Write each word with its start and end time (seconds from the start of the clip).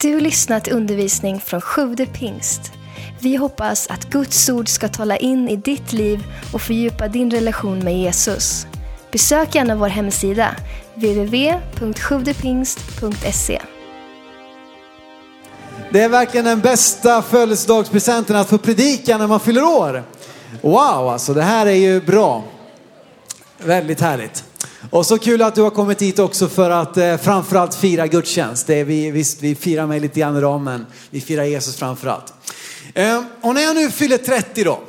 Du 0.00 0.20
lyssnat 0.20 0.64
till 0.64 0.72
undervisning 0.72 1.40
från 1.40 1.60
Sjude 1.60 2.06
pingst. 2.06 2.72
Vi 3.20 3.36
hoppas 3.36 3.86
att 3.86 4.10
Guds 4.10 4.48
ord 4.48 4.68
ska 4.68 4.88
tala 4.88 5.16
in 5.16 5.48
i 5.48 5.56
ditt 5.56 5.92
liv 5.92 6.24
och 6.52 6.62
fördjupa 6.62 7.08
din 7.08 7.30
relation 7.30 7.78
med 7.78 7.98
Jesus. 7.98 8.66
Besök 9.12 9.54
gärna 9.54 9.76
vår 9.76 9.88
hemsida, 9.88 10.56
www.sjuvdepingst.se. 10.94 13.62
Det 15.90 16.02
är 16.02 16.08
verkligen 16.08 16.44
den 16.44 16.60
bästa 16.60 17.22
födelsedagspresenten 17.22 18.36
att 18.36 18.48
få 18.48 18.58
predika 18.58 19.18
när 19.18 19.26
man 19.26 19.40
fyller 19.40 19.64
år. 19.64 20.04
Wow, 20.62 21.08
alltså 21.08 21.34
det 21.34 21.42
här 21.42 21.66
är 21.66 21.70
ju 21.70 22.00
bra. 22.00 22.44
Väldigt 23.58 24.00
härligt. 24.00 24.44
Och 24.90 25.06
så 25.06 25.18
kul 25.18 25.42
att 25.42 25.54
du 25.54 25.62
har 25.62 25.70
kommit 25.70 26.02
hit 26.02 26.18
också 26.18 26.48
för 26.48 26.70
att 26.70 26.96
eh, 26.96 27.16
framförallt 27.16 27.74
fira 27.74 28.06
gudstjänst. 28.06 28.66
Det 28.66 28.74
är 28.74 28.84
vi, 28.84 29.10
visst, 29.10 29.42
vi 29.42 29.54
firar 29.54 29.86
mig 29.86 30.00
lite 30.00 30.20
grann 30.20 30.36
idag, 30.36 30.60
men 30.60 30.86
vi 31.10 31.20
firar 31.20 31.44
Jesus 31.44 31.76
framförallt. 31.76 32.34
Eh, 32.94 33.22
och 33.40 33.54
när 33.54 33.62
jag 33.62 33.74
nu 33.74 33.90
fyller 33.90 34.18
30 34.18 34.64
då 34.64 34.80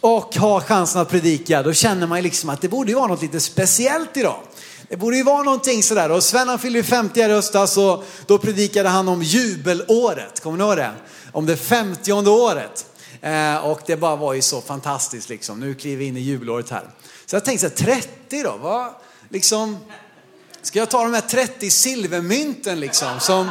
och 0.00 0.36
har 0.36 0.60
chansen 0.60 1.00
att 1.00 1.08
predika, 1.08 1.62
då 1.62 1.72
känner 1.72 2.06
man 2.06 2.18
ju 2.18 2.22
liksom 2.22 2.50
att 2.50 2.60
det 2.60 2.68
borde 2.68 2.90
ju 2.90 2.94
vara 2.94 3.06
något 3.06 3.22
lite 3.22 3.40
speciellt 3.40 4.16
idag. 4.16 4.40
Det 4.88 4.96
borde 4.96 5.16
ju 5.16 5.22
vara 5.22 5.42
någonting 5.42 5.82
sådär. 5.82 6.10
Och 6.10 6.24
Sven 6.24 6.48
han 6.48 6.58
fyllde 6.58 6.78
ju 6.78 6.82
50 6.82 7.20
i 7.20 7.22
höstas 7.22 7.76
och 7.76 8.04
då 8.26 8.38
predikade 8.38 8.88
han 8.88 9.08
om 9.08 9.22
jubelåret. 9.22 10.40
Kommer 10.40 10.58
ni 10.58 10.64
ihåg 10.64 10.76
det? 10.76 10.90
Om 11.32 11.46
det 11.46 11.56
50 11.56 12.12
året. 12.12 12.86
Eh, 13.20 13.56
och 13.56 13.80
det 13.86 13.96
bara 13.96 14.16
var 14.16 14.34
ju 14.34 14.42
så 14.42 14.60
fantastiskt 14.60 15.28
liksom. 15.28 15.60
Nu 15.60 15.74
kliver 15.74 15.96
vi 15.96 16.04
in 16.04 16.16
i 16.16 16.20
jubelåret 16.20 16.70
här. 16.70 16.84
Så 17.26 17.36
jag 17.36 17.44
tänkte 17.44 17.70
så 17.70 17.84
här, 17.84 17.96
30 17.96 18.42
då? 18.42 18.56
Vad, 18.62 18.90
liksom, 19.28 19.78
ska 20.62 20.78
jag 20.78 20.90
ta 20.90 21.02
de 21.02 21.14
här 21.14 21.20
30 21.20 21.70
silvermynten 21.70 22.80
liksom? 22.80 23.20
Som, 23.20 23.50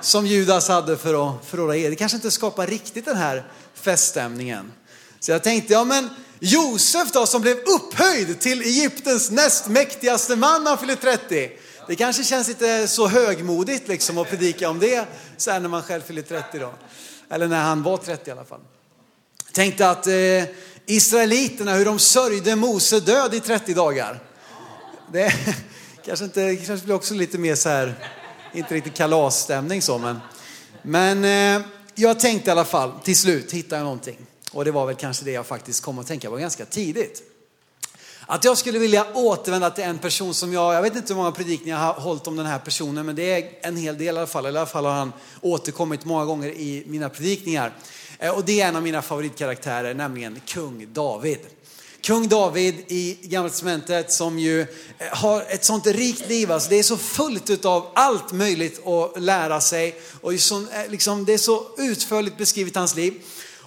som 0.00 0.26
Judas 0.26 0.68
hade 0.68 0.96
för 0.96 1.28
att 1.28 1.46
förråda 1.46 1.76
er. 1.76 1.90
Det 1.90 1.96
kanske 1.96 2.16
inte 2.16 2.30
skapar 2.30 2.66
riktigt 2.66 3.04
den 3.04 3.16
här 3.16 3.44
feststämningen. 3.74 4.72
Så 5.20 5.30
jag 5.30 5.42
tänkte, 5.42 5.72
ja 5.72 5.84
men 5.84 6.10
Josef 6.40 7.12
då 7.12 7.26
som 7.26 7.42
blev 7.42 7.56
upphöjd 7.56 8.40
till 8.40 8.62
Egyptens 8.62 9.30
näst 9.30 9.68
mäktigaste 9.68 10.36
man 10.36 10.64
när 10.64 10.70
han 10.70 10.78
fyllde 10.78 10.96
30. 10.96 11.50
Det 11.88 11.96
kanske 11.96 12.24
känns 12.24 12.48
lite 12.48 12.88
så 12.88 13.08
högmodigt 13.08 13.88
liksom 13.88 14.18
att 14.18 14.30
predika 14.30 14.70
om 14.70 14.78
det 14.78 15.06
så 15.36 15.50
här 15.50 15.60
när 15.60 15.68
man 15.68 15.82
själv 15.82 16.02
fyller 16.02 16.22
30 16.22 16.58
då. 16.58 16.74
Eller 17.30 17.48
när 17.48 17.62
han 17.62 17.82
var 17.82 17.96
30 17.96 18.28
i 18.28 18.32
alla 18.32 18.44
fall. 18.44 18.60
Tänkte 19.52 19.90
att 19.90 20.06
eh, 20.06 20.14
Israeliterna, 20.86 21.74
hur 21.74 21.84
de 21.84 21.98
sörjde 21.98 22.56
Mose 22.56 23.00
död 23.00 23.34
i 23.34 23.40
30 23.40 23.74
dagar. 23.74 24.20
Det 25.12 25.34
kanske, 26.04 26.24
inte, 26.24 26.56
kanske 26.56 26.84
blir 26.84 26.94
också 26.94 27.14
lite 27.14 27.38
mer 27.38 27.54
så 27.54 27.68
här, 27.68 27.94
inte 28.52 28.74
riktigt 28.74 28.94
kalasstämning 28.94 29.82
så 29.82 29.98
men. 29.98 30.20
Men 30.82 31.24
eh, 31.24 31.66
jag 31.94 32.20
tänkte 32.20 32.50
i 32.50 32.52
alla 32.52 32.64
fall, 32.64 32.92
till 33.04 33.16
slut 33.16 33.52
hittade 33.52 33.76
jag 33.76 33.84
någonting. 33.84 34.16
Och 34.52 34.64
det 34.64 34.70
var 34.70 34.86
väl 34.86 34.94
kanske 34.94 35.24
det 35.24 35.30
jag 35.30 35.46
faktiskt 35.46 35.84
kom 35.84 35.98
att 35.98 36.06
tänka 36.06 36.30
på 36.30 36.36
ganska 36.36 36.64
tidigt. 36.64 37.22
Att 38.26 38.44
jag 38.44 38.58
skulle 38.58 38.78
vilja 38.78 39.06
återvända 39.14 39.70
till 39.70 39.84
en 39.84 39.98
person 39.98 40.34
som 40.34 40.52
jag, 40.52 40.74
jag 40.74 40.82
vet 40.82 40.96
inte 40.96 41.12
hur 41.12 41.18
många 41.18 41.32
predikningar 41.32 41.78
jag 41.78 41.84
har 41.84 42.00
hållit 42.00 42.26
om 42.26 42.36
den 42.36 42.46
här 42.46 42.58
personen, 42.58 43.06
men 43.06 43.16
det 43.16 43.32
är 43.32 43.68
en 43.68 43.76
hel 43.76 43.98
del 43.98 44.06
i 44.06 44.18
alla 44.18 44.26
fall. 44.26 44.44
I 44.44 44.48
alla 44.48 44.66
fall 44.66 44.84
har 44.84 44.92
han 44.92 45.12
återkommit 45.40 46.04
många 46.04 46.24
gånger 46.24 46.48
i 46.48 46.84
mina 46.86 47.08
predikningar. 47.08 47.72
Eh, 48.18 48.36
och 48.36 48.44
det 48.44 48.60
är 48.60 48.68
en 48.68 48.76
av 48.76 48.82
mina 48.82 49.02
favoritkaraktärer, 49.02 49.94
nämligen 49.94 50.40
kung 50.46 50.92
David. 50.92 51.38
Kung 52.08 52.28
David 52.28 52.74
i 52.88 53.18
Gamla 53.22 53.50
Testamentet 53.50 54.12
som 54.12 54.38
ju 54.38 54.60
eh, 54.60 54.66
har 55.12 55.44
ett 55.48 55.64
sånt 55.64 55.86
rikt 55.86 56.28
liv. 56.28 56.52
Alltså 56.52 56.70
det 56.70 56.78
är 56.78 56.82
så 56.82 56.96
fullt 56.96 57.64
av 57.64 57.86
allt 57.94 58.32
möjligt 58.32 58.86
att 58.86 59.22
lära 59.22 59.60
sig. 59.60 60.00
Och 60.20 60.32
eh, 60.32 60.38
liksom, 60.88 61.24
det 61.24 61.32
är 61.32 61.38
så 61.38 61.66
utförligt 61.78 62.36
beskrivet 62.36 62.76
hans 62.76 62.96
liv. 62.96 63.14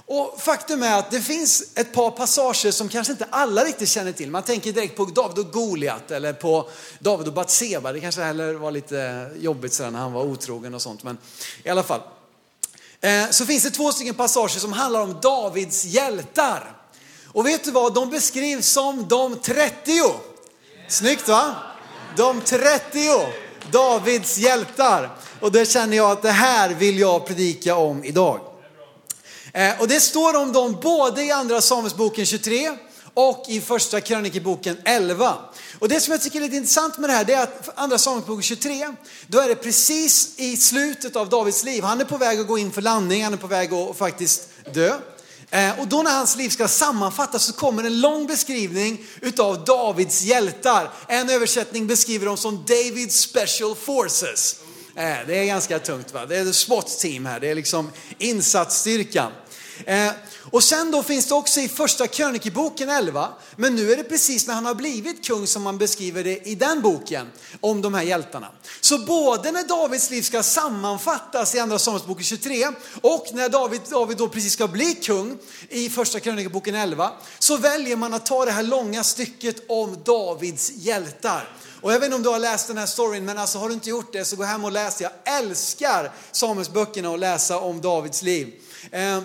Och 0.05 0.35
faktum 0.39 0.83
är 0.83 0.99
att 0.99 1.11
det 1.11 1.21
finns 1.21 1.63
ett 1.75 1.93
par 1.93 2.11
passager 2.11 2.71
som 2.71 2.89
kanske 2.89 3.11
inte 3.11 3.27
alla 3.29 3.63
riktigt 3.63 3.89
känner 3.89 4.11
till. 4.11 4.31
Man 4.31 4.43
tänker 4.43 4.71
direkt 4.71 4.97
på 4.97 5.05
David 5.05 5.39
och 5.39 5.51
Goliat 5.51 6.11
eller 6.11 6.33
på 6.33 6.69
David 6.99 7.27
och 7.27 7.33
Batseba. 7.33 7.91
Det 7.91 7.99
kanske 7.99 8.21
heller 8.21 8.53
var 8.53 8.71
lite 8.71 9.29
jobbigt 9.39 9.79
när 9.79 9.91
han 9.91 10.13
var 10.13 10.23
otrogen 10.23 10.73
och 10.73 10.81
sånt. 10.81 11.03
Men 11.03 11.17
i 11.63 11.69
alla 11.69 11.83
fall. 11.83 12.01
Eh, 13.01 13.29
så 13.29 13.45
finns 13.45 13.63
det 13.63 13.71
två 13.71 13.91
stycken 13.91 14.15
passager 14.15 14.59
som 14.59 14.73
handlar 14.73 15.01
om 15.01 15.17
Davids 15.21 15.85
hjältar. 15.85 16.80
Och 17.33 17.45
vet 17.45 17.63
du 17.63 17.71
vad, 17.71 17.93
de 17.93 18.09
beskrivs 18.09 18.67
som 18.67 19.07
de 19.07 19.35
30. 19.35 19.91
Snyggt 20.87 21.27
va? 21.27 21.55
De 22.17 22.41
30, 22.41 22.99
Davids 23.71 24.37
hjältar. 24.37 25.17
Och 25.39 25.51
det 25.51 25.65
känner 25.65 25.97
jag 25.97 26.11
att 26.11 26.21
det 26.21 26.31
här 26.31 26.69
vill 26.69 26.99
jag 26.99 27.25
predika 27.25 27.75
om 27.75 28.03
idag. 28.03 28.39
Eh, 29.53 29.81
och 29.81 29.87
det 29.87 29.99
står 29.99 30.35
om 30.35 30.53
dem 30.53 30.77
både 30.81 31.23
i 31.23 31.31
andra 31.31 31.61
Samuelsboken 31.61 32.25
23 32.25 32.77
och 33.13 33.45
i 33.47 33.61
första 33.61 34.01
krönikeboken 34.01 34.77
11. 34.85 35.37
Och 35.79 35.89
det 35.89 35.99
som 35.99 36.11
jag 36.11 36.21
tycker 36.21 36.37
är 36.39 36.43
lite 36.43 36.55
intressant 36.55 36.97
med 36.97 37.09
det 37.09 37.13
här, 37.13 37.23
det 37.23 37.33
är 37.33 37.43
att 37.43 37.69
andra 37.75 37.97
Samuelsboken 37.97 38.43
23, 38.43 38.95
då 39.27 39.39
är 39.39 39.47
det 39.47 39.55
precis 39.55 40.33
i 40.37 40.57
slutet 40.57 41.15
av 41.15 41.29
Davids 41.29 41.63
liv. 41.63 41.83
Han 41.83 42.01
är 42.01 42.05
på 42.05 42.17
väg 42.17 42.39
att 42.39 42.47
gå 42.47 42.57
in 42.57 42.71
för 42.71 42.81
landning, 42.81 43.23
han 43.23 43.33
är 43.33 43.37
på 43.37 43.47
väg 43.47 43.73
att 43.73 43.97
faktiskt 43.97 44.49
dö. 44.73 44.97
Eh, 45.53 45.79
och 45.79 45.87
då 45.87 46.01
när 46.01 46.11
hans 46.11 46.35
liv 46.35 46.49
ska 46.49 46.67
sammanfattas 46.67 47.43
så 47.43 47.53
kommer 47.53 47.83
en 47.83 48.01
lång 48.01 48.27
beskrivning 48.27 49.05
utav 49.21 49.65
Davids 49.65 50.21
hjältar. 50.21 50.91
En 51.07 51.29
översättning 51.29 51.87
beskriver 51.87 52.25
dem 52.25 52.37
som 52.37 52.65
Davids 52.67 53.15
Special 53.15 53.75
Forces. 53.75 54.55
Eh, 54.95 55.17
det 55.27 55.35
är 55.35 55.45
ganska 55.45 55.79
tungt 55.79 56.13
va? 56.13 56.25
Det 56.25 56.37
är 56.37 56.51
SWAT 56.51 56.99
team 56.99 57.25
här, 57.25 57.39
det 57.39 57.49
är 57.49 57.55
liksom 57.55 57.91
insatsstyrkan. 58.17 59.31
Eh, 59.85 60.11
och 60.51 60.63
sen 60.63 60.91
då 60.91 61.03
finns 61.03 61.25
det 61.27 61.35
också 61.35 61.59
i 61.59 61.67
första 61.67 62.07
krönikeboken 62.07 62.89
11, 62.89 63.29
men 63.55 63.75
nu 63.75 63.91
är 63.91 63.97
det 63.97 64.03
precis 64.03 64.47
när 64.47 64.53
han 64.53 64.65
har 64.65 64.75
blivit 64.75 65.25
kung 65.25 65.47
som 65.47 65.63
man 65.63 65.77
beskriver 65.77 66.23
det 66.23 66.47
i 66.47 66.55
den 66.55 66.81
boken 66.81 67.27
om 67.59 67.81
de 67.81 67.93
här 67.93 68.03
hjältarna. 68.03 68.47
Så 68.81 68.97
både 68.97 69.51
när 69.51 69.63
Davids 69.63 70.09
liv 70.09 70.21
ska 70.21 70.43
sammanfattas 70.43 71.55
i 71.55 71.59
andra 71.59 71.79
Samuelsboken 71.79 72.23
23 72.23 72.67
och 73.01 73.27
när 73.33 73.49
David, 73.49 73.81
David 73.89 74.17
då 74.17 74.27
precis 74.27 74.53
ska 74.53 74.67
bli 74.67 74.95
kung 74.95 75.37
i 75.69 75.89
första 75.89 76.19
krönikeboken 76.19 76.75
11 76.75 77.11
så 77.39 77.57
väljer 77.57 77.95
man 77.95 78.13
att 78.13 78.25
ta 78.25 78.45
det 78.45 78.51
här 78.51 78.63
långa 78.63 79.03
stycket 79.03 79.55
om 79.67 79.97
Davids 80.05 80.71
hjältar. 80.75 81.57
Och 81.81 81.93
jag 81.93 81.99
vet 81.99 82.05
inte 82.05 82.15
om 82.15 82.23
du 82.23 82.29
har 82.29 82.39
läst 82.39 82.67
den 82.67 82.77
här 82.77 82.85
storyn, 82.85 83.25
men 83.25 83.37
alltså 83.37 83.57
har 83.57 83.67
du 83.67 83.73
inte 83.73 83.89
gjort 83.89 84.13
det 84.13 84.25
så 84.25 84.35
gå 84.35 84.43
hem 84.43 84.65
och 84.65 84.71
läs. 84.71 85.01
Jag 85.01 85.11
älskar 85.25 86.11
Samuelsböckerna 86.31 87.09
och 87.09 87.19
läsa 87.19 87.59
om 87.59 87.81
Davids 87.81 88.21
liv. 88.21 88.53
Eh, 88.91 89.21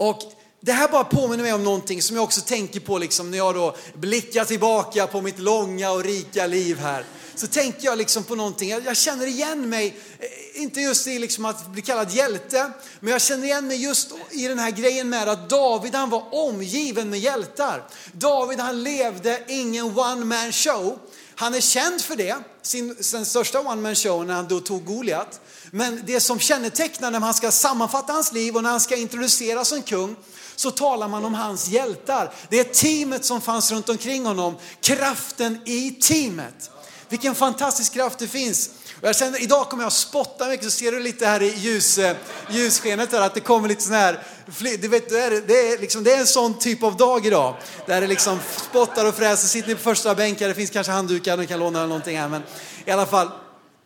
och 0.00 0.22
det 0.60 0.72
här 0.72 0.88
bara 0.88 1.04
påminner 1.04 1.44
mig 1.44 1.52
om 1.52 1.64
någonting 1.64 2.02
som 2.02 2.16
jag 2.16 2.24
också 2.24 2.40
tänker 2.40 2.80
på 2.80 2.98
liksom 2.98 3.30
när 3.30 3.38
jag 3.38 3.54
då 3.54 3.76
blickar 3.94 4.44
tillbaka 4.44 5.06
på 5.06 5.20
mitt 5.20 5.38
långa 5.38 5.90
och 5.90 6.04
rika 6.04 6.46
liv 6.46 6.78
här. 6.78 7.04
Så 7.34 7.46
tänker 7.46 7.84
jag 7.84 7.98
liksom 7.98 8.24
på 8.24 8.34
någonting, 8.34 8.70
jag 8.70 8.96
känner 8.96 9.26
igen 9.26 9.68
mig, 9.68 9.98
eh, 10.18 10.62
inte 10.62 10.80
just 10.80 11.06
i 11.06 11.18
liksom 11.18 11.44
att 11.44 11.66
bli 11.66 11.82
kallad 11.82 12.10
hjälte, 12.10 12.72
men 13.00 13.12
jag 13.12 13.22
känner 13.22 13.44
igen 13.44 13.66
mig 13.66 13.82
just 13.82 14.12
i 14.30 14.48
den 14.48 14.58
här 14.58 14.70
grejen 14.70 15.08
med 15.08 15.28
att 15.28 15.50
David 15.50 15.94
han 15.94 16.10
var 16.10 16.34
omgiven 16.34 17.10
med 17.10 17.18
hjältar. 17.18 17.88
David 18.12 18.60
han 18.60 18.82
levde 18.82 19.44
ingen 19.48 19.98
one 19.98 20.24
man 20.24 20.52
show. 20.52 20.98
Han 21.34 21.54
är 21.54 21.60
känd 21.60 22.00
för 22.00 22.16
det, 22.16 22.36
sin, 22.62 23.04
sin 23.04 23.26
största 23.26 23.60
one 23.60 23.80
man 23.80 23.94
show 23.94 24.26
när 24.26 24.34
han 24.34 24.48
då 24.48 24.60
tog 24.60 24.84
Goliat. 24.84 25.40
Men 25.70 26.02
det 26.06 26.20
som 26.20 26.38
kännetecknar 26.38 27.10
när 27.10 27.20
man 27.20 27.34
ska 27.34 27.50
sammanfatta 27.50 28.12
hans 28.12 28.32
liv 28.32 28.56
och 28.56 28.62
när 28.62 28.70
han 28.70 28.80
ska 28.80 28.96
introduceras 28.96 29.68
som 29.68 29.82
kung 29.82 30.16
så 30.56 30.70
talar 30.70 31.08
man 31.08 31.24
om 31.24 31.34
hans 31.34 31.68
hjältar. 31.68 32.32
Det 32.48 32.60
är 32.60 32.64
teamet 32.64 33.24
som 33.24 33.40
fanns 33.40 33.72
runt 33.72 33.88
omkring 33.88 34.26
honom, 34.26 34.56
kraften 34.80 35.58
i 35.64 35.90
teamet. 35.90 36.70
Vilken 37.08 37.34
fantastisk 37.34 37.92
kraft 37.92 38.18
det 38.18 38.28
finns. 38.28 38.70
Och 39.00 39.08
jag 39.08 39.16
känner, 39.16 39.42
idag 39.42 39.68
kommer 39.68 39.82
jag 39.82 39.86
att 39.88 39.92
spotta 39.92 40.48
mycket, 40.48 40.64
så 40.64 40.70
ser 40.70 40.92
du 40.92 41.00
lite 41.00 41.26
här 41.26 41.42
i 41.42 41.54
ljus, 41.56 41.98
eh, 41.98 42.16
ljusskenet 42.50 43.12
här, 43.12 43.20
att 43.20 43.34
det 43.34 43.40
kommer 43.40 43.68
lite 43.68 43.82
sån 43.82 43.92
här, 43.92 44.22
du 44.58 44.88
vet, 44.88 45.08
det 45.08 45.20
är, 45.20 45.30
det, 45.46 45.72
är 45.72 45.78
liksom, 45.78 46.04
det 46.04 46.12
är 46.12 46.20
en 46.20 46.26
sån 46.26 46.58
typ 46.58 46.82
av 46.82 46.96
dag 46.96 47.26
idag. 47.26 47.56
Där 47.86 48.00
det 48.00 48.06
liksom 48.06 48.38
spottar 48.70 49.08
och 49.08 49.14
fräser, 49.14 49.48
sitter 49.48 49.68
ni 49.68 49.74
på 49.74 49.80
första 49.80 50.14
bänken, 50.14 50.48
det 50.48 50.54
finns 50.54 50.70
kanske 50.70 50.92
handdukar, 50.92 51.36
ni 51.36 51.46
kan 51.46 51.58
låna 51.58 51.78
eller 51.78 51.88
någonting 51.88 52.18
här, 52.18 52.28
men 52.28 52.42
i 52.84 52.90
alla 52.90 53.06
fall. 53.06 53.30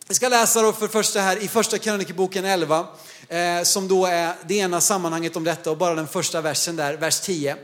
Vi 0.07 0.15
ska 0.15 0.29
läsa 0.29 0.61
då 0.61 0.73
för 0.73 0.87
första 0.87 1.19
här 1.19 1.43
i 1.43 1.47
första 1.47 1.77
krönikeboken 1.77 2.45
11, 2.45 2.87
eh, 3.27 3.63
som 3.63 3.87
då 3.87 4.05
är 4.05 4.33
det 4.47 4.55
ena 4.55 4.81
sammanhanget 4.81 5.35
om 5.35 5.43
detta 5.43 5.71
och 5.71 5.77
bara 5.77 5.95
den 5.95 6.07
första 6.07 6.41
versen 6.41 6.75
där, 6.75 6.93
vers 6.93 7.19
10. 7.19 7.57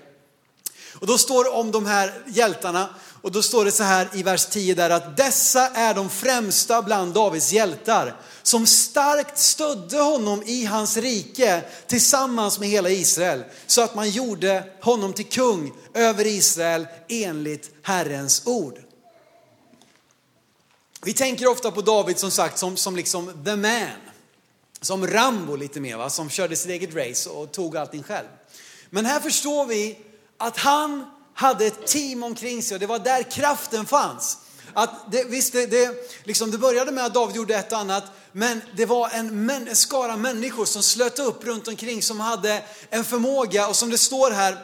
Och 0.93 1.07
då 1.07 1.17
står 1.17 1.43
det 1.43 1.49
om 1.49 1.71
de 1.71 1.85
här 1.85 2.23
hjältarna 2.27 2.89
och 3.21 3.31
då 3.31 3.41
står 3.41 3.65
det 3.65 3.71
så 3.71 3.83
här 3.83 4.09
i 4.13 4.23
vers 4.23 4.45
10 4.45 4.75
där 4.75 4.89
att 4.89 5.17
dessa 5.17 5.67
är 5.67 5.93
de 5.93 6.09
främsta 6.09 6.81
bland 6.81 7.13
Davids 7.13 7.51
hjältar 7.51 8.15
som 8.43 8.67
starkt 8.67 9.38
stödde 9.38 9.99
honom 9.99 10.43
i 10.45 10.65
hans 10.65 10.97
rike 10.97 11.63
tillsammans 11.88 12.59
med 12.59 12.69
hela 12.69 12.89
Israel 12.89 13.43
så 13.67 13.81
att 13.81 13.95
man 13.95 14.09
gjorde 14.09 14.63
honom 14.81 15.13
till 15.13 15.25
kung 15.29 15.73
över 15.93 16.27
Israel 16.27 16.88
enligt 17.09 17.71
Herrens 17.81 18.41
ord. 18.45 18.79
Vi 21.03 21.13
tänker 21.13 21.47
ofta 21.47 21.71
på 21.71 21.81
David 21.81 22.19
som 22.19 22.31
sagt 22.31 22.57
som, 22.57 22.77
som 22.77 22.95
liksom 22.95 23.44
the 23.45 23.55
man. 23.55 23.87
som 24.81 25.07
Rambo 25.07 25.55
lite 25.55 25.79
mer, 25.79 25.97
va? 25.97 26.09
som 26.09 26.29
körde 26.29 26.55
sitt 26.55 26.71
eget 26.71 26.95
race 26.95 27.29
och 27.29 27.51
tog 27.51 27.77
allting 27.77 28.03
själv. 28.03 28.27
Men 28.89 29.05
här 29.05 29.19
förstår 29.19 29.65
vi 29.65 29.97
att 30.41 30.57
han 30.57 31.05
hade 31.33 31.65
ett 31.65 31.88
team 31.88 32.23
omkring 32.23 32.63
sig 32.63 32.75
och 32.75 32.79
det 32.79 32.88
var 32.88 32.99
där 32.99 33.31
kraften 33.31 33.85
fanns. 33.85 34.38
Att 34.73 35.11
det, 35.11 35.23
visst, 35.23 35.53
det, 35.53 35.65
det, 35.65 36.11
liksom 36.23 36.51
det 36.51 36.57
började 36.57 36.91
med 36.91 37.05
att 37.05 37.13
David 37.13 37.35
gjorde 37.35 37.55
ett 37.55 37.71
och 37.71 37.77
annat, 37.77 38.03
men 38.31 38.61
det 38.77 38.85
var 38.85 39.09
en, 39.09 39.49
en 39.49 39.75
skara 39.75 40.17
människor 40.17 40.65
som 40.65 40.83
slöt 40.83 41.19
upp 41.19 41.43
runt 41.43 41.67
omkring 41.67 42.01
som 42.01 42.19
hade 42.19 42.63
en 42.89 43.03
förmåga 43.03 43.67
och 43.67 43.75
som 43.75 43.89
det 43.89 43.97
står 43.97 44.31
här, 44.31 44.57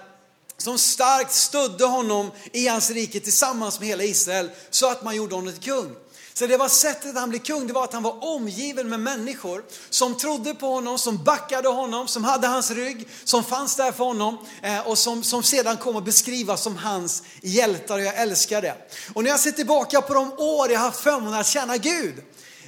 som 0.58 0.78
starkt 0.78 1.34
stödde 1.34 1.86
honom 1.86 2.32
i 2.54 2.68
hans 2.68 2.92
rike 2.92 3.20
tillsammans 3.20 3.80
med 3.80 3.88
hela 3.88 4.04
Israel 4.04 4.50
så 4.70 4.92
att 4.92 5.04
man 5.04 5.16
gjorde 5.16 5.36
honom 5.36 5.54
till 5.54 5.72
kung. 5.72 5.96
Så 6.38 6.48
det 6.48 6.58
var 6.58 6.70
sättet 6.70 7.16
han 7.16 7.30
blev 7.30 7.40
kung, 7.40 7.68
det 7.68 7.74
var 7.74 7.84
att 7.84 7.94
han 7.94 8.04
var 8.04 8.24
omgiven 8.24 8.90
med 8.90 9.00
människor 9.00 9.64
som 9.90 10.18
trodde 10.18 10.54
på 10.54 10.68
honom, 10.68 11.00
som 11.00 11.24
backade 11.24 11.68
honom, 11.68 12.08
som 12.08 12.24
hade 12.24 12.48
hans 12.48 12.72
rygg, 12.72 13.08
som 13.24 13.44
fanns 13.44 13.76
där 13.76 13.92
för 13.92 14.04
honom 14.04 14.38
eh, 14.62 14.88
och 14.88 14.98
som, 14.98 15.24
som 15.24 15.44
sedan 15.44 15.78
kom 15.78 15.96
att 15.96 16.06
beskrivas 16.06 16.62
som 16.62 16.78
hans 16.78 17.24
hjältar 17.42 17.96
och 17.96 18.02
jag 18.04 18.16
älskar 18.16 18.62
det. 18.62 18.76
Och 19.14 19.24
när 19.24 19.30
jag 19.30 19.40
ser 19.40 19.52
tillbaka 19.52 20.02
på 20.02 20.14
de 20.14 20.34
år 20.38 20.72
jag 20.72 20.80
haft 20.80 21.00
förmånen 21.00 21.40
att 21.40 21.48
tjäna 21.48 21.78
Gud, 21.78 22.16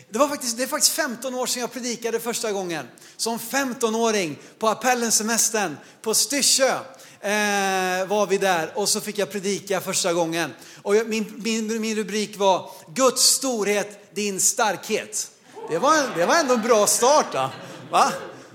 det, 0.10 0.19
var 0.19 0.27
faktiskt, 0.27 0.57
det 0.57 0.63
är 0.63 0.68
faktiskt 0.68 0.94
15 0.94 1.36
år 1.36 1.45
sedan 1.45 1.62
jag 1.62 1.72
predikade 1.72 2.19
första 2.19 2.51
gången. 2.51 2.88
Som 3.18 3.39
15-åring 3.39 4.39
på 4.60 4.68
appellensemestern 4.68 5.77
på 6.01 6.13
Styrsö 6.13 6.74
eh, 7.22 8.07
var 8.07 8.27
vi 8.27 8.38
där 8.38 8.72
och 8.75 8.89
så 8.89 9.01
fick 9.01 9.18
jag 9.18 9.31
predika 9.31 9.81
första 9.81 10.13
gången. 10.13 10.54
Och 10.81 10.95
min, 11.05 11.33
min, 11.37 11.81
min 11.81 11.95
rubrik 11.95 12.37
var 12.37 12.71
Guds 12.93 13.23
storhet, 13.23 14.15
din 14.15 14.39
starkhet. 14.39 15.31
Det 15.69 15.77
var, 15.77 16.17
det 16.17 16.25
var 16.25 16.35
ändå 16.35 16.53
en 16.53 16.61
bra 16.61 16.87
start. 16.87 17.25
Då. 17.31 17.49
Va? 17.91 18.11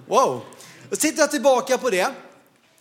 Wow. 0.09 0.41
Då 0.91 0.97
tittar 0.97 1.23
jag 1.23 1.31
tillbaka 1.31 1.79
på 1.79 1.91
det. 1.91 2.15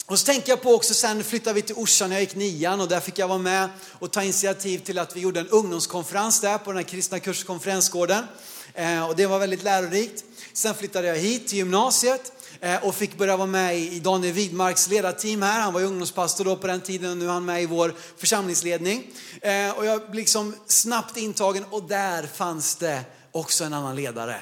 Och 0.05 0.19
så 0.19 0.25
tänker 0.25 0.49
jag 0.49 0.61
på 0.61 0.73
också, 0.73 0.93
sen 0.93 1.23
flyttade 1.23 1.53
vi 1.53 1.61
till 1.61 1.75
Orsa 1.75 2.07
när 2.07 2.15
jag 2.15 2.21
gick 2.21 2.35
nian 2.35 2.81
och 2.81 2.87
där 2.87 2.99
fick 2.99 3.19
jag 3.19 3.27
vara 3.27 3.37
med 3.37 3.69
och 3.99 4.11
ta 4.11 4.23
initiativ 4.23 4.79
till 4.79 4.99
att 4.99 5.15
vi 5.15 5.19
gjorde 5.19 5.39
en 5.39 5.47
ungdomskonferens 5.47 6.41
där 6.41 6.57
på 6.57 6.71
den 6.71 6.77
här 6.77 6.83
kristna 6.83 7.19
kurskonferensgården. 7.19 8.25
Eh, 8.73 9.09
och 9.09 9.15
det 9.15 9.25
var 9.25 9.39
väldigt 9.39 9.63
lärorikt. 9.63 10.23
Sen 10.53 10.75
flyttade 10.75 11.07
jag 11.07 11.15
hit 11.15 11.47
till 11.47 11.57
gymnasiet 11.57 12.31
Eh, 12.63 12.83
och 12.83 12.95
fick 12.95 13.18
börja 13.18 13.38
vara 13.38 13.48
med 13.48 13.77
i 13.77 14.00
Daniel 14.00 14.33
Widmarks 14.33 14.89
ledarteam 14.89 15.42
här. 15.42 15.62
Han 15.62 15.74
var 15.74 15.80
ju 15.80 15.86
ungdomspastor 15.86 16.45
då 16.45 16.56
på 16.56 16.68
den 16.68 16.81
tiden 16.81 17.12
och 17.12 17.18
nu 17.18 17.25
är 17.25 17.30
han 17.30 17.45
med 17.45 17.63
i 17.63 17.65
vår 17.65 17.94
församlingsledning. 18.18 19.04
Eh, 19.42 19.77
och 19.77 19.86
jag 19.86 20.01
blev 20.01 20.13
liksom 20.13 20.56
snabbt 20.68 21.18
intagen 21.18 21.65
och 21.69 21.83
där 21.83 22.27
fanns 22.27 22.75
det 22.75 23.01
också 23.31 23.63
en 23.63 23.74
annan 23.74 23.95
ledare. 23.95 24.36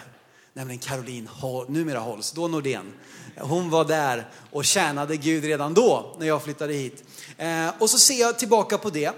Nämligen 0.53 0.79
Caroline, 0.79 1.29
numera 1.67 1.99
Holst, 1.99 2.35
då 2.35 2.47
Nordén. 2.47 2.93
Hon 3.37 3.69
var 3.69 3.85
där 3.85 4.29
och 4.51 4.65
tjänade 4.65 5.17
Gud 5.17 5.43
redan 5.43 5.73
då 5.73 6.15
när 6.19 6.27
jag 6.27 6.43
flyttade 6.43 6.73
hit. 6.73 7.03
Eh, 7.37 7.69
och 7.79 7.89
så 7.89 7.99
ser 7.99 8.19
jag 8.19 8.39
tillbaka 8.39 8.77
på 8.77 8.89
det. 8.89 9.11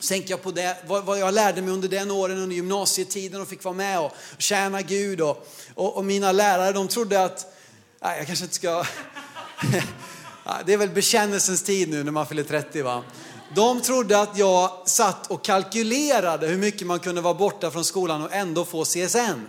Så 0.00 0.08
tänker 0.08 0.30
jag 0.30 0.42
på 0.42 0.50
det, 0.50 0.76
vad, 0.86 1.18
jag 1.18 1.34
lärde 1.34 1.62
mig 1.62 1.72
under 1.72 1.88
den 1.88 2.10
åren, 2.10 2.38
under 2.38 2.56
gymnasietiden 2.56 3.40
och 3.40 3.48
fick 3.48 3.64
vara 3.64 3.74
med 3.74 4.00
och 4.00 4.12
tjäna 4.38 4.82
Gud. 4.82 5.20
Och, 5.20 5.48
och, 5.74 5.96
och 5.96 6.04
mina 6.04 6.32
lärare 6.32 6.72
de 6.72 6.88
trodde 6.88 7.24
att 7.24 7.55
Nej, 8.00 8.18
jag 8.18 8.26
kanske 8.26 8.44
inte 8.44 8.54
ska... 8.54 8.84
Det 10.66 10.72
är 10.72 10.76
väl 10.76 10.90
bekännelsens 10.90 11.62
tid 11.62 11.88
nu 11.88 12.04
när 12.04 12.12
man 12.12 12.26
fyller 12.26 12.42
30 12.42 12.82
va? 12.82 13.02
De 13.54 13.80
trodde 13.80 14.20
att 14.20 14.38
jag 14.38 14.82
satt 14.84 15.30
och 15.30 15.44
kalkylerade 15.44 16.46
hur 16.46 16.58
mycket 16.58 16.86
man 16.86 16.98
kunde 16.98 17.20
vara 17.20 17.34
borta 17.34 17.70
från 17.70 17.84
skolan 17.84 18.22
och 18.22 18.32
ändå 18.32 18.64
få 18.64 18.84
CSN. 18.84 19.46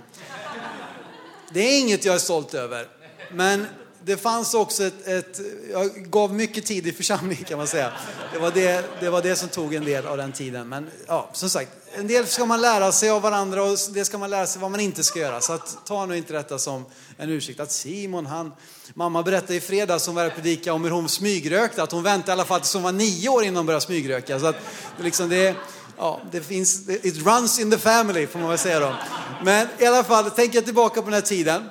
Det 1.49 1.59
är 1.59 1.79
inget 1.79 2.05
jag 2.05 2.15
är 2.15 2.19
stolt 2.19 2.53
över. 2.53 2.87
Men 3.31 3.67
det 4.07 4.17
fanns 4.17 4.53
också 4.53 4.83
ett, 4.83 5.07
ett, 5.07 5.41
jag 5.71 6.11
gav 6.11 6.33
mycket 6.33 6.65
tid 6.65 6.87
i 6.87 6.93
församlingen 6.93 7.43
kan 7.43 7.57
man 7.57 7.67
säga. 7.67 7.91
Det 8.33 8.39
var 8.39 8.51
det, 8.51 8.85
det 8.99 9.09
var 9.09 9.21
det 9.21 9.35
som 9.35 9.49
tog 9.49 9.73
en 9.73 9.85
del 9.85 10.05
av 10.05 10.17
den 10.17 10.31
tiden. 10.31 10.69
Men 10.69 10.89
ja, 11.07 11.29
som 11.33 11.49
sagt, 11.49 11.71
en 11.93 12.07
del 12.07 12.27
ska 12.27 12.45
man 12.45 12.61
lära 12.61 12.91
sig 12.91 13.09
av 13.09 13.21
varandra 13.21 13.63
och 13.63 13.77
det 13.93 14.05
ska 14.05 14.17
man 14.17 14.29
lära 14.29 14.47
sig 14.47 14.61
vad 14.61 14.71
man 14.71 14.79
inte 14.79 15.03
ska 15.03 15.19
göra. 15.19 15.41
Så 15.41 15.53
att, 15.53 15.77
ta 15.85 16.05
nu 16.05 16.17
inte 16.17 16.33
detta 16.33 16.59
som 16.59 16.85
en 17.17 17.29
ursäkt. 17.29 17.59
Att 17.59 17.71
Simon, 17.71 18.25
han, 18.25 18.53
mamma 18.93 19.23
berättade 19.23 19.55
i 19.55 19.59
fredags, 19.59 20.07
hon 20.07 20.15
var 20.15 20.29
predika 20.29 20.73
om 20.73 20.83
hur 20.83 20.91
hon 20.91 21.09
smygrökte, 21.09 21.83
att 21.83 21.91
hon 21.91 22.03
väntade 22.03 22.31
i 22.31 22.33
alla 22.33 22.45
fall 22.45 22.59
tills 22.59 22.73
hon 22.73 22.83
var 22.83 22.91
nio 22.91 23.29
år 23.29 23.43
innan 23.43 23.55
hon 23.55 23.65
började 23.65 23.85
smygröka. 23.85 24.39
Så 24.39 24.45
att, 24.45 24.55
liksom 25.01 25.29
det, 25.29 25.55
ja, 25.97 26.21
det 26.31 26.41
finns, 26.41 26.89
it 26.89 27.25
runs 27.25 27.59
in 27.59 27.71
the 27.71 27.77
family 27.77 28.27
får 28.27 28.39
man 28.39 28.49
väl 28.49 28.57
säga 28.57 28.79
då. 28.79 28.95
Men 29.43 29.67
i 29.79 29.85
alla 29.85 30.03
fall, 30.03 30.31
tänker 30.31 30.57
jag 30.57 30.65
tillbaka 30.65 31.01
på 31.01 31.05
den 31.05 31.13
här 31.13 31.21
tiden. 31.21 31.69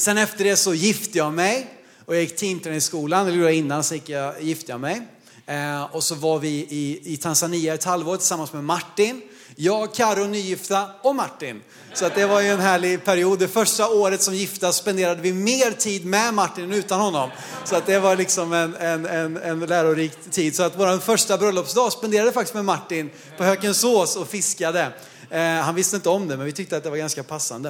Sen 0.00 0.18
efter 0.18 0.44
det 0.44 0.56
så 0.56 0.74
gifte 0.74 1.18
jag 1.18 1.32
mig 1.32 1.66
och 2.04 2.14
jag 2.14 2.22
gick 2.22 2.36
teamträningsskolan, 2.36 2.76
i 2.76 2.80
skolan, 2.80 3.26
eller 3.26 3.36
gjorde 3.36 3.48
jag 3.48 3.58
innan, 3.58 3.84
så 3.84 3.94
gick 3.94 4.08
jag, 4.08 4.42
gifte 4.42 4.72
jag 4.72 4.80
mig. 4.80 5.02
Eh, 5.46 5.82
och 5.94 6.04
så 6.04 6.14
var 6.14 6.38
vi 6.38 6.48
i, 6.48 7.12
i 7.12 7.16
Tanzania 7.16 7.74
ett 7.74 7.84
halvår 7.84 8.16
tillsammans 8.16 8.52
med 8.52 8.64
Martin. 8.64 9.22
Jag, 9.56 9.94
Karo 9.94 10.24
nygifta 10.24 10.90
och 11.02 11.14
Martin. 11.14 11.62
Så 11.94 12.06
att 12.06 12.14
det 12.14 12.26
var 12.26 12.40
ju 12.40 12.48
en 12.48 12.60
härlig 12.60 13.04
period. 13.04 13.38
Det 13.38 13.48
första 13.48 13.88
året 13.88 14.22
som 14.22 14.34
gifta 14.34 14.72
spenderade 14.72 15.22
vi 15.22 15.32
mer 15.32 15.70
tid 15.70 16.04
med 16.04 16.34
Martin 16.34 16.64
än 16.64 16.72
utan 16.72 17.00
honom. 17.00 17.30
Så 17.64 17.76
att 17.76 17.86
det 17.86 17.98
var 17.98 18.16
liksom 18.16 18.52
en, 18.52 18.74
en, 18.74 19.06
en, 19.06 19.36
en 19.36 19.60
lärorik 19.60 20.30
tid. 20.30 20.56
Så 20.56 20.62
att 20.62 20.78
vår 20.78 20.98
första 20.98 21.38
bröllopsdag 21.38 21.92
spenderade 21.92 22.32
faktiskt 22.32 22.54
med 22.54 22.64
Martin 22.64 23.10
på 23.36 23.44
Hökensås 23.44 24.16
och 24.16 24.28
fiskade. 24.28 24.92
Eh, 25.30 25.40
han 25.40 25.74
visste 25.74 25.96
inte 25.96 26.08
om 26.08 26.28
det, 26.28 26.36
men 26.36 26.46
vi 26.46 26.52
tyckte 26.52 26.76
att 26.76 26.82
det 26.82 26.90
var 26.90 26.96
ganska 26.96 27.22
passande. 27.22 27.68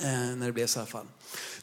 Eh, 0.00 0.36
när 0.36 0.46
det 0.46 0.52
blev 0.52 0.66
så 0.66 0.78
här 0.78 0.86
fall. 0.86 1.06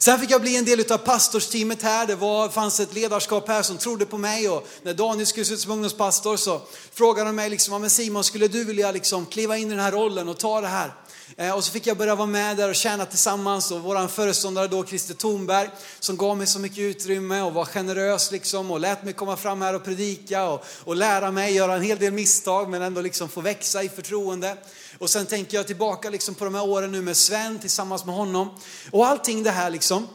Sen 0.02 0.18
fick 0.18 0.30
jag 0.30 0.40
bli 0.40 0.56
en 0.56 0.64
del 0.64 0.92
av 0.92 0.98
pastorsteamet 0.98 1.82
här. 1.82 2.06
Det 2.06 2.14
var, 2.14 2.48
fanns 2.48 2.80
ett 2.80 2.94
ledarskap 2.94 3.48
här 3.48 3.62
som 3.62 3.78
trodde 3.78 4.06
på 4.06 4.18
mig 4.18 4.48
och 4.48 4.66
när 4.82 4.94
Daniel 4.94 5.26
skulle 5.26 5.44
se 5.44 5.54
ut 5.54 5.60
som 5.60 5.72
ungdomspastor 5.72 6.36
så 6.36 6.60
frågade 6.92 7.28
de 7.28 7.36
mig 7.36 7.50
liksom, 7.50 7.80
men 7.80 7.90
Simon 7.90 8.24
skulle 8.24 8.48
du 8.48 8.64
vilja 8.64 8.92
liksom 8.92 9.26
kliva 9.26 9.56
in 9.56 9.66
i 9.66 9.70
den 9.70 9.84
här 9.84 9.92
rollen 9.92 10.28
och 10.28 10.38
ta 10.38 10.60
det 10.60 10.68
här? 10.68 10.94
Eh, 11.36 11.54
och 11.54 11.64
så 11.64 11.72
fick 11.72 11.86
jag 11.86 11.96
börja 11.96 12.14
vara 12.14 12.26
med 12.26 12.56
där 12.56 12.68
och 12.68 12.74
tjäna 12.74 13.06
tillsammans 13.06 13.70
och 13.70 13.80
våran 13.80 14.08
föreståndare 14.08 14.68
då, 14.68 14.84
Christer 14.84 15.14
Thornberg, 15.14 15.68
som 16.00 16.16
gav 16.16 16.36
mig 16.36 16.46
så 16.46 16.58
mycket 16.58 16.78
utrymme 16.78 17.40
och 17.40 17.54
var 17.54 17.64
generös 17.64 18.30
liksom 18.30 18.70
och 18.70 18.80
lät 18.80 19.04
mig 19.04 19.12
komma 19.12 19.36
fram 19.36 19.62
här 19.62 19.74
och 19.74 19.84
predika 19.84 20.48
och, 20.48 20.64
och 20.84 20.96
lära 20.96 21.30
mig, 21.30 21.54
göra 21.54 21.74
en 21.74 21.82
hel 21.82 21.98
del 21.98 22.12
misstag 22.12 22.68
men 22.68 22.82
ändå 22.82 23.00
liksom 23.00 23.28
få 23.28 23.40
växa 23.40 23.82
i 23.82 23.88
förtroende. 23.88 24.56
Och 24.98 25.10
sen 25.10 25.26
tänker 25.26 25.56
jag 25.56 25.66
tillbaka 25.66 26.10
liksom 26.10 26.34
på 26.34 26.44
de 26.44 26.54
här 26.54 26.68
åren 26.68 26.92
nu 26.92 27.02
med 27.02 27.16
Sven 27.16 27.58
tillsammans 27.58 28.04
med 28.04 28.14
honom 28.14 28.48
och 28.90 29.06
allting 29.06 29.42
det 29.42 29.50
här 29.50 29.70
liksom. 29.70 30.08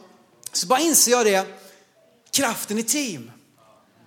Så 0.52 0.66
bara 0.66 0.80
inser 0.80 1.12
jag 1.12 1.26
det, 1.26 1.46
kraften 2.30 2.78
i 2.78 2.82
team. 2.82 3.30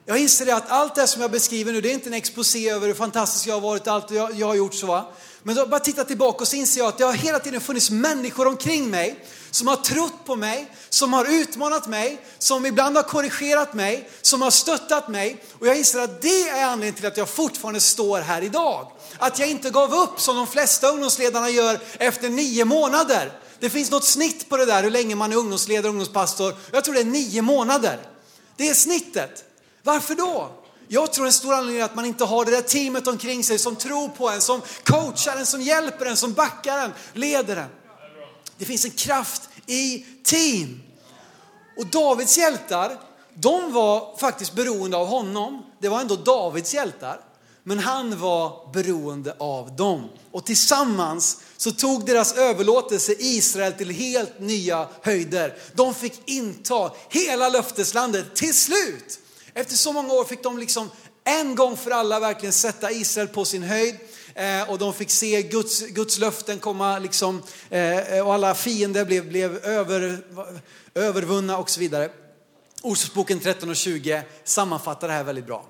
Jag 0.06 0.18
inser 0.20 0.46
det 0.46 0.56
att 0.56 0.70
allt 0.70 0.96
det 0.96 1.08
som 1.08 1.22
jag 1.22 1.32
beskriver 1.32 1.74
nu, 1.74 1.82
det 1.82 1.89
är 1.89 1.94
inte 1.94 2.10
en 2.10 2.13
exposé 2.13 2.70
över 2.70 2.88
hur 2.88 2.94
fantastiskt 2.94 3.48
jag 3.48 3.54
har 3.54 3.62
varit, 3.62 3.88
allt 3.88 4.12
jag, 4.12 4.34
jag 4.34 4.48
har 4.48 4.56
gjort 4.56 4.74
så. 4.74 4.88
Va? 4.88 5.12
Men 5.43 5.55
då 5.55 5.65
bara 5.65 5.79
titta 5.79 6.03
tillbaka 6.03 6.41
och 6.41 6.48
så 6.48 6.55
inser 6.55 6.81
jag 6.81 6.88
att 6.88 6.98
det 6.98 7.03
har 7.03 7.13
hela 7.13 7.39
tiden 7.39 7.62
funnits 7.62 7.91
människor 7.91 8.48
omkring 8.48 8.89
mig 8.89 9.25
som 9.51 9.67
har 9.67 9.75
trott 9.75 10.25
på 10.25 10.36
mig, 10.36 10.72
som 10.89 11.13
har 11.13 11.25
utmanat 11.25 11.88
mig, 11.88 12.22
som 12.38 12.65
ibland 12.65 12.96
har 12.96 13.03
korrigerat 13.03 13.74
mig, 13.74 14.10
som 14.22 14.41
har 14.41 14.51
stöttat 14.51 15.08
mig. 15.08 15.43
Och 15.60 15.67
jag 15.67 15.77
inser 15.77 16.00
att 16.00 16.22
det 16.22 16.50
är 16.50 16.65
anledningen 16.65 16.96
till 16.96 17.05
att 17.05 17.17
jag 17.17 17.29
fortfarande 17.29 17.79
står 17.79 18.19
här 18.19 18.41
idag. 18.41 18.91
Att 19.17 19.39
jag 19.39 19.50
inte 19.50 19.69
gav 19.69 19.93
upp 19.93 20.22
som 20.22 20.36
de 20.36 20.48
flesta 20.48 20.88
ungdomsledarna 20.88 21.50
gör 21.50 21.79
efter 22.00 22.29
nio 22.29 22.65
månader. 22.65 23.31
Det 23.60 23.69
finns 23.69 23.91
något 23.91 24.05
snitt 24.05 24.50
på 24.50 24.58
det 24.58 24.65
där 24.65 24.84
hur 24.84 24.91
länge 24.91 25.15
man 25.15 25.31
är 25.31 25.36
ungdomsledare 25.36 25.88
och 25.88 25.89
ungdomspastor. 25.89 26.55
Jag 26.72 26.84
tror 26.84 26.93
det 26.93 27.01
är 27.01 27.05
nio 27.05 27.41
månader. 27.41 28.00
Det 28.55 28.69
är 28.69 28.74
snittet. 28.74 29.43
Varför 29.84 30.15
då? 30.15 30.59
Jag 30.91 31.13
tror 31.13 31.25
en 31.25 31.34
stor 31.34 31.53
anledning 31.53 31.81
är 31.81 31.86
att 31.86 31.96
man 31.96 32.05
inte 32.05 32.25
har 32.25 32.46
det 32.46 32.51
där 32.51 32.62
teamet 32.62 33.08
omkring 33.08 33.43
sig 33.43 33.60
som 33.60 33.75
tror 33.75 34.10
på 34.10 34.29
en, 34.29 34.41
som 34.41 34.62
coachar 34.84 35.38
en, 35.38 35.46
som 35.46 35.62
hjälper 35.62 36.05
en, 36.05 36.17
som 36.17 36.34
backar 36.34 36.79
en, 36.79 36.91
leder 37.13 37.55
en. 37.55 37.69
Det 38.58 38.65
finns 38.65 38.86
en 38.86 38.91
kraft 38.91 39.50
i 39.65 40.05
team. 40.24 40.81
Och 41.77 41.86
Davids 41.86 42.38
hjältar, 42.38 43.00
de 43.34 43.74
var 43.74 44.17
faktiskt 44.17 44.53
beroende 44.53 44.98
av 44.98 45.08
honom. 45.08 45.63
Det 45.79 45.89
var 45.89 46.01
ändå 46.01 46.15
Davids 46.15 46.74
hjältar. 46.74 47.22
Men 47.63 47.79
han 47.79 48.19
var 48.19 48.74
beroende 48.74 49.36
av 49.39 49.75
dem. 49.75 50.10
Och 50.31 50.46
tillsammans 50.46 51.38
så 51.58 51.72
tog 51.72 52.05
deras 52.05 52.38
överlåtelse 52.38 53.15
Israel 53.19 53.74
till 53.74 53.89
helt 53.89 54.39
nya 54.39 54.88
höjder. 55.01 55.58
De 55.74 55.93
fick 55.93 56.29
inta 56.29 56.91
hela 57.10 57.50
löfteslandet 57.50 58.36
till 58.36 58.53
slut. 58.53 59.19
Efter 59.53 59.75
så 59.75 59.94
många 59.94 60.13
år 60.13 60.25
fick 60.25 60.44
de 60.44 60.58
liksom 60.58 60.89
en 61.24 61.56
gång 61.56 61.77
för 61.77 61.91
alla 61.91 62.20
verkligen 62.20 62.53
sätta 62.53 62.91
Israel 62.91 63.27
på 63.27 63.46
sin 63.46 63.63
höjd. 63.63 63.96
Eh, 64.36 64.70
och 64.70 64.77
de 64.77 64.94
fick 64.94 65.12
se 65.12 65.41
Guds, 65.41 65.82
Guds 65.82 66.18
löften 66.18 66.60
komma 66.60 67.00
liksom, 67.00 67.41
eh, 67.70 67.98
eh 67.98 68.27
och 68.27 68.34
alla 68.34 68.56
fiender 68.56 69.06
blev, 69.06 69.29
blev 69.29 69.58
över, 69.58 70.24
övervunna 70.94 71.58
och 71.58 71.70
så 71.70 71.79
vidare. 71.79 72.12
Ordspråksboken 72.82 73.39
13 73.39 73.70
och 73.70 73.75
20 73.75 74.24
sammanfattar 74.44 75.08
det 75.08 75.13
här 75.13 75.24
väldigt 75.24 75.46
bra. 75.46 75.65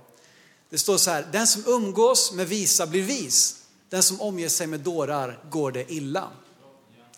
Det 0.70 0.78
står 0.78 0.98
så 0.98 1.12
här, 1.12 1.28
den 1.32 1.48
som 1.48 1.64
umgås 1.68 2.32
med 2.32 2.48
visa 2.48 2.88
blir 2.88 3.04
vis. 3.04 3.56
Den 3.90 4.04
som 4.04 4.22
omger 4.22 4.50
sig 4.50 4.68
med 4.68 4.80
dårar 4.80 5.44
går 5.52 5.72
det 5.72 5.92
illa. 5.92 6.28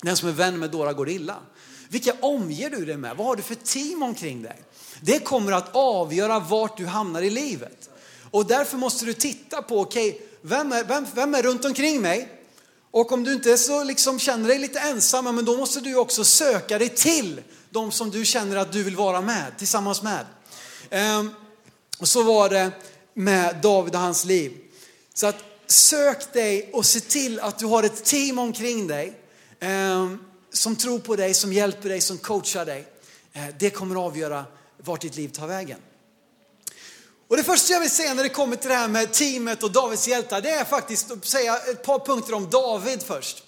Den 0.02 0.18
som 0.18 0.30
är 0.30 0.34
vän 0.34 0.60
med 0.60 0.72
dårar 0.72 0.94
går 0.94 1.06
det 1.06 1.12
illa. 1.12 1.36
Vilka 1.90 2.14
omger 2.22 2.70
du 2.70 2.86
dig 2.86 2.98
med? 2.98 3.18
Vad 3.18 3.28
har 3.28 3.36
du 3.36 3.42
för 3.42 3.56
team 3.56 4.04
omkring 4.04 4.42
dig? 4.42 4.62
Det 5.02 5.20
kommer 5.20 5.52
att 5.52 5.76
avgöra 5.76 6.40
vart 6.40 6.78
du 6.78 6.86
hamnar 6.86 7.22
i 7.22 7.30
livet. 7.30 7.90
Och 8.32 8.46
därför 8.46 8.78
måste 8.78 9.06
du 9.06 9.14
titta 9.14 9.62
på, 9.62 9.80
okej, 9.80 10.10
okay, 10.10 10.22
vem, 10.42 10.72
är, 10.72 10.84
vem, 10.84 11.06
vem 11.14 11.36
är 11.36 11.44
runt 11.44 11.66
omkring 11.66 12.02
mig? 12.02 12.42
Och 12.92 13.12
om 13.12 13.24
du 13.24 13.34
inte 13.34 13.58
så 13.58 13.84
liksom 13.84 14.20
känner 14.20 14.48
dig 14.48 14.60
lite 14.60 14.80
ensam, 14.80 15.36
men 15.36 15.46
då 15.46 15.58
måste 15.58 15.80
du 15.80 15.96
också 15.96 16.24
söka 16.24 16.80
dig 16.80 16.90
till 16.90 17.42
de 17.70 17.92
som 17.92 18.12
du 18.12 18.26
känner 18.26 18.58
att 18.58 18.72
du 18.72 18.84
vill 18.84 18.96
vara 18.96 19.22
med, 19.22 19.58
tillsammans 19.58 20.02
med. 20.02 20.26
Ehm, 20.90 21.30
och 21.98 22.08
så 22.08 22.24
var 22.24 22.50
det 22.50 22.72
med 23.14 23.56
David 23.62 23.96
och 23.96 24.02
hans 24.02 24.26
liv. 24.26 24.58
Så 25.14 25.28
att 25.28 25.44
sök 25.68 26.34
dig 26.34 26.70
och 26.74 26.86
se 26.86 27.00
till 27.00 27.40
att 27.40 27.60
du 27.60 27.66
har 27.66 27.84
ett 27.84 28.06
team 28.06 28.40
omkring 28.40 28.88
dig 28.88 29.14
ehm, 29.60 30.20
som 30.54 30.76
tror 30.76 31.00
på 31.00 31.16
dig, 31.16 31.34
som 31.34 31.54
hjälper 31.54 31.90
dig, 31.90 32.02
som 32.02 32.18
coachar 32.18 32.66
dig. 32.66 32.88
Ehm, 33.34 33.54
det 33.60 33.70
kommer 33.70 33.96
att 33.96 34.12
avgöra 34.12 34.46
vart 34.84 35.02
ditt 35.02 35.16
liv 35.16 35.30
tar 35.30 35.48
vägen. 35.48 35.80
Och 37.28 37.38
det 37.38 37.44
första 37.44 37.74
jag 37.74 37.80
vill 37.80 37.90
säga 37.90 38.14
när 38.14 38.24
det 38.24 38.30
kommer 38.30 38.56
till 38.56 38.70
det 38.70 38.76
här 38.76 38.88
med 38.88 39.14
teamet 39.14 39.64
och 39.64 39.72
Davids 39.72 40.08
hjältar, 40.08 40.42
det 40.42 40.50
är 40.50 40.66
faktiskt 40.66 41.12
att 41.12 41.26
säga 41.26 41.58
ett 41.58 41.84
par 41.84 42.00
punkter 42.00 42.34
om 42.34 42.50
David 42.50 43.04
först. 43.04 43.44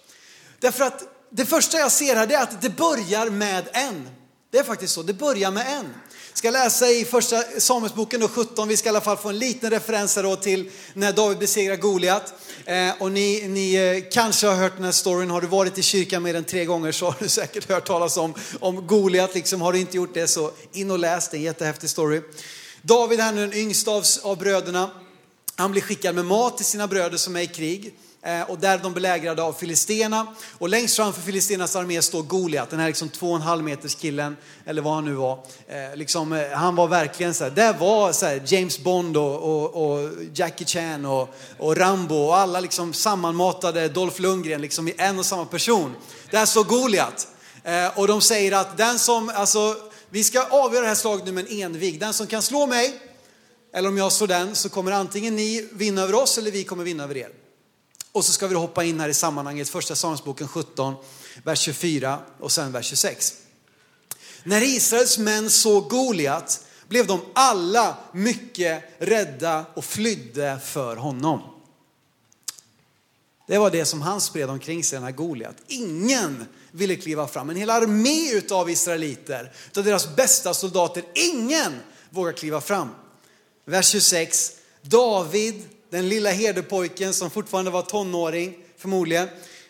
Därför 0.59 0.83
att 0.83 1.03
det 1.29 1.45
första 1.45 1.77
jag 1.77 1.91
ser 1.91 2.15
här, 2.15 2.27
det 2.27 2.35
är 2.35 2.43
att 2.43 2.61
det 2.61 2.69
börjar 2.69 3.29
med 3.29 3.69
en. 3.73 4.09
Det 4.51 4.57
är 4.57 4.63
faktiskt 4.63 4.93
så, 4.93 5.03
det 5.03 5.13
börjar 5.13 5.51
med 5.51 5.67
en. 5.67 5.93
Jag 6.33 6.37
ska 6.37 6.49
läsa 6.49 6.89
i 6.89 7.05
första 7.05 7.43
Samuelsboken 7.57 8.27
17, 8.27 8.67
vi 8.67 8.77
ska 8.77 8.87
i 8.87 8.89
alla 8.89 9.01
fall 9.01 9.17
få 9.17 9.29
en 9.29 9.39
liten 9.39 9.69
referens 9.69 10.15
då 10.15 10.35
till 10.35 10.69
när 10.93 11.13
David 11.13 11.37
besegrar 11.37 11.75
Goliat. 11.75 12.33
Eh, 12.65 12.89
och 12.99 13.11
ni, 13.11 13.47
ni 13.47 13.75
eh, 13.75 14.11
kanske 14.11 14.47
har 14.47 14.55
hört 14.55 14.75
den 14.75 14.85
här 14.85 14.91
storyn, 14.91 15.29
har 15.29 15.41
du 15.41 15.47
varit 15.47 15.77
i 15.77 15.81
kyrkan 15.81 16.23
mer 16.23 16.35
än 16.35 16.43
tre 16.43 16.65
gånger 16.65 16.91
så 16.91 17.05
har 17.05 17.15
du 17.19 17.29
säkert 17.29 17.69
hört 17.69 17.87
talas 17.87 18.17
om, 18.17 18.33
om 18.59 18.87
Goliat. 18.87 19.35
Liksom, 19.35 19.61
har 19.61 19.73
du 19.73 19.79
inte 19.79 19.97
gjort 19.97 20.13
det 20.13 20.27
så 20.27 20.51
in 20.71 20.91
och 20.91 20.99
läs, 20.99 21.29
det 21.29 21.35
är 21.35 21.39
en 21.39 21.43
jättehäftig 21.43 21.89
story. 21.89 22.21
David 22.81 23.19
han 23.19 23.37
är 23.37 23.41
den 23.41 23.53
yngsta 23.53 23.91
av, 23.91 24.03
av 24.23 24.37
bröderna. 24.37 24.89
Han 25.55 25.71
blir 25.71 25.81
skickad 25.81 26.15
med 26.15 26.25
mat 26.25 26.57
till 26.57 26.65
sina 26.65 26.87
bröder 26.87 27.17
som 27.17 27.35
är 27.35 27.41
i 27.41 27.47
krig. 27.47 27.93
Eh, 28.25 28.41
och 28.41 28.59
där 28.59 28.77
de 28.77 28.93
belägrade 28.93 29.43
av 29.43 29.53
filisterna. 29.53 30.27
Och 30.57 30.69
längst 30.69 30.95
framför 30.95 31.21
filisternas 31.21 31.75
armé 31.75 32.01
står 32.01 32.23
Goliat, 32.23 32.69
den 32.69 32.79
här 32.79 32.87
liksom 32.87 33.09
två 33.09 33.29
och 33.29 33.35
en 33.35 33.41
halv 33.41 33.63
meters 33.63 33.95
killen, 33.95 34.37
eller 34.65 34.81
vad 34.81 34.93
han 34.93 35.05
nu 35.05 35.13
var. 35.13 35.39
Eh, 35.67 35.95
liksom, 35.95 36.33
eh, 36.33 36.49
han 36.49 36.75
var 36.75 36.87
verkligen 36.87 37.33
så 37.33 37.43
här, 37.43 37.51
där 37.51 37.73
var 37.73 38.11
så 38.11 38.25
här, 38.25 38.41
James 38.45 38.79
Bond 38.79 39.17
och, 39.17 39.35
och, 39.35 39.91
och, 39.91 40.09
Jackie 40.33 40.67
Chan 40.67 41.05
och, 41.05 41.35
och 41.57 41.77
Rambo 41.77 42.15
och 42.15 42.37
alla 42.37 42.59
liksom 42.59 42.93
sammanmatade 42.93 43.89
Dolph 43.89 44.21
Lundgren 44.21 44.61
liksom 44.61 44.87
i 44.87 44.93
en 44.97 45.19
och 45.19 45.25
samma 45.25 45.45
person. 45.45 45.95
Där 46.31 46.45
står 46.45 46.63
Goliat. 46.63 47.27
Eh, 47.63 47.99
och 47.99 48.07
de 48.07 48.21
säger 48.21 48.51
att 48.51 48.77
den 48.77 48.99
som, 48.99 49.31
alltså 49.35 49.75
vi 50.09 50.23
ska 50.23 50.43
avgöra 50.43 50.81
det 50.81 50.87
här 50.87 50.95
slaget 50.95 51.25
nu 51.25 51.31
med 51.31 51.45
en 51.49 51.61
envig. 51.61 51.99
Den 51.99 52.13
som 52.13 52.27
kan 52.27 52.41
slå 52.41 52.65
mig, 52.65 52.99
eller 53.73 53.89
om 53.89 53.97
jag 53.97 54.11
slår 54.11 54.27
den, 54.27 54.55
så 54.55 54.69
kommer 54.69 54.91
antingen 54.91 55.35
ni 55.35 55.69
vinna 55.71 56.01
över 56.01 56.15
oss 56.15 56.37
eller 56.37 56.51
vi 56.51 56.63
kommer 56.63 56.83
vinna 56.83 57.03
över 57.03 57.17
er. 57.17 57.42
Och 58.13 58.25
så 58.25 58.31
ska 58.31 58.47
vi 58.47 58.55
hoppa 58.55 58.83
in 58.83 58.99
här 58.99 59.09
i 59.09 59.13
sammanhanget, 59.13 59.69
första 59.69 59.95
Samuelsboken 59.95 60.47
17, 60.47 60.95
vers 61.43 61.59
24 61.59 62.19
och 62.39 62.51
sen 62.51 62.71
vers 62.71 62.85
26. 62.85 63.33
När 64.43 64.61
Israels 64.61 65.17
män 65.17 65.49
såg 65.49 65.89
Goliat 65.89 66.65
blev 66.87 67.07
de 67.07 67.21
alla 67.33 67.97
mycket 68.11 68.83
rädda 68.97 69.65
och 69.73 69.85
flydde 69.85 70.59
för 70.63 70.95
honom. 70.95 71.41
Det 73.47 73.57
var 73.57 73.71
det 73.71 73.85
som 73.85 74.01
han 74.01 74.21
spred 74.21 74.49
omkring 74.49 74.83
sig, 74.83 74.95
den 74.95 75.03
här 75.03 75.11
Goliat. 75.11 75.55
Ingen 75.67 76.45
ville 76.71 76.95
kliva 76.95 77.27
fram. 77.27 77.49
En 77.49 77.55
hel 77.55 77.69
armé 77.69 78.31
utav 78.33 78.69
israeliter, 78.69 79.53
utav 79.67 79.83
deras 79.83 80.15
bästa 80.15 80.53
soldater. 80.53 81.03
Ingen 81.13 81.79
vågar 82.09 82.31
kliva 82.31 82.61
fram. 82.61 82.89
Vers 83.65 83.89
26. 83.89 84.51
David, 84.81 85.63
den 85.93 86.09
lilla 86.09 86.29
herdepojken 86.29 87.13
som 87.13 87.29
fortfarande 87.29 87.71
var 87.71 87.81
tonåring, 87.81 88.57
förmodligen, 88.77 89.27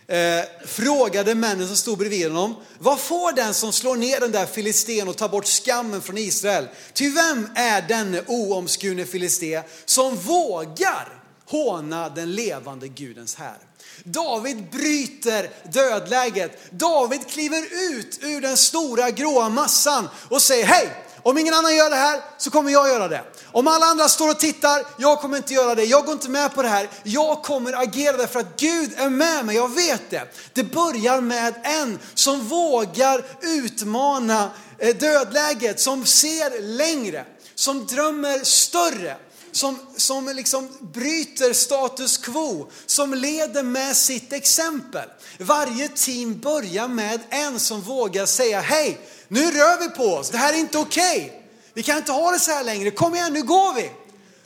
eh, 0.08 0.20
frågade 0.66 1.36
männen 1.36 1.68
som 1.68 1.78
stod 1.78 1.98
bredvid 1.98 2.28
honom, 2.28 2.56
vad 2.80 3.00
får 3.00 3.32
den 3.32 3.54
som 3.54 3.74
slår 3.74 3.96
ner 3.96 4.20
den 4.20 4.32
där 4.32 4.46
filisten 4.46 5.08
och 5.08 5.18
tar 5.18 5.30
bort 5.30 5.46
skammen 5.46 6.02
från 6.02 6.18
Israel? 6.18 6.68
Ty 6.94 7.10
vem 7.10 7.50
är 7.56 7.82
denne 7.82 8.22
oomskurne 8.28 9.06
filiste 9.06 9.64
som 9.86 10.16
vågar 10.16 11.22
håna 11.46 12.10
den 12.10 12.36
levande 12.36 12.88
Gudens 12.88 13.36
här? 13.36 13.58
David 14.04 14.70
bryter 14.72 15.50
dödläget. 15.72 16.72
David 16.72 17.28
kliver 17.28 17.64
ut 17.92 18.20
ur 18.22 18.42
den 18.42 18.58
stora 18.58 19.12
gråa 19.12 19.50
massan 19.50 20.10
och 20.30 20.42
säger 20.42 20.66
hej, 20.66 20.90
om 21.24 21.38
ingen 21.38 21.54
annan 21.54 21.76
gör 21.76 21.90
det 21.90 21.96
här 21.96 22.22
så 22.38 22.52
kommer 22.52 22.72
jag 22.72 22.88
göra 22.88 23.08
det. 23.08 23.24
Om 23.54 23.68
alla 23.68 23.86
andra 23.86 24.08
står 24.08 24.30
och 24.30 24.40
tittar, 24.40 24.86
jag 24.98 25.20
kommer 25.20 25.38
inte 25.38 25.54
göra 25.54 25.76
det. 25.76 25.84
Jag 25.84 26.06
går 26.06 26.14
inte 26.14 26.30
med 26.30 26.56
på 26.56 26.62
det 26.62 26.68
här. 26.68 26.90
Jag 27.04 27.44
kommer 27.44 27.74
agera 27.84 28.18
därför 28.18 28.40
att 28.40 28.60
Gud 28.60 28.94
är 28.98 29.10
med 29.10 29.46
mig. 29.46 29.56
Jag 29.56 29.76
vet 29.76 30.10
det. 30.10 30.34
Det 30.54 30.64
börjar 30.64 31.22
med 31.22 31.54
en 31.64 32.00
som 32.14 32.48
vågar 32.48 33.26
utmana 33.42 34.52
eh, 34.78 34.96
dödläget, 34.96 35.80
som 35.80 36.06
ser 36.06 36.62
längre, 36.62 37.26
som 37.56 37.86
drömmer 37.86 38.40
större 38.44 39.18
som, 39.52 39.80
som 39.98 40.30
liksom 40.36 40.70
bryter 40.94 41.54
status 41.54 42.18
quo, 42.18 42.70
som 42.86 43.14
leder 43.14 43.64
med 43.64 43.96
sitt 43.96 44.34
exempel. 44.34 45.10
Varje 45.40 45.88
team 45.88 46.40
börjar 46.40 46.88
med 46.88 47.20
en 47.30 47.60
som 47.60 47.82
vågar 47.82 48.26
säga, 48.26 48.62
hej, 48.62 48.98
nu 49.28 49.52
rör 49.52 49.82
vi 49.82 49.90
på 49.90 50.04
oss, 50.04 50.30
det 50.30 50.38
här 50.38 50.54
är 50.54 50.58
inte 50.58 50.78
okej. 50.78 51.26
Okay. 51.26 51.43
Vi 51.74 51.84
kan 51.84 51.98
inte 51.98 52.12
ha 52.12 52.32
det 52.32 52.40
så 52.40 52.52
här 52.52 52.64
längre, 52.64 52.92
kom 52.92 53.16
igen, 53.16 53.34
nu 53.34 53.44
går 53.44 53.74
vi. 53.74 53.92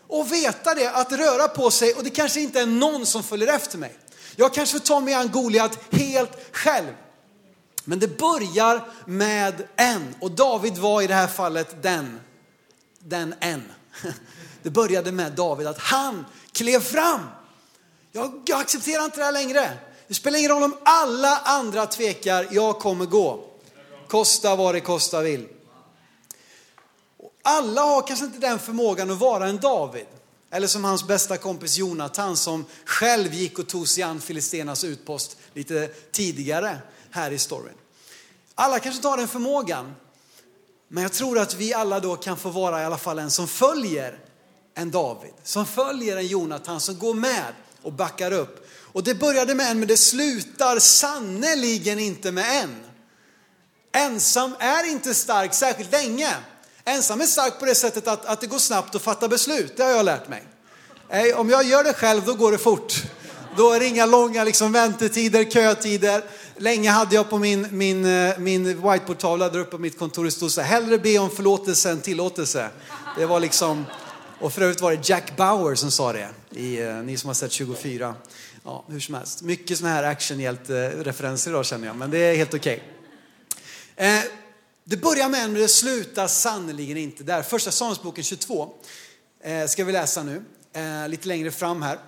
Och 0.08 0.32
veta 0.32 0.74
det, 0.74 0.92
att 0.92 1.12
röra 1.12 1.48
på 1.48 1.72
sig 1.72 1.94
och 1.94 2.04
det 2.04 2.10
kanske 2.10 2.42
inte 2.42 2.62
är 2.62 2.66
någon 2.66 3.06
som 3.06 3.24
följer 3.24 3.54
efter 3.54 3.78
mig. 3.78 3.98
Jag 4.36 4.54
kanske 4.54 4.80
får 4.80 4.86
ta 4.86 5.00
mig 5.00 5.14
an 5.14 5.32
Goliat 5.32 5.80
helt 5.92 6.32
själv. 6.52 6.94
Men 7.84 8.00
det 8.00 8.18
börjar 8.18 8.88
med 9.06 9.68
en 9.76 10.16
och 10.20 10.32
David 10.32 10.78
var 10.78 11.02
i 11.02 11.08
det 11.08 11.14
här 11.14 11.28
fallet 11.28 11.84
den, 11.84 12.20
den 13.00 13.36
en. 13.40 13.64
Det 14.64 14.70
började 14.70 15.12
med 15.12 15.32
David, 15.32 15.68
att 15.68 15.80
han 15.80 16.26
klev 16.52 16.80
fram. 16.80 17.20
Jag, 18.12 18.42
jag 18.46 18.60
accepterar 18.60 19.06
inte 19.06 19.18
det 19.18 19.24
här 19.24 19.32
längre. 19.32 19.70
Det 20.08 20.14
spelar 20.14 20.40
ingen 20.40 20.52
roll 20.52 20.64
om 20.64 20.78
alla 20.84 21.38
andra 21.38 21.86
tvekar, 21.86 22.48
jag 22.52 22.80
kommer 22.80 23.06
gå. 23.06 23.44
Kosta 24.08 24.56
vad 24.56 24.76
det 24.76 24.80
kosta 24.80 25.22
vill. 25.22 25.48
Alla 27.50 27.82
har 27.82 28.08
kanske 28.08 28.26
inte 28.26 28.40
den 28.40 28.60
förmågan 28.60 29.12
att 29.12 29.18
vara 29.18 29.48
en 29.48 29.58
David. 29.58 30.06
Eller 30.52 30.68
som 30.68 30.84
hans 30.84 31.08
bästa 31.08 31.38
kompis 31.38 31.78
Jonathan 31.78 32.38
som 32.38 32.66
själv 32.86 33.34
gick 33.34 33.60
och 33.60 33.68
tog 33.68 33.88
sig 33.88 34.04
an 34.04 34.22
Filistenas 34.22 34.84
utpost 34.84 35.38
lite 35.54 35.88
tidigare 36.12 36.78
här 37.12 37.32
i 37.32 37.38
storyn. 37.38 37.74
Alla 38.56 38.80
kanske 38.80 38.98
inte 38.98 39.08
har 39.08 39.18
den 39.18 39.28
förmågan. 39.28 39.96
Men 40.88 41.04
jag 41.04 41.14
tror 41.14 41.40
att 41.40 41.54
vi 41.56 41.74
alla 41.74 42.00
då 42.00 42.16
kan 42.16 42.38
få 42.38 42.50
vara 42.50 42.82
i 42.82 42.86
alla 42.86 42.98
fall 42.98 43.20
en 43.20 43.32
som 43.32 43.48
följer 43.48 44.20
en 44.76 44.92
David, 44.92 45.34
som 45.44 45.66
följer 45.66 46.18
en 46.18 46.28
Jonathan, 46.28 46.82
som 46.82 47.00
går 47.00 47.14
med 47.14 47.54
och 47.82 47.94
backar 47.94 48.32
upp. 48.32 48.70
Och 48.94 49.04
det 49.04 49.16
började 49.16 49.56
med 49.56 49.72
en, 49.72 49.80
men 49.80 49.88
det 49.88 49.98
slutar 49.98 50.80
sannoliken 50.80 52.00
inte 52.00 52.32
med 52.32 52.64
en. 52.64 52.76
Ensam 53.92 54.56
är 54.60 54.92
inte 54.92 55.14
stark 55.14 55.54
särskilt 55.54 55.92
länge. 55.92 56.36
Ensam 56.88 57.22
är 57.22 57.26
stark 57.26 57.60
på 57.60 57.66
det 57.66 57.76
sättet 57.76 58.08
att, 58.08 58.26
att 58.26 58.42
det 58.42 58.48
går 58.48 58.60
snabbt 58.60 58.96
att 58.96 59.02
fatta 59.02 59.28
beslut, 59.28 59.78
det 59.78 59.84
har 59.84 59.92
jag 59.92 60.06
lärt 60.06 60.28
mig. 60.30 60.44
Om 61.36 61.50
jag 61.50 61.64
gör 61.64 61.84
det 61.84 61.94
själv, 61.94 62.26
då 62.26 62.34
går 62.34 62.52
det 62.52 62.58
fort. 62.58 63.04
Då 63.58 63.72
är 63.72 63.80
det 63.80 63.86
inga 63.86 64.06
långa 64.06 64.44
liksom, 64.44 64.72
väntetider, 64.72 65.44
kötider. 65.44 66.24
Länge 66.58 66.90
hade 66.90 67.16
jag 67.16 67.30
på 67.30 67.38
min, 67.38 67.68
min, 67.72 68.06
eh, 68.06 68.38
min 68.38 68.64
whiteboardtavla 68.66 69.50
där 69.50 69.60
uppe 69.60 69.72
på 69.72 69.78
mitt 69.78 70.00
kontor, 70.00 70.26
det 70.26 70.32
stod 70.32 70.52
så 70.52 70.62
här, 70.62 70.68
hellre 70.68 70.98
be 70.98 71.20
om 71.20 71.30
förlåtelse 71.30 71.92
än 71.92 72.02
tillåtelse. 72.02 72.70
Det 73.18 73.26
var 73.26 73.40
liksom, 73.40 73.86
och 74.40 74.54
för 74.54 74.62
övrigt 74.62 74.82
var 74.82 74.92
det 74.92 75.10
Jack 75.10 75.38
Bauer 75.38 75.76
som 75.76 75.92
sa 75.92 76.14
det, 76.14 76.30
i, 76.52 76.82
eh, 76.82 76.96
ni 76.96 77.18
som 77.18 77.28
har 77.28 77.34
sett 77.34 77.52
24. 77.52 78.16
Ja, 78.66 78.86
hur 78.88 79.00
som 79.00 79.16
helst. 79.16 79.42
Mycket 79.42 79.78
sådana 79.78 79.96
här 79.96 80.04
actionhjälte-referenser 80.04 81.52
idag 81.52 81.66
känner 81.66 81.88
jag, 81.88 81.96
men 81.96 82.12
det 82.12 82.18
är 82.18 82.36
helt 82.36 82.54
okej. 82.54 82.84
Okay. 83.96 84.08
Eh, 84.08 84.24
det 84.90 84.98
börjar 84.98 85.30
med 85.30 85.44
en, 85.44 85.52
men 85.52 85.62
det 85.62 85.68
slutar 85.68 86.28
sannerligen 86.28 86.98
inte 86.98 87.24
där. 87.24 87.42
Första 87.42 87.72
Samuelsboken 87.72 88.24
22 88.24 88.74
eh, 89.44 89.66
ska 89.66 89.84
vi 89.84 89.92
läsa 89.92 90.24
nu, 90.24 90.44
eh, 90.74 91.10
lite 91.10 91.28
längre 91.28 91.52
fram 91.52 91.82
här. 91.82 92.00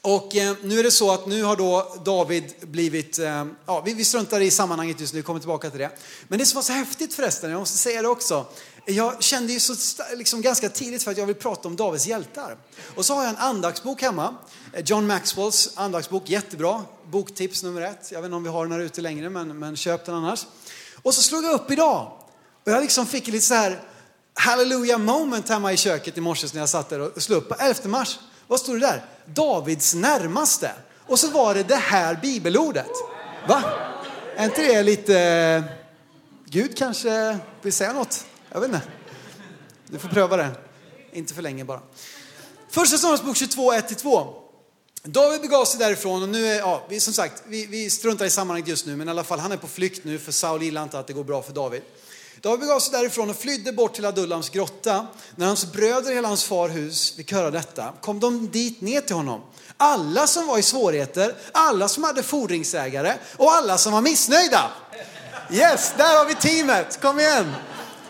Och 0.00 0.36
eh, 0.36 0.56
nu 0.62 0.78
är 0.78 0.82
det 0.82 0.90
så 0.90 1.10
att 1.10 1.26
nu 1.26 1.42
har 1.42 1.56
då 1.56 1.96
David 2.04 2.54
blivit, 2.60 3.18
eh, 3.18 3.44
ja 3.66 3.80
vi, 3.80 3.94
vi 3.94 4.04
struntar 4.04 4.40
i 4.40 4.50
sammanhanget 4.50 5.00
just 5.00 5.14
nu, 5.14 5.22
kommer 5.22 5.40
tillbaka 5.40 5.70
till 5.70 5.78
det. 5.78 5.90
Men 6.28 6.38
det 6.38 6.46
som 6.46 6.54
var 6.56 6.62
så 6.62 6.72
häftigt 6.72 7.14
förresten, 7.14 7.50
jag 7.50 7.58
måste 7.60 7.78
säga 7.78 8.02
det 8.02 8.08
också. 8.08 8.46
Jag 8.86 9.22
kände 9.22 9.52
ju 9.52 9.60
så 9.60 10.02
liksom 10.16 10.42
ganska 10.42 10.68
tidigt 10.68 11.02
för 11.02 11.10
att 11.10 11.18
jag 11.18 11.26
vill 11.26 11.34
prata 11.34 11.68
om 11.68 11.76
Davids 11.76 12.06
hjältar. 12.06 12.56
Och 12.94 13.04
så 13.04 13.14
har 13.14 13.22
jag 13.22 13.30
en 13.30 13.36
andaktsbok 13.36 14.02
hemma, 14.02 14.34
eh, 14.72 14.82
John 14.86 15.06
Maxwells 15.06 15.70
andaktsbok, 15.74 16.30
jättebra. 16.30 16.82
Boktips 17.10 17.62
nummer 17.62 17.80
ett. 17.82 18.08
Jag 18.12 18.20
vet 18.20 18.26
inte 18.26 18.36
om 18.36 18.42
vi 18.42 18.50
har 18.50 18.64
den 18.64 18.72
här 18.72 18.80
ute 18.80 19.00
längre, 19.00 19.30
men, 19.30 19.58
men 19.58 19.76
köp 19.76 20.06
den 20.06 20.14
annars. 20.14 20.46
Och 21.04 21.14
så 21.14 21.22
slog 21.22 21.44
jag 21.44 21.52
upp 21.52 21.70
idag 21.70 22.12
och 22.64 22.72
jag 22.72 22.82
liksom 22.82 23.06
fick 23.06 23.26
lite 23.26 23.46
så 23.46 23.54
här 23.54 23.80
hallelujah 24.34 24.98
moment 24.98 25.48
hemma 25.48 25.72
i 25.72 25.76
köket 25.76 26.18
i 26.18 26.20
morse 26.20 26.46
när 26.52 26.60
jag 26.60 26.68
satt 26.68 26.88
där 26.88 27.00
och 27.00 27.22
slog 27.22 27.38
upp 27.38 27.48
på 27.48 27.54
11 27.54 27.80
mars. 27.84 28.18
Vad 28.46 28.60
stod 28.60 28.80
det 28.80 28.86
där? 28.86 29.04
Davids 29.26 29.94
närmaste. 29.94 30.72
Och 31.06 31.18
så 31.18 31.30
var 31.30 31.54
det 31.54 31.62
det 31.62 31.76
här 31.76 32.18
bibelordet. 32.22 32.90
Va? 33.48 33.62
Är 34.36 34.44
inte 34.44 34.62
det 34.62 34.82
lite... 34.82 35.20
Eh, 35.20 35.64
Gud 36.46 36.76
kanske 36.76 37.38
vill 37.62 37.72
säga 37.72 37.92
något? 37.92 38.26
Jag 38.52 38.60
vet 38.60 38.68
inte. 38.68 38.82
Du 39.86 39.98
får 39.98 40.08
pröva 40.08 40.36
det. 40.36 40.50
Inte 41.12 41.34
för 41.34 41.42
länge 41.42 41.64
bara. 41.64 41.80
Första 42.70 42.98
Samuelsbok 42.98 43.36
22, 43.36 43.72
1-2. 43.72 44.43
David 45.06 45.40
begav 45.40 45.64
sig 45.64 45.78
därifrån 45.78 46.22
och 46.22 46.28
nu 46.28 46.46
är, 46.46 46.58
ja, 46.58 46.82
vi, 46.88 47.00
som 47.00 47.12
sagt, 47.12 47.42
vi, 47.46 47.66
vi 47.66 47.90
struntar 47.90 48.24
i 48.24 48.30
sammanhanget 48.30 48.68
just 48.68 48.86
nu, 48.86 48.96
men 48.96 49.08
i 49.08 49.10
alla 49.10 49.24
fall, 49.24 49.38
han 49.38 49.52
är 49.52 49.56
på 49.56 49.66
flykt 49.66 50.04
nu 50.04 50.18
för 50.18 50.32
Saul 50.32 50.62
gillar 50.62 50.82
inte 50.82 50.98
att 50.98 51.06
det 51.06 51.12
går 51.12 51.24
bra 51.24 51.42
för 51.42 51.52
David. 51.52 51.82
David 52.40 52.60
begav 52.60 52.80
sig 52.80 52.92
därifrån 52.92 53.30
och 53.30 53.36
flydde 53.36 53.72
bort 53.72 53.94
till 53.94 54.04
Adullams 54.04 54.48
grotta. 54.48 55.06
När 55.36 55.46
hans 55.46 55.72
bröder 55.72 56.10
i 56.10 56.14
hela 56.14 56.28
hans 56.28 56.44
farhus 56.44 57.16
fick 57.16 57.32
höra 57.32 57.50
detta 57.50 57.92
kom 58.00 58.20
de 58.20 58.50
dit 58.50 58.80
ner 58.80 59.00
till 59.00 59.16
honom. 59.16 59.40
Alla 59.76 60.26
som 60.26 60.46
var 60.46 60.58
i 60.58 60.62
svårigheter, 60.62 61.34
alla 61.52 61.88
som 61.88 62.04
hade 62.04 62.22
fordringsägare 62.22 63.14
och 63.36 63.52
alla 63.52 63.78
som 63.78 63.92
var 63.92 64.00
missnöjda. 64.00 64.70
Yes, 65.52 65.92
där 65.96 66.18
har 66.18 66.24
vi 66.26 66.34
teamet, 66.34 67.00
kom 67.00 67.20
igen! 67.20 67.52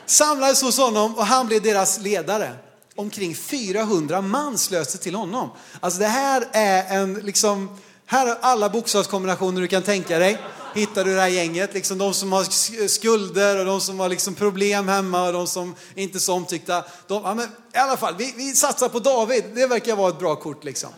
Samlades 0.06 0.62
hos 0.62 0.78
honom 0.78 1.14
och 1.14 1.26
han 1.26 1.46
blev 1.46 1.62
deras 1.62 2.00
ledare. 2.00 2.63
Omkring 2.96 3.34
400 3.34 4.20
man 4.20 4.58
slöt 4.58 4.90
sig 4.90 5.00
till 5.00 5.14
honom. 5.14 5.50
Alltså 5.80 6.00
det 6.00 6.06
här 6.06 6.48
är 6.52 6.98
en, 6.98 7.14
liksom, 7.14 7.78
här 8.06 8.26
är 8.26 8.36
alla 8.40 8.68
bokstavskombinationer 8.68 9.60
du 9.60 9.68
kan 9.68 9.82
tänka 9.82 10.18
dig 10.18 10.38
hittar 10.74 11.04
du 11.04 11.14
det 11.14 11.20
här 11.20 11.28
gänget. 11.28 11.74
Liksom 11.74 11.98
de 11.98 12.14
som 12.14 12.32
har 12.32 12.44
skulder 12.88 13.58
och 13.58 13.64
de 13.64 13.80
som 13.80 14.00
har 14.00 14.08
liksom 14.08 14.34
problem 14.34 14.88
hemma 14.88 15.26
och 15.26 15.32
de 15.32 15.46
som 15.46 15.74
inte 15.94 16.18
är 16.18 16.20
så 16.20 16.34
omtyckta. 16.34 16.84
De, 17.06 17.22
ja, 17.22 17.34
men 17.34 17.48
I 17.74 17.76
alla 17.76 17.96
fall, 17.96 18.14
vi, 18.18 18.34
vi 18.36 18.54
satsar 18.54 18.88
på 18.88 18.98
David. 18.98 19.44
Det 19.54 19.66
verkar 19.66 19.96
vara 19.96 20.08
ett 20.08 20.18
bra 20.18 20.36
kort 20.36 20.64
liksom. 20.64 20.90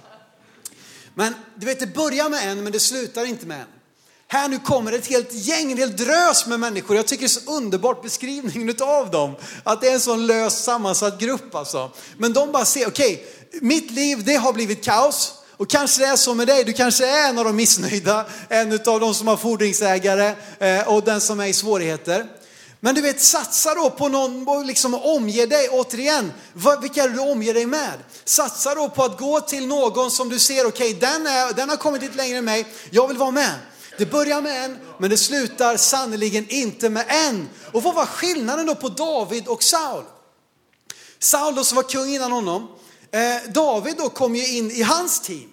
Men 1.15 1.35
du 1.55 1.67
vet, 1.67 1.81
det 1.81 1.95
börjar 1.95 2.29
med 2.29 2.51
en 2.51 2.63
men 2.63 2.73
det 2.73 2.81
slutar 2.81 3.25
inte 3.25 3.47
med 3.47 3.61
en. 3.61 3.67
Här 4.29 4.49
nu 4.49 4.59
kommer 4.59 4.93
ett 4.93 5.07
helt 5.07 5.33
gäng, 5.33 5.73
en 5.73 5.79
hel 5.79 5.97
drös 5.97 6.47
med 6.47 6.61
människor. 6.61 6.97
Jag 6.97 7.07
tycker 7.07 7.23
det 7.23 7.27
är 7.27 7.41
så 7.41 7.51
underbart 7.51 8.03
beskrivningen 8.03 8.75
av 8.81 9.11
dem. 9.11 9.35
Att 9.65 9.81
det 9.81 9.89
är 9.89 9.95
en 9.95 10.01
sån 10.01 10.27
lös 10.27 10.65
sammansatt 10.65 11.21
grupp 11.21 11.55
alltså. 11.55 11.91
Men 12.19 12.33
de 12.33 12.53
bara 12.53 12.65
ser, 12.65 12.89
okej, 12.89 13.15
okay, 13.15 13.61
mitt 13.61 13.91
liv 13.91 14.25
det 14.25 14.35
har 14.35 14.53
blivit 14.53 14.85
kaos. 14.85 15.35
Och 15.57 15.71
kanske 15.71 16.03
det 16.03 16.07
är 16.07 16.17
så 16.17 16.35
med 16.35 16.47
dig, 16.47 16.65
du 16.65 16.73
kanske 16.73 17.07
är 17.07 17.29
en 17.29 17.39
av 17.39 17.45
de 17.45 17.57
missnöjda, 17.57 18.25
en 18.49 18.73
av 18.73 19.01
de 19.01 19.15
som 19.15 19.29
har 19.29 19.37
fordringsägare 19.37 20.35
eh, 20.59 20.89
och 20.89 21.03
den 21.03 21.21
som 21.21 21.41
är 21.41 21.47
i 21.47 21.53
svårigheter. 21.53 22.27
Men 22.81 22.95
du 22.95 23.01
vet, 23.01 23.21
satsa 23.21 23.75
då 23.75 23.91
på 23.91 24.09
någon 24.09 24.49
och 24.49 24.65
liksom 24.65 24.95
omge 24.95 25.47
dig, 25.47 25.69
återigen, 25.69 26.33
vilka 26.81 27.03
är 27.03 27.09
det 27.09 27.15
du 27.15 27.21
omger 27.21 27.55
dig 27.55 27.67
med? 27.67 27.95
Satsa 28.25 28.75
då 28.75 28.89
på 28.89 29.05
att 29.05 29.19
gå 29.19 29.41
till 29.41 29.67
någon 29.67 30.11
som 30.11 30.29
du 30.29 30.39
ser, 30.39 30.67
okej 30.67 30.95
okay, 30.95 31.01
den, 31.01 31.25
den 31.57 31.69
har 31.69 31.77
kommit 31.77 32.03
lite 32.03 32.17
längre 32.17 32.39
än 32.39 32.45
mig, 32.45 32.67
jag 32.91 33.09
vill 33.09 33.17
vara 33.17 33.31
med. 33.31 33.53
Det 33.99 34.07
börjar 34.07 34.43
med 34.43 34.65
en, 34.65 34.79
men 34.99 35.11
det 35.11 35.17
slutar 35.17 35.77
sannerligen 35.77 36.49
inte 36.49 36.91
med 36.91 37.05
en. 37.09 37.49
Och 37.73 37.83
vad 37.83 37.95
var 37.95 38.07
skillnaden 38.07 38.67
då 38.67 38.75
på 38.75 38.89
David 38.89 39.47
och 39.47 39.63
Saul? 39.63 40.05
Saul 41.19 41.55
då 41.55 41.65
som 41.65 41.77
var 41.77 41.83
kung 41.83 42.09
innan 42.09 42.33
honom, 42.33 42.69
Eh, 43.17 43.51
David 43.53 43.97
då 43.97 44.09
kom 44.09 44.37
ju 44.37 44.57
in 44.57 44.71
i 44.71 44.83
hans 44.83 45.21
team. 45.21 45.51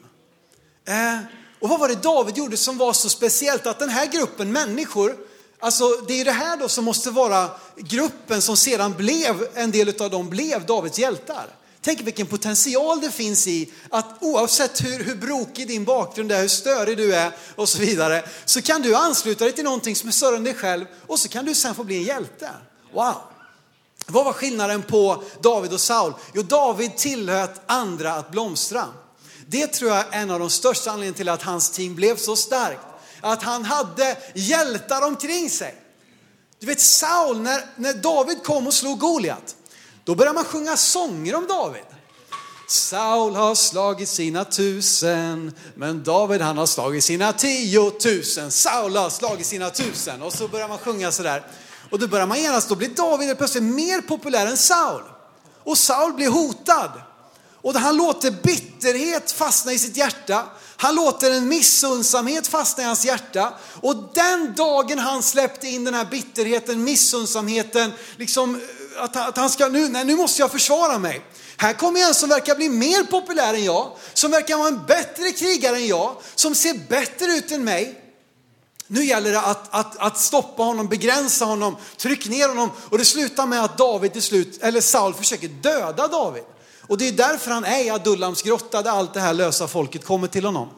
Eh, 0.87 1.17
och 1.59 1.69
vad 1.69 1.79
var 1.79 1.87
det 1.87 2.03
David 2.03 2.37
gjorde 2.37 2.57
som 2.57 2.77
var 2.77 2.93
så 2.93 3.09
speciellt 3.09 3.67
att 3.67 3.79
den 3.79 3.89
här 3.89 4.05
gruppen 4.05 4.51
människor, 4.51 5.15
alltså 5.59 5.85
det 6.07 6.21
är 6.21 6.25
det 6.25 6.31
här 6.31 6.57
då 6.57 6.69
som 6.69 6.85
måste 6.85 7.11
vara 7.11 7.49
gruppen 7.77 8.41
som 8.41 8.57
sedan 8.57 8.93
blev, 8.93 9.47
en 9.53 9.71
del 9.71 10.01
av 10.01 10.09
dem 10.09 10.29
blev 10.29 10.65
Davids 10.65 10.99
hjältar. 10.99 11.47
Tänk 11.85 12.01
vilken 12.01 12.27
potential 12.27 13.01
det 13.01 13.11
finns 13.11 13.47
i 13.47 13.71
att 13.89 14.05
oavsett 14.19 14.83
hur, 14.83 15.03
hur 15.03 15.15
brokig 15.15 15.67
din 15.67 15.85
bakgrund 15.85 16.31
är, 16.31 16.41
hur 16.41 16.47
störig 16.47 16.97
du 16.97 17.15
är 17.15 17.31
och 17.55 17.69
så 17.69 17.79
vidare, 17.79 18.25
så 18.45 18.61
kan 18.61 18.81
du 18.81 18.95
ansluta 18.95 19.43
dig 19.43 19.53
till 19.53 19.63
någonting 19.63 19.95
som 19.95 20.09
är 20.09 20.13
större 20.13 20.35
än 20.35 20.43
dig 20.43 20.53
själv 20.53 20.85
och 21.07 21.19
så 21.19 21.29
kan 21.29 21.45
du 21.45 21.55
sen 21.55 21.75
få 21.75 21.83
bli 21.83 21.97
en 21.97 22.03
hjälte. 22.03 22.49
Wow! 22.93 23.15
Vad 24.07 24.25
var 24.25 24.33
skillnaden 24.33 24.81
på 24.83 25.23
David 25.41 25.73
och 25.73 25.81
Saul? 25.81 26.13
Jo, 26.33 26.41
David 26.41 26.97
tillät 26.97 27.61
andra 27.65 28.13
att 28.13 28.31
blomstra. 28.31 28.85
Det 29.47 29.67
tror 29.67 29.91
jag 29.91 29.99
är 29.99 30.21
en 30.21 30.31
av 30.31 30.39
de 30.39 30.49
största 30.49 30.91
anledningarna 30.91 31.17
till 31.17 31.29
att 31.29 31.41
hans 31.41 31.69
team 31.69 31.95
blev 31.95 32.17
så 32.17 32.35
starkt. 32.35 32.81
Att 33.21 33.43
han 33.43 33.65
hade 33.65 34.17
hjältar 34.33 35.01
omkring 35.01 35.49
sig. 35.49 35.75
Du 36.59 36.65
vet 36.67 36.81
Saul, 36.81 37.39
när, 37.39 37.65
när 37.75 37.93
David 37.93 38.43
kom 38.43 38.67
och 38.67 38.73
slog 38.73 38.99
Goliat, 38.99 39.55
då 40.03 40.15
börjar 40.15 40.33
man 40.33 40.45
sjunga 40.45 40.77
sånger 40.77 41.35
om 41.35 41.47
David. 41.47 41.83
Saul 42.67 43.35
har 43.35 43.55
slagit 43.55 44.09
sina 44.09 44.45
tusen, 44.45 45.51
men 45.75 46.03
David 46.03 46.41
han 46.41 46.57
har 46.57 46.65
slagit 46.65 47.03
sina 47.03 47.33
tiotusen. 47.33 48.51
Saul 48.51 48.95
har 48.95 49.09
slagit 49.09 49.45
sina 49.45 49.69
tusen. 49.69 50.21
Och 50.21 50.33
så 50.33 50.47
börjar 50.47 50.67
man 50.67 50.77
sjunga 50.77 51.11
sådär. 51.11 51.47
Och 51.91 51.99
då 51.99 52.07
börjar 52.07 52.27
man 52.27 52.41
genast, 52.41 52.69
då 52.69 52.75
blir 52.75 52.89
David 52.89 53.37
plötsligt 53.37 53.63
mer 53.63 54.01
populär 54.01 54.45
än 54.45 54.57
Saul. 54.57 55.01
Och 55.63 55.77
Saul 55.77 56.13
blir 56.13 56.29
hotad. 56.29 56.91
Och 57.61 57.73
han 57.73 57.97
låter 57.97 58.31
bitterhet 58.31 59.31
fastna 59.31 59.73
i 59.73 59.79
sitt 59.79 59.97
hjärta. 59.97 60.45
Han 60.77 60.95
låter 60.95 61.31
en 61.31 61.47
missundsamhet 61.47 62.47
fastna 62.47 62.83
i 62.83 62.85
hans 62.85 63.05
hjärta. 63.05 63.53
Och 63.81 63.95
den 64.13 64.53
dagen 64.55 64.99
han 64.99 65.23
släppte 65.23 65.67
in 65.67 65.83
den 65.83 65.93
här 65.93 66.05
bitterheten, 66.05 66.83
missundsamheten, 66.83 67.91
liksom 68.17 68.61
att, 68.97 69.15
att 69.15 69.37
han 69.37 69.49
ska, 69.49 69.67
nu, 69.67 69.89
nej, 69.89 70.05
nu 70.05 70.15
måste 70.15 70.41
jag 70.41 70.51
försvara 70.51 70.99
mig. 70.99 71.21
Här 71.57 71.73
kommer 71.73 71.99
en 71.99 72.13
som 72.13 72.29
verkar 72.29 72.55
bli 72.55 72.69
mer 72.69 73.03
populär 73.03 73.53
än 73.53 73.63
jag, 73.63 73.91
som 74.13 74.31
verkar 74.31 74.57
vara 74.57 74.67
en 74.67 74.85
bättre 74.85 75.31
krigare 75.31 75.75
än 75.75 75.87
jag, 75.87 76.15
som 76.35 76.55
ser 76.55 76.89
bättre 76.89 77.25
ut 77.25 77.51
än 77.51 77.63
mig. 77.63 77.99
Nu 78.87 79.05
gäller 79.05 79.31
det 79.31 79.41
att, 79.41 79.67
att, 79.69 79.97
att 79.97 80.19
stoppa 80.19 80.63
honom, 80.63 80.87
begränsa 80.87 81.45
honom, 81.45 81.75
tryck 81.97 82.29
ner 82.29 82.47
honom 82.47 82.69
och 82.89 82.97
det 82.97 83.05
slutar 83.05 83.45
med 83.45 83.63
att 83.63 83.77
David 83.77 84.13
till 84.13 84.21
slut, 84.21 84.63
eller 84.63 84.81
Saul 84.81 85.13
försöker 85.13 85.47
döda 85.47 86.07
David. 86.07 86.43
Och 86.87 86.97
det 86.97 87.07
är 87.07 87.11
därför 87.11 87.51
han 87.51 87.65
är 87.65 87.83
i 87.83 87.89
Adullams 87.89 88.41
grotta 88.41 88.81
där 88.81 88.91
allt 88.91 89.13
det 89.13 89.19
här 89.19 89.33
lösa 89.33 89.67
folket 89.67 90.05
kommer 90.05 90.27
till 90.27 90.45
honom. 90.45 90.69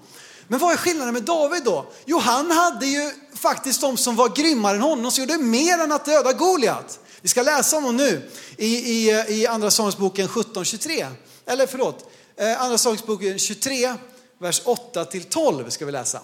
Men 0.48 0.60
vad 0.60 0.74
är 0.74 0.78
skillnaden 0.78 1.14
med 1.14 1.24
David 1.24 1.64
då? 1.64 1.86
Jo, 2.06 2.20
han 2.20 2.52
hade 2.52 2.86
ju 2.86 3.12
faktiskt 3.36 3.82
de 3.82 3.98
som 3.98 4.16
var 4.16 4.30
grymmare 4.30 4.76
än 4.76 4.82
honom, 4.82 5.12
som 5.12 5.24
gjorde 5.24 5.38
mer 5.38 5.78
än 5.78 5.92
att 5.92 6.06
döda 6.06 6.34
Goliat. 6.34 7.00
Vi 7.26 7.30
ska 7.30 7.42
läsa 7.42 7.78
om 7.78 7.84
honom 7.84 7.98
nu 7.98 8.30
i, 8.58 8.68
i, 8.68 9.26
i 9.28 9.48
Andra 9.48 9.72
Samuelsboken 9.72 10.28
17.23. 10.28 11.12
Eller 11.46 11.68
förlåt, 11.68 12.10
eh, 12.38 12.62
Andra 12.62 12.78
Samuelsboken 12.78 13.40
23, 13.40 13.94
vers 14.38 14.62
8-12. 14.64 15.70
ska 15.70 15.86
vi 15.86 15.92
läsa. 15.92 16.22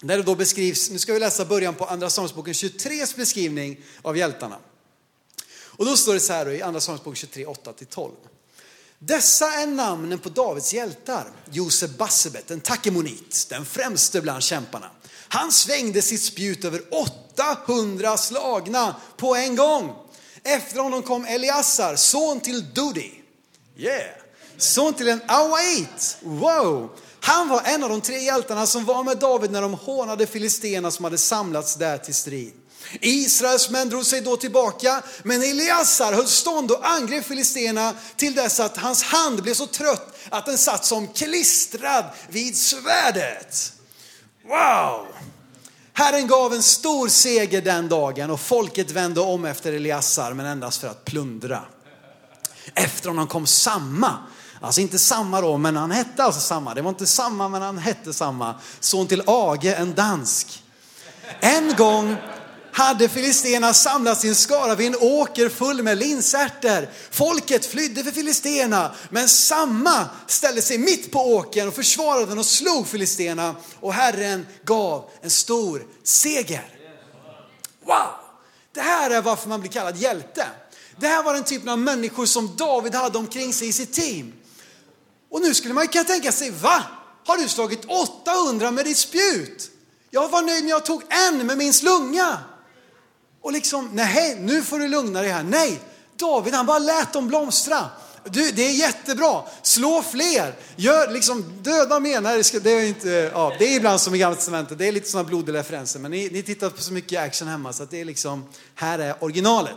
Där 0.00 0.16
det 0.16 0.22
då 0.22 0.34
beskrivs, 0.34 0.90
nu 0.90 0.98
ska 0.98 1.12
vi 1.12 1.20
läsa 1.20 1.44
början 1.44 1.74
på 1.74 1.84
Andra 1.84 2.10
Samuelsboken 2.10 2.54
23 2.54 3.06
beskrivning 3.16 3.80
av 4.02 4.16
hjältarna. 4.16 4.58
Och 5.62 5.86
då 5.86 5.96
står 5.96 6.14
det 6.14 6.20
så 6.20 6.32
här 6.32 6.44
då, 6.44 6.52
i 6.52 6.62
Andra 6.62 6.80
Samuelsboken 6.80 7.16
23, 7.16 7.46
8-12. 7.46 8.10
Dessa 8.98 9.52
är 9.52 9.66
namnen 9.66 10.18
på 10.18 10.28
Davids 10.28 10.74
hjältar. 10.74 11.30
Josef 11.50 11.90
Bassebet, 11.90 12.50
en 12.50 12.60
takemonit, 12.60 13.46
den 13.48 13.64
främste 13.64 14.20
bland 14.20 14.42
kämparna. 14.42 14.90
Han 15.28 15.52
svängde 15.52 16.02
sitt 16.02 16.22
spjut 16.22 16.64
över 16.64 16.82
800 17.36 18.16
slagna 18.16 18.96
på 19.16 19.36
en 19.36 19.56
gång. 19.56 20.09
Efter 20.44 20.78
honom 20.80 21.02
kom 21.02 21.24
Eliassar, 21.24 21.96
son 21.96 22.40
till 22.40 22.74
Dudi. 22.74 23.12
Yeah! 23.76 24.10
Son 24.56 24.94
till 24.94 25.08
en 25.08 25.20
Await. 25.26 26.16
Wow! 26.22 26.90
Han 27.20 27.48
var 27.48 27.62
en 27.64 27.84
av 27.84 27.90
de 27.90 28.00
tre 28.00 28.18
hjältarna 28.18 28.66
som 28.66 28.84
var 28.84 29.04
med 29.04 29.18
David 29.18 29.50
när 29.50 29.62
de 29.62 29.74
hånade 29.74 30.26
filisterna 30.26 30.90
som 30.90 31.04
hade 31.04 31.18
samlats 31.18 31.74
där 31.74 31.98
till 31.98 32.14
strid. 32.14 32.52
Israels 33.00 33.70
män 33.70 33.88
drog 33.88 34.06
sig 34.06 34.20
då 34.20 34.36
tillbaka, 34.36 35.02
men 35.22 35.42
Eliasar 35.42 36.12
höll 36.12 36.26
stånd 36.26 36.70
och 36.70 36.90
angrep 36.90 37.24
filisterna 37.24 37.94
till 38.16 38.34
dess 38.34 38.60
att 38.60 38.76
hans 38.76 39.02
hand 39.02 39.42
blev 39.42 39.54
så 39.54 39.66
trött 39.66 40.18
att 40.28 40.46
den 40.46 40.58
satt 40.58 40.84
som 40.84 41.08
klistrad 41.08 42.04
vid 42.28 42.56
svärdet. 42.56 43.72
Wow! 44.44 45.06
Herren 45.92 46.26
gav 46.26 46.54
en 46.54 46.62
stor 46.62 47.08
seger 47.08 47.62
den 47.62 47.88
dagen 47.88 48.30
och 48.30 48.40
folket 48.40 48.90
vände 48.90 49.20
om 49.20 49.44
efter 49.44 49.72
Eliassar 49.72 50.32
men 50.32 50.46
endast 50.46 50.80
för 50.80 50.88
att 50.88 51.04
plundra. 51.04 51.60
Efter 52.74 53.08
honom 53.08 53.26
kom 53.26 53.46
samma 53.46 54.18
Alltså 54.62 54.80
inte 54.80 54.98
samma 54.98 55.40
då, 55.40 55.56
men 55.56 55.76
han 55.76 55.90
hette 55.90 56.24
alltså 56.24 56.40
samma. 56.40 56.74
Det 56.74 56.82
var 56.82 56.90
inte 56.90 57.06
samma, 57.06 57.48
men 57.48 57.62
han 57.62 57.78
hette 57.78 58.12
samma. 58.12 58.54
Son 58.80 59.06
till 59.06 59.22
Age, 59.26 59.64
en 59.64 59.94
dansk. 59.94 60.62
En 61.40 61.74
gång 61.76 62.16
hade 62.72 63.08
filisterna 63.08 63.74
samlat 63.74 64.20
sin 64.20 64.34
skara 64.34 64.74
vid 64.74 64.86
en 64.86 64.96
åker 65.00 65.48
full 65.48 65.82
med 65.82 65.98
linsärtor. 65.98 66.88
Folket 67.10 67.66
flydde 67.66 68.04
för 68.04 68.10
filisterna, 68.10 68.94
men 69.10 69.28
samma 69.28 70.08
ställde 70.26 70.62
sig 70.62 70.78
mitt 70.78 71.12
på 71.12 71.34
åkern 71.34 71.68
och 71.68 71.74
försvarade 71.74 72.26
den 72.26 72.38
och 72.38 72.46
slog 72.46 72.88
filisterna 72.88 73.56
och 73.80 73.92
Herren 73.92 74.46
gav 74.64 75.10
en 75.22 75.30
stor 75.30 75.86
seger. 76.04 76.76
Wow! 77.84 77.96
Det 78.74 78.80
här 78.80 79.10
är 79.10 79.22
varför 79.22 79.48
man 79.48 79.60
blir 79.60 79.70
kallad 79.70 79.96
hjälte. 79.96 80.46
Det 80.96 81.06
här 81.06 81.22
var 81.22 81.34
den 81.34 81.44
typen 81.44 81.68
av 81.68 81.78
människor 81.78 82.26
som 82.26 82.56
David 82.56 82.94
hade 82.94 83.18
omkring 83.18 83.52
sig 83.52 83.68
i 83.68 83.72
sitt 83.72 83.92
team. 83.92 84.32
Och 85.30 85.40
nu 85.40 85.54
skulle 85.54 85.74
man 85.74 85.88
kunna 85.88 86.04
tänka 86.04 86.32
sig, 86.32 86.50
va? 86.50 86.82
Har 87.26 87.36
du 87.36 87.48
slagit 87.48 87.84
800 87.84 88.70
med 88.70 88.84
ditt 88.84 88.96
spjut? 88.96 89.70
Jag 90.10 90.28
var 90.28 90.42
nöjd 90.42 90.64
när 90.64 90.70
jag 90.70 90.84
tog 90.84 91.02
en 91.08 91.46
med 91.46 91.58
min 91.58 91.72
slunga. 91.72 92.38
Och 93.42 93.52
liksom, 93.52 93.90
nej, 93.92 94.36
nu 94.40 94.62
får 94.62 94.78
du 94.78 94.88
lugna 94.88 95.20
dig 95.20 95.30
här. 95.30 95.42
Nej, 95.42 95.80
David 96.16 96.54
han 96.54 96.66
bara 96.66 96.78
lät 96.78 97.12
dem 97.12 97.28
blomstra. 97.28 97.90
Du, 98.24 98.50
det 98.50 98.62
är 98.62 98.72
jättebra, 98.72 99.42
slå 99.62 100.02
fler, 100.02 100.54
gör 100.76 101.12
liksom 101.12 101.44
döda 101.62 102.00
mer. 102.00 102.20
Nej, 102.20 102.36
det, 102.36 102.44
ska, 102.44 102.60
det, 102.60 102.70
är 102.70 102.86
inte, 102.86 103.30
ja, 103.34 103.52
det 103.58 103.64
är 103.64 103.76
ibland 103.76 104.00
som 104.00 104.14
i 104.14 104.18
Gamla 104.18 104.36
Testamentet, 104.36 104.78
det 104.78 104.88
är 104.88 104.92
lite 104.92 105.10
sådana 105.10 105.28
blodiga 105.28 105.58
referenser. 105.58 106.00
Men 106.00 106.10
ni, 106.10 106.28
ni 106.32 106.42
tittar 106.42 106.70
på 106.70 106.82
så 106.82 106.92
mycket 106.92 107.20
action 107.20 107.48
hemma 107.48 107.72
så 107.72 107.82
att 107.82 107.90
det 107.90 108.00
är 108.00 108.04
liksom, 108.04 108.44
här 108.74 108.98
är 108.98 109.24
originalet. 109.24 109.76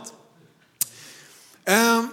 Um, 1.66 2.08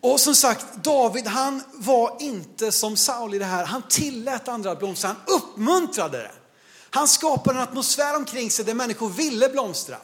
och 0.00 0.20
som 0.20 0.34
sagt, 0.34 0.66
David 0.74 1.26
han 1.26 1.62
var 1.72 2.16
inte 2.20 2.72
som 2.72 2.96
Saul 2.96 3.34
i 3.34 3.38
det 3.38 3.44
här. 3.44 3.64
Han 3.64 3.82
tillät 3.88 4.48
andra 4.48 4.70
att 4.70 4.78
blomstra, 4.78 5.08
han 5.08 5.36
uppmuntrade 5.36 6.18
det. 6.18 6.32
Han 6.90 7.08
skapade 7.08 7.58
en 7.58 7.62
atmosfär 7.62 8.16
omkring 8.16 8.50
sig 8.50 8.64
där 8.64 8.74
människor 8.74 9.08
ville 9.08 9.48
blomstra. 9.48 9.96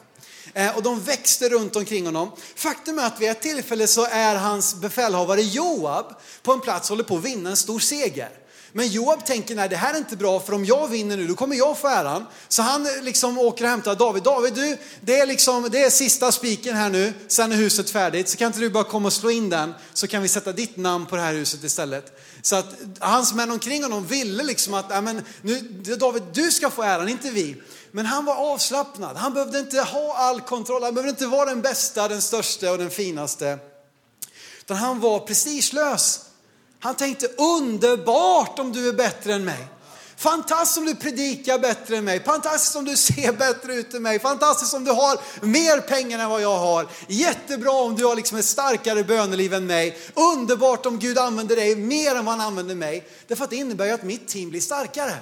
Eh, 0.55 0.77
och 0.77 0.83
de 0.83 1.01
växte 1.01 1.49
runt 1.49 1.77
omkring 1.77 2.07
honom. 2.07 2.33
Faktum 2.55 2.99
är 2.99 3.07
att 3.07 3.21
vid 3.21 3.31
ett 3.31 3.43
tillfälle 3.43 3.87
så 3.87 4.07
är 4.11 4.35
hans 4.35 4.75
befälhavare 4.75 5.43
Joab 5.43 6.07
på 6.43 6.53
en 6.53 6.61
plats 6.61 6.91
och 6.91 6.97
håller 6.97 7.09
på 7.09 7.17
att 7.17 7.25
vinna 7.25 7.51
en 7.51 7.57
stor 7.57 7.79
seger. 7.79 8.31
Men 8.73 8.89
Joab 8.89 9.27
tänker, 9.27 9.55
nej 9.55 9.69
det 9.69 9.77
här 9.77 9.95
är 9.95 9.99
inte 9.99 10.17
bra 10.17 10.41
för 10.41 10.53
om 10.53 10.65
jag 10.65 10.89
vinner 10.89 11.17
nu 11.17 11.27
då 11.27 11.35
kommer 11.35 11.57
jag 11.57 11.79
få 11.79 11.89
äran. 11.89 12.27
Så 12.49 12.63
han 12.63 12.87
eh, 12.87 13.03
liksom 13.03 13.39
åker 13.39 13.65
och 13.65 13.71
hämtar 13.71 13.95
David. 13.95 14.23
David 14.23 14.55
du, 14.55 14.77
det 15.01 15.21
är, 15.21 15.27
liksom, 15.27 15.69
det 15.73 15.83
är 15.83 15.91
sista 15.91 16.33
spiken 16.33 16.77
här 16.77 16.91
nu, 16.91 17.13
sen 17.29 17.53
är 17.53 17.57
huset 17.57 17.91
färdigt. 17.91 18.29
Så 18.29 18.37
kan 18.37 18.47
inte 18.47 18.61
du 18.61 18.71
bara 18.71 18.85
komma 18.85 19.07
och 19.07 19.13
slå 19.13 19.31
in 19.31 19.51
den 19.51 19.75
så 19.93 20.07
kan 20.07 20.23
vi 20.23 20.29
sätta 20.29 20.53
ditt 20.53 20.77
namn 20.77 21.07
på 21.07 21.17
det 21.17 21.23
här 21.23 21.35
huset 21.35 21.65
istället. 21.65 22.21
Så 22.43 22.57
att 22.57 22.75
hans 22.99 23.35
män 23.35 23.51
omkring 23.51 23.83
honom 23.83 24.07
ville 24.07 24.43
liksom 24.43 24.75
att, 24.75 24.89
nej 24.89 25.03
men 25.03 25.23
nu, 25.43 25.61
David 25.97 26.23
du 26.33 26.51
ska 26.51 26.71
få 26.71 26.83
äran, 26.83 27.09
inte 27.09 27.31
vi. 27.31 27.57
Men 27.93 28.07
han 28.07 28.25
var 28.25 28.35
avslappnad. 28.35 29.17
Han 29.17 29.35
behövde 29.35 29.59
inte 29.59 29.81
ha 29.81 30.17
all 30.17 30.41
kontroll. 30.41 30.83
Han 30.83 30.95
behövde 30.95 31.11
inte 31.11 31.27
vara 31.27 31.45
den 31.45 31.63
bästa, 31.63 32.09
den 32.09 32.23
största 32.23 32.71
och 32.73 32.79
den 32.79 32.91
finaste. 32.91 33.59
Utan 34.61 34.77
han 34.77 35.01
var 35.01 35.21
prestigelös. 35.21 36.21
Han 36.81 36.95
tänkte 36.95 37.27
underbart 37.27 38.59
om 38.59 38.73
du 38.73 38.89
är 38.89 38.93
bättre 38.93 39.35
än 39.35 39.45
mig. 39.45 39.69
Fantastiskt 40.17 40.79
om 40.79 40.85
du 40.85 40.95
predikar 40.95 41.59
bättre 41.59 41.97
än 41.97 42.05
mig. 42.05 42.25
Fantastiskt 42.25 42.77
om 42.77 42.85
du 42.85 42.97
ser 42.97 43.33
bättre 43.33 43.75
ut 43.75 43.95
än 43.95 44.03
mig. 44.03 44.19
Fantastiskt 44.19 44.75
om 44.75 44.85
du 44.85 44.91
har 44.91 45.19
mer 45.47 45.81
pengar 45.81 46.19
än 46.19 46.31
vad 46.31 46.43
jag 46.43 46.59
har. 46.59 46.87
Jättebra 47.09 47.73
om 47.73 47.95
du 47.97 48.05
har 48.05 48.17
liksom 48.17 48.39
ett 48.39 48.45
starkare 48.45 49.05
böneliv 49.05 49.55
än 49.55 49.67
mig. 49.67 49.99
Underbart 50.15 50.87
om 50.87 50.99
Gud 50.99 51.19
använder 51.19 51.57
dig 51.57 51.77
mer 51.77 52.15
än 52.15 52.25
vad 52.25 52.35
han 52.35 52.47
använder 52.47 52.75
mig. 52.75 53.09
Därför 53.29 53.45
att 53.45 53.51
det 53.51 53.57
innebär 53.57 53.85
ju 53.85 53.93
att 53.93 54.03
mitt 54.03 54.29
team 54.29 54.51
blir 54.51 54.61
starkare. 54.61 55.15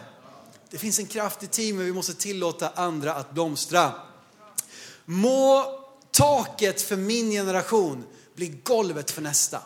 Det 0.71 0.79
finns 0.79 0.99
en 0.99 1.07
kraft 1.07 1.43
i 1.43 1.47
teamet, 1.47 1.87
vi 1.87 1.93
måste 1.93 2.15
tillåta 2.15 2.69
andra 2.75 3.15
att 3.15 3.31
blomstra. 3.31 3.93
Må 5.05 5.65
taket 6.11 6.83
för 6.83 6.97
min 6.97 7.31
generation 7.31 8.05
bli 8.35 8.49
golvet 8.65 9.11
för 9.11 9.23
nästa. 9.23 9.61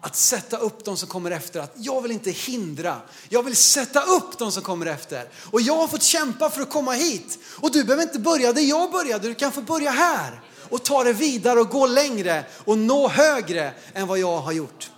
Att 0.00 0.16
sätta 0.16 0.56
upp 0.56 0.84
de 0.84 0.96
som 0.96 1.08
kommer 1.08 1.30
efter, 1.30 1.60
att 1.60 1.72
jag 1.76 2.02
vill 2.02 2.12
inte 2.12 2.30
hindra, 2.30 3.00
jag 3.28 3.42
vill 3.42 3.56
sätta 3.56 4.02
upp 4.02 4.38
de 4.38 4.52
som 4.52 4.62
kommer 4.62 4.86
efter. 4.86 5.28
Och 5.50 5.60
jag 5.60 5.76
har 5.76 5.88
fått 5.88 6.02
kämpa 6.02 6.50
för 6.50 6.62
att 6.62 6.70
komma 6.70 6.92
hit. 6.92 7.38
Och 7.60 7.72
du 7.72 7.84
behöver 7.84 8.02
inte 8.02 8.18
börja 8.18 8.52
där 8.52 8.62
jag 8.62 8.90
började, 8.90 9.28
du 9.28 9.34
kan 9.34 9.52
få 9.52 9.60
börja 9.62 9.90
här. 9.90 10.40
Och 10.70 10.84
ta 10.84 11.04
det 11.04 11.12
vidare 11.12 11.60
och 11.60 11.68
gå 11.68 11.86
längre 11.86 12.44
och 12.64 12.78
nå 12.78 13.08
högre 13.08 13.74
än 13.94 14.06
vad 14.06 14.18
jag 14.18 14.38
har 14.38 14.52
gjort. 14.52 14.90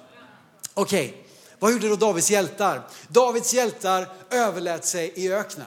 Okej, 0.75 1.09
okay. 1.09 1.20
Vad 1.61 1.73
gjorde 1.73 1.89
då 1.89 1.97
Davids 1.97 2.31
hjältar? 2.31 2.89
Davids 3.09 3.55
hjältar 3.55 4.09
överlät 4.31 4.85
sig 4.85 5.13
i 5.17 5.33
öknen. 5.33 5.67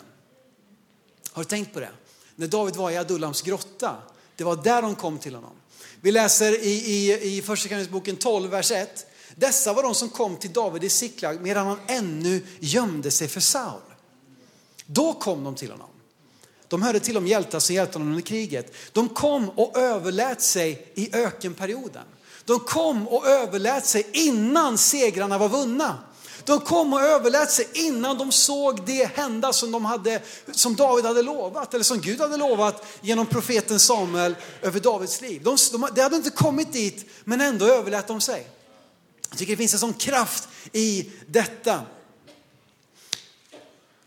Har 1.31 1.43
du 1.43 1.49
tänkt 1.49 1.73
på 1.73 1.79
det? 1.79 1.91
När 2.35 2.47
David 2.47 2.75
var 2.75 2.91
i 2.91 2.97
Adullams 2.97 3.41
grotta, 3.41 3.95
det 4.35 4.43
var 4.43 4.55
där 4.55 4.81
de 4.81 4.95
kom 4.95 5.17
till 5.17 5.35
honom. 5.35 5.53
Vi 6.01 6.11
läser 6.11 6.63
i, 6.63 6.71
i, 6.71 7.37
i 7.37 7.41
första 7.41 7.69
Kroniksboken 7.69 8.15
12, 8.15 8.49
vers 8.49 8.71
1. 8.71 9.05
Dessa 9.35 9.73
var 9.73 9.83
de 9.83 9.95
som 9.95 10.09
kom 10.09 10.37
till 10.37 10.53
David 10.53 10.83
i 10.83 10.89
Siklag 10.89 11.41
medan 11.41 11.67
han 11.67 11.79
ännu 11.87 12.41
gömde 12.59 13.11
sig 13.11 13.27
för 13.27 13.39
Saul. 13.39 13.81
Då 14.85 15.13
kom 15.13 15.43
de 15.43 15.55
till 15.55 15.71
honom. 15.71 15.89
De 16.67 16.81
hörde 16.81 16.99
till 16.99 17.15
de 17.15 17.27
hjältar 17.27 17.59
som 17.59 17.75
hjälpte 17.75 17.97
honom 17.97 18.09
under 18.09 18.21
kriget. 18.21 18.73
De 18.91 19.09
kom 19.09 19.49
och 19.49 19.77
överlät 19.77 20.41
sig 20.41 20.91
i 20.95 21.15
ökenperioden. 21.15 22.03
De 22.45 22.59
kom 22.59 23.07
och 23.07 23.27
överlät 23.27 23.85
sig 23.85 24.07
innan 24.13 24.77
segrarna 24.77 25.37
var 25.37 25.49
vunna. 25.49 25.97
De 26.45 26.59
kom 26.59 26.93
och 26.93 27.01
överlät 27.01 27.51
sig 27.51 27.67
innan 27.73 28.17
de 28.17 28.31
såg 28.31 28.85
det 28.85 29.05
hända 29.15 29.53
som, 29.53 29.71
de 29.71 29.85
hade, 29.85 30.21
som 30.51 30.75
David 30.75 31.05
hade 31.05 31.21
lovat, 31.21 31.73
eller 31.73 31.83
som 31.83 32.01
Gud 32.01 32.21
hade 32.21 32.37
lovat 32.37 32.85
genom 33.01 33.25
profeten 33.25 33.79
Samuel 33.79 34.35
över 34.61 34.79
Davids 34.79 35.21
liv. 35.21 35.43
De, 35.43 35.57
de, 35.71 35.87
de 35.95 36.01
hade 36.01 36.15
inte 36.15 36.29
kommit 36.29 36.73
dit, 36.73 37.05
men 37.23 37.41
ändå 37.41 37.65
överlät 37.65 38.07
de 38.07 38.21
sig. 38.21 38.47
Jag 39.29 39.37
tycker 39.37 39.53
det 39.53 39.57
finns 39.57 39.73
en 39.73 39.79
sån 39.79 39.93
kraft 39.93 40.47
i 40.71 41.09
detta. 41.27 41.81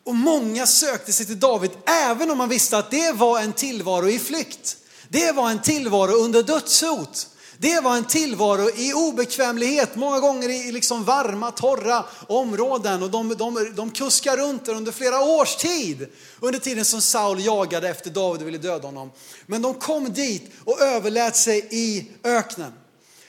Och 0.05 0.14
många 0.14 0.66
sökte 0.66 1.12
sig 1.12 1.27
till 1.27 1.40
David, 1.40 1.70
även 1.87 2.31
om 2.31 2.38
man 2.38 2.49
visste 2.49 2.79
att 2.79 2.90
det 2.90 3.12
var 3.12 3.40
en 3.40 3.53
tillvaro 3.53 4.09
i 4.09 4.18
flykt. 4.18 4.77
Det 5.09 5.33
var 5.33 5.51
en 5.51 5.62
tillvaro 5.62 6.12
under 6.12 6.42
dödshot. 6.42 7.29
Det 7.58 7.80
var 7.80 7.96
en 7.96 8.04
tillvaro 8.04 8.70
i 8.76 8.92
obekvämlighet, 8.92 9.96
många 9.96 10.20
gånger 10.20 10.48
i 10.48 10.72
liksom 10.72 11.04
varma, 11.04 11.50
torra 11.50 12.04
områden. 12.26 13.02
Och 13.02 13.10
de, 13.10 13.28
de, 13.28 13.72
de 13.76 13.90
kuskar 13.90 14.36
runt 14.36 14.66
där 14.66 14.74
under 14.74 14.92
flera 14.92 15.20
års 15.20 15.56
tid. 15.56 16.08
Under 16.40 16.58
tiden 16.58 16.84
som 16.84 17.00
Saul 17.00 17.44
jagade 17.44 17.88
efter 17.88 18.10
David 18.10 18.42
och 18.42 18.48
ville 18.48 18.58
döda 18.58 18.88
honom. 18.88 19.10
Men 19.46 19.62
de 19.62 19.74
kom 19.74 20.12
dit 20.12 20.50
och 20.64 20.80
överlät 20.80 21.36
sig 21.36 21.68
i 21.70 22.08
öknen. 22.24 22.72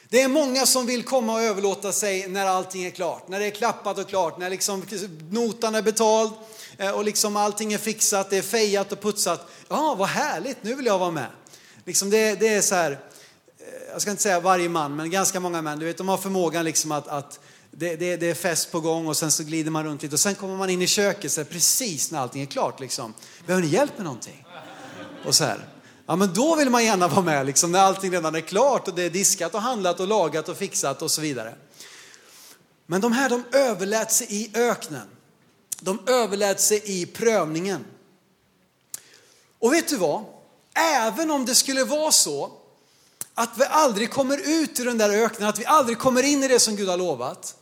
Det 0.10 0.22
är 0.22 0.28
många 0.28 0.66
som 0.66 0.86
vill 0.86 1.04
komma 1.04 1.34
och 1.34 1.42
överlåta 1.42 1.92
sig 1.92 2.28
när 2.28 2.46
allting 2.46 2.86
är 2.86 2.90
klart. 2.90 3.28
När 3.28 3.40
det 3.40 3.46
är 3.46 3.52
klappat 3.52 3.98
och 3.98 4.10
klart, 4.10 4.38
när 4.38 4.50
liksom 4.50 4.84
notan 5.32 5.76
är 5.76 5.82
betald 5.82 6.32
eh, 6.78 6.92
och 6.92 7.04
liksom 7.04 7.36
allting 7.38 7.74
är 7.74 7.78
fixat, 7.78 8.30
det 8.30 8.38
är 8.38 8.42
fejat 8.42 8.92
och 8.92 9.02
putsat. 9.02 9.48
Ja, 9.70 9.96
vad 9.98 10.08
härligt, 10.08 10.64
nu 10.64 10.76
vill 10.76 10.86
jag 10.86 11.00
vara 11.00 11.12
med. 11.12 11.28
Liksom 11.86 12.10
det, 12.10 12.40
det 12.40 12.48
är 12.48 12.62
så 12.62 12.76
här, 12.76 13.00
jag 13.98 14.02
ska 14.02 14.12
inte 14.12 14.24
säga 14.24 14.40
varje 14.40 14.70
man, 14.70 14.96
men 14.96 15.12
ganska 15.12 15.40
många 15.40 15.62
män, 15.62 15.80
du 15.80 15.86
vet, 15.86 15.98
de 15.98 16.10
har 16.10 16.18
förmågan 16.18 16.66
liksom 16.66 16.92
att, 16.92 17.08
att 17.08 17.40
det, 17.72 17.96
det, 17.96 18.18
det, 18.18 18.30
är 18.30 18.34
fest 18.34 18.72
på 18.72 18.80
gång 18.80 19.08
och 19.08 19.18
sen 19.18 19.32
så 19.32 19.44
glider 19.44 19.72
man 19.72 19.84
runt 19.84 20.04
lite 20.04 20.16
och 20.16 20.20
sen 20.20 20.36
kommer 20.36 20.56
man 20.58 20.70
in 20.70 20.82
i 20.82 20.88
köket 20.88 21.32
så 21.32 21.42
här, 21.42 21.46
precis 21.46 22.12
när 22.12 22.20
allting 22.20 22.42
är 22.42 22.46
klart 22.46 22.80
liksom. 22.80 23.14
Behöver 23.46 23.68
ni 23.68 23.74
hjälp 23.74 23.92
med 23.96 24.06
någonting? 24.06 24.46
Och 25.26 25.36
så 25.36 25.44
här. 25.44 25.68
Ja 26.06 26.16
men 26.16 26.34
då 26.34 26.56
vill 26.56 26.70
man 26.70 26.86
gärna 26.86 27.08
vara 27.08 27.22
med 27.22 27.46
liksom 27.46 27.72
när 27.72 27.80
allting 27.80 28.12
redan 28.12 28.36
är 28.36 28.42
klart 28.42 28.88
och 28.88 28.96
det 28.96 29.04
är 29.04 29.10
diskat 29.10 29.54
och 29.54 29.62
handlat 29.62 30.00
och 30.00 30.08
lagat 30.08 30.50
och 30.50 30.58
fixat 30.58 31.02
och 31.02 31.12
så 31.12 31.22
vidare. 31.22 31.56
Men 32.86 33.02
de 33.02 33.12
här 33.12 33.30
de 33.30 33.44
överlät 33.52 34.12
sig 34.12 34.28
i 34.30 34.52
öknen. 34.54 35.08
De 35.80 36.00
överlät 36.08 36.62
sig 36.62 36.82
i 36.86 37.06
prövningen. 37.06 37.86
Och 39.60 39.74
vet 39.74 39.88
du 39.88 39.98
vad? 39.98 40.24
Även 40.74 41.32
om 41.32 41.46
det 41.46 41.56
skulle 41.56 41.84
vara 41.84 42.12
så 42.12 42.57
att 43.40 43.50
vi 43.58 43.64
aldrig 43.70 44.12
kommer 44.12 44.38
ut 44.38 44.80
ur 44.80 44.86
den 44.86 44.98
där 44.98 45.10
öknen, 45.10 45.50
att 45.50 45.60
vi 45.60 45.66
aldrig 45.66 45.98
kommer 45.98 46.24
in 46.24 46.44
i 46.44 46.48
det 46.48 46.60
som 46.60 46.76
Gud 46.76 46.90
har 46.90 46.98
lovat. 46.98 47.56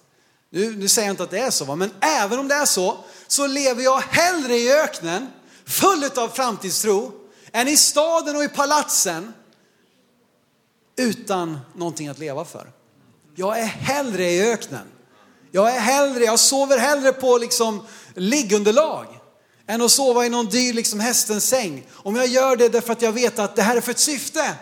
Nu, 0.50 0.76
nu 0.76 0.88
säger 0.88 1.08
jag 1.08 1.14
inte 1.14 1.24
att 1.24 1.32
det 1.32 1.40
är 1.40 1.52
så, 1.52 1.76
men 1.76 1.92
även 2.02 2.40
om 2.40 2.48
det 2.48 2.56
är 2.56 2.66
så, 2.66 2.98
så 3.28 3.48
lever 3.48 3.84
jag 3.84 4.00
hellre 4.00 4.56
i 4.56 4.74
öknen, 4.74 5.28
full 5.66 6.10
av 6.16 6.28
framtidstro, 6.28 7.12
än 7.52 7.68
i 7.68 7.78
staden 7.78 8.36
och 8.36 8.44
i 8.44 8.48
palatsen 8.48 9.34
utan 10.98 11.60
någonting 11.76 12.08
att 12.08 12.20
leva 12.20 12.46
för. 12.46 12.72
Jag 13.36 13.60
är 13.60 13.66
hellre 13.66 14.32
i 14.32 14.52
öknen. 14.52 14.88
Jag 15.52 15.76
är 15.76 15.80
hellre, 15.80 16.24
jag 16.24 16.40
sover 16.40 16.78
hellre 16.78 17.14
på 17.14 17.38
liksom 17.38 17.88
liggunderlag 18.14 19.06
än 19.68 19.82
att 19.82 19.92
sova 19.92 20.26
i 20.26 20.30
någon 20.30 20.46
dyr 20.46 20.74
liksom 20.74 21.00
hästens 21.00 21.48
säng. 21.48 21.88
Om 21.92 22.16
jag 22.16 22.28
gör 22.28 22.56
det 22.56 22.70
därför 22.70 22.94
att 22.94 23.02
jag 23.02 23.12
vet 23.12 23.40
att 23.40 23.56
det 23.56 23.62
här 23.62 23.78
är 23.78 23.82
för 23.82 23.92
ett 23.92 24.00
syfte. 24.00 24.56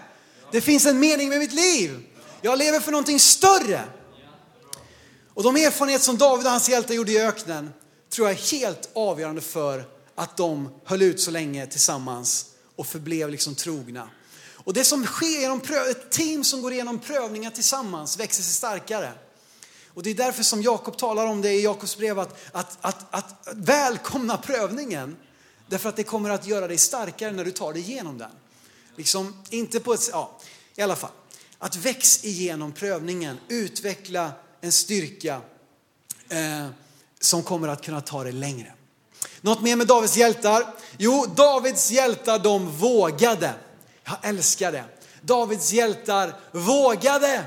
Det 0.54 0.62
finns 0.62 0.86
en 0.86 1.00
mening 1.00 1.30
med 1.30 1.40
mitt 1.40 1.54
liv. 1.54 2.00
Jag 2.42 2.58
lever 2.58 2.80
för 2.80 2.92
någonting 2.92 3.20
större. 3.20 3.84
Och 5.34 5.44
de 5.44 5.56
erfarenheter 5.56 6.06
som 6.06 6.18
David 6.18 6.46
och 6.46 6.52
hans 6.52 6.70
hjältar 6.70 6.94
gjorde 6.94 7.12
i 7.12 7.22
öknen 7.22 7.74
tror 8.10 8.28
jag 8.28 8.38
är 8.38 8.52
helt 8.52 8.90
avgörande 8.94 9.42
för 9.42 9.86
att 10.16 10.38
de 10.38 10.70
höll 10.86 11.02
ut 11.02 11.22
så 11.22 11.32
länge 11.32 11.68
tillsammans 11.68 12.46
och 12.76 12.88
förblev 12.88 13.30
liksom 13.30 13.56
trogna. 13.56 14.10
Och 14.54 14.74
det 14.74 14.84
som 14.84 15.06
sker 15.06 15.42
genom 15.42 15.60
pröv, 15.60 15.88
ett 15.88 16.12
team 16.12 16.44
som 16.44 16.62
går 16.62 16.74
igenom 16.74 17.00
prövningar 17.00 17.52
tillsammans 17.52 18.20
växer 18.20 18.44
sig 18.44 18.54
starkare. 18.54 19.12
Och 19.94 20.04
det 20.04 20.10
är 20.10 20.16
därför 20.16 20.44
som 20.44 20.62
Jakob 20.62 20.98
talar 20.98 21.26
om 21.26 21.42
det 21.42 21.52
i 21.52 21.64
Jakobs 21.64 21.98
brev, 21.98 22.20
att, 22.20 22.38
att, 22.52 22.78
att, 22.82 23.16
att 23.16 23.48
välkomna 23.54 24.38
prövningen. 24.38 25.16
Därför 25.68 25.90
att 25.90 25.96
det 25.96 26.04
kommer 26.04 26.30
att 26.30 26.48
göra 26.48 26.68
dig 26.68 26.78
starkare 26.78 27.32
när 27.32 27.46
du 27.46 27.52
tar 27.52 27.74
dig 27.74 27.82
igenom 27.82 28.18
den. 28.18 28.32
Liksom, 28.96 29.34
inte 29.50 29.80
på 29.80 29.94
ett, 29.94 30.10
ja, 30.12 30.40
i 30.76 30.82
alla 30.82 30.96
fall. 30.96 31.12
Att 31.58 31.76
väx 31.76 32.24
igenom 32.24 32.72
prövningen, 32.72 33.38
utveckla 33.48 34.32
en 34.62 34.72
styrka 34.72 35.42
eh, 36.30 36.68
som 37.20 37.44
kommer 37.44 37.68
att 37.68 37.86
kunna 37.86 38.02
ta 38.02 38.24
dig 38.24 38.34
längre. 38.34 38.74
Något 39.42 39.62
mer 39.62 39.76
med 39.76 39.88
Davids 39.88 40.18
hjältar? 40.18 40.74
Jo, 40.98 41.26
Davids 41.36 41.92
hjältar 41.92 42.40
de 42.40 42.72
vågade. 42.72 43.54
Jag 44.04 44.18
älskar 44.22 44.72
det. 44.72 44.84
Davids 45.22 45.72
hjältar 45.72 46.36
vågade. 46.52 47.46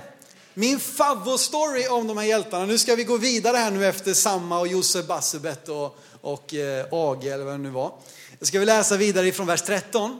Min 0.54 0.80
favoritstory 0.80 1.88
om 1.88 2.06
de 2.06 2.16
här 2.16 2.24
hjältarna, 2.24 2.66
nu 2.66 2.78
ska 2.78 2.94
vi 2.94 3.04
gå 3.04 3.16
vidare 3.16 3.56
här 3.56 3.70
nu 3.70 3.86
efter 3.86 4.14
Samma 4.14 4.58
och 4.58 4.68
Josef 4.68 5.06
Bassebet 5.06 5.68
och, 5.68 5.98
och 6.20 6.54
eh, 6.54 6.86
Age 6.90 7.24
eller 7.24 7.44
vad 7.44 7.54
det 7.54 7.58
nu 7.58 7.70
var. 7.70 7.92
Då 8.38 8.46
ska 8.46 8.60
vi 8.60 8.66
läsa 8.66 8.96
vidare 8.96 9.28
ifrån 9.28 9.46
vers 9.46 9.62
13. 9.62 10.18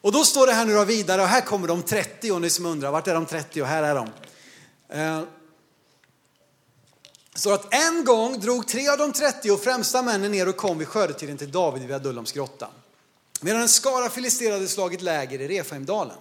Och 0.00 0.12
då 0.12 0.24
står 0.24 0.46
det 0.46 0.52
här 0.52 0.64
nu 0.64 0.74
då 0.74 0.84
vidare 0.84 1.22
och 1.22 1.28
här 1.28 1.40
kommer 1.40 1.68
de 1.68 1.82
30 1.82 2.32
och 2.32 2.40
ni 2.40 2.50
som 2.50 2.66
undrar, 2.66 2.90
vart 2.90 3.08
är 3.08 3.14
de 3.14 3.26
30 3.26 3.62
och 3.62 3.68
här 3.68 3.82
är 3.82 3.94
de. 3.94 4.08
Eh, 4.98 5.22
så 7.34 7.52
att 7.52 7.74
en 7.74 8.04
gång 8.04 8.40
drog 8.40 8.68
tre 8.68 8.88
av 8.88 8.98
de 8.98 9.12
30 9.12 9.50
och 9.50 9.60
främsta 9.60 10.02
männen 10.02 10.32
ner 10.32 10.48
och 10.48 10.56
kom 10.56 10.78
vid 10.78 10.88
skördetiden 10.88 11.38
till 11.38 11.50
David 11.50 11.82
vid 11.82 11.96
Adullams 11.96 12.32
grotta. 12.32 12.68
Medan 13.40 13.60
en 13.60 13.68
skara 13.68 14.10
filisterade 14.10 14.68
slagit 14.68 15.02
läger 15.02 15.40
i 15.40 15.48
Refaimdalen. 15.48 16.16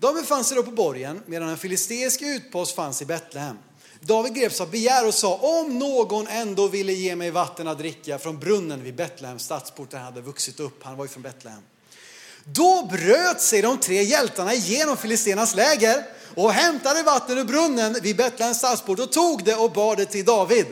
De 0.00 0.14
befann 0.14 0.44
sig 0.44 0.56
då 0.56 0.62
på 0.62 0.70
borgen 0.70 1.22
medan 1.26 1.48
en 1.48 1.58
filisteisk 1.58 2.22
utpost 2.22 2.74
fanns 2.74 3.02
i 3.02 3.04
Betlehem. 3.04 3.58
David 4.00 4.34
greps 4.34 4.60
av 4.60 4.70
begär 4.70 5.06
och 5.06 5.14
sa 5.14 5.36
om 5.36 5.78
någon 5.78 6.26
ändå 6.26 6.68
ville 6.68 6.92
ge 6.92 7.16
mig 7.16 7.30
vatten 7.30 7.68
att 7.68 7.78
dricka 7.78 8.18
från 8.18 8.38
brunnen 8.38 8.82
vid 8.82 8.94
Betlehems 8.94 9.44
stadsport 9.44 9.90
där 9.90 9.98
han 9.98 10.06
hade 10.06 10.20
vuxit 10.20 10.60
upp. 10.60 10.82
Han 10.82 10.96
var 10.96 11.04
ju 11.04 11.08
från 11.08 11.22
Betlehem. 11.22 11.62
Då 12.52 12.88
bröt 12.90 13.40
sig 13.40 13.62
de 13.62 13.80
tre 13.80 14.02
hjältarna 14.02 14.54
igenom 14.54 14.96
filisternas 14.96 15.54
läger 15.54 16.04
och 16.34 16.52
hämtade 16.52 17.02
vatten 17.02 17.38
ur 17.38 17.44
brunnen 17.44 17.96
vid 18.02 18.16
Betlehems 18.16 18.58
stadsport 18.58 18.98
och 18.98 19.12
tog 19.12 19.44
det 19.44 19.54
och 19.54 19.72
bar 19.72 19.96
det 19.96 20.04
till 20.04 20.24
David. 20.24 20.66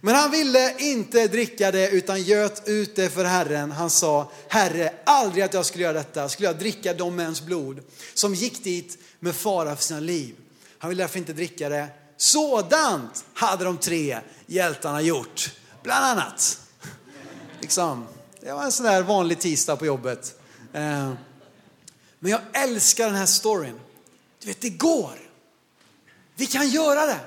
Men 0.00 0.14
han 0.14 0.30
ville 0.30 0.74
inte 0.78 1.26
dricka 1.26 1.70
det 1.70 1.90
utan 1.90 2.22
göt 2.22 2.68
ut 2.68 2.96
det 2.96 3.10
för 3.10 3.24
Herren. 3.24 3.70
Han 3.70 3.90
sa, 3.90 4.32
Herre, 4.48 4.92
aldrig 5.04 5.44
att 5.44 5.54
jag 5.54 5.66
skulle 5.66 5.84
göra 5.84 5.92
detta. 5.92 6.28
Skulle 6.28 6.48
jag 6.48 6.58
dricka 6.58 6.94
de 6.94 7.16
mäns 7.16 7.42
blod 7.42 7.80
som 8.14 8.34
gick 8.34 8.64
dit 8.64 8.98
med 9.18 9.34
fara 9.34 9.76
för 9.76 9.84
sina 9.84 10.00
liv. 10.00 10.34
Han 10.78 10.88
ville 10.88 11.02
därför 11.02 11.18
inte 11.18 11.32
dricka 11.32 11.68
det. 11.68 11.88
Sådant 12.16 13.24
hade 13.34 13.64
de 13.64 13.78
tre 13.78 14.18
hjältarna 14.46 15.00
gjort. 15.00 15.50
Bland 15.82 16.04
annat. 16.04 16.58
Liksom, 17.60 18.06
det 18.40 18.52
var 18.52 18.62
en 18.62 18.72
sån 18.72 18.86
där 18.86 19.02
vanlig 19.02 19.40
tisdag 19.40 19.76
på 19.76 19.86
jobbet. 19.86 20.39
Eh, 20.72 21.12
men 22.18 22.30
jag 22.30 22.40
älskar 22.52 23.06
den 23.06 23.14
här 23.14 23.26
storyn. 23.26 23.80
Du 24.40 24.46
vet, 24.46 24.60
det 24.60 24.70
går. 24.70 25.18
Vi 26.36 26.46
kan 26.46 26.68
göra 26.68 27.06
det. 27.06 27.20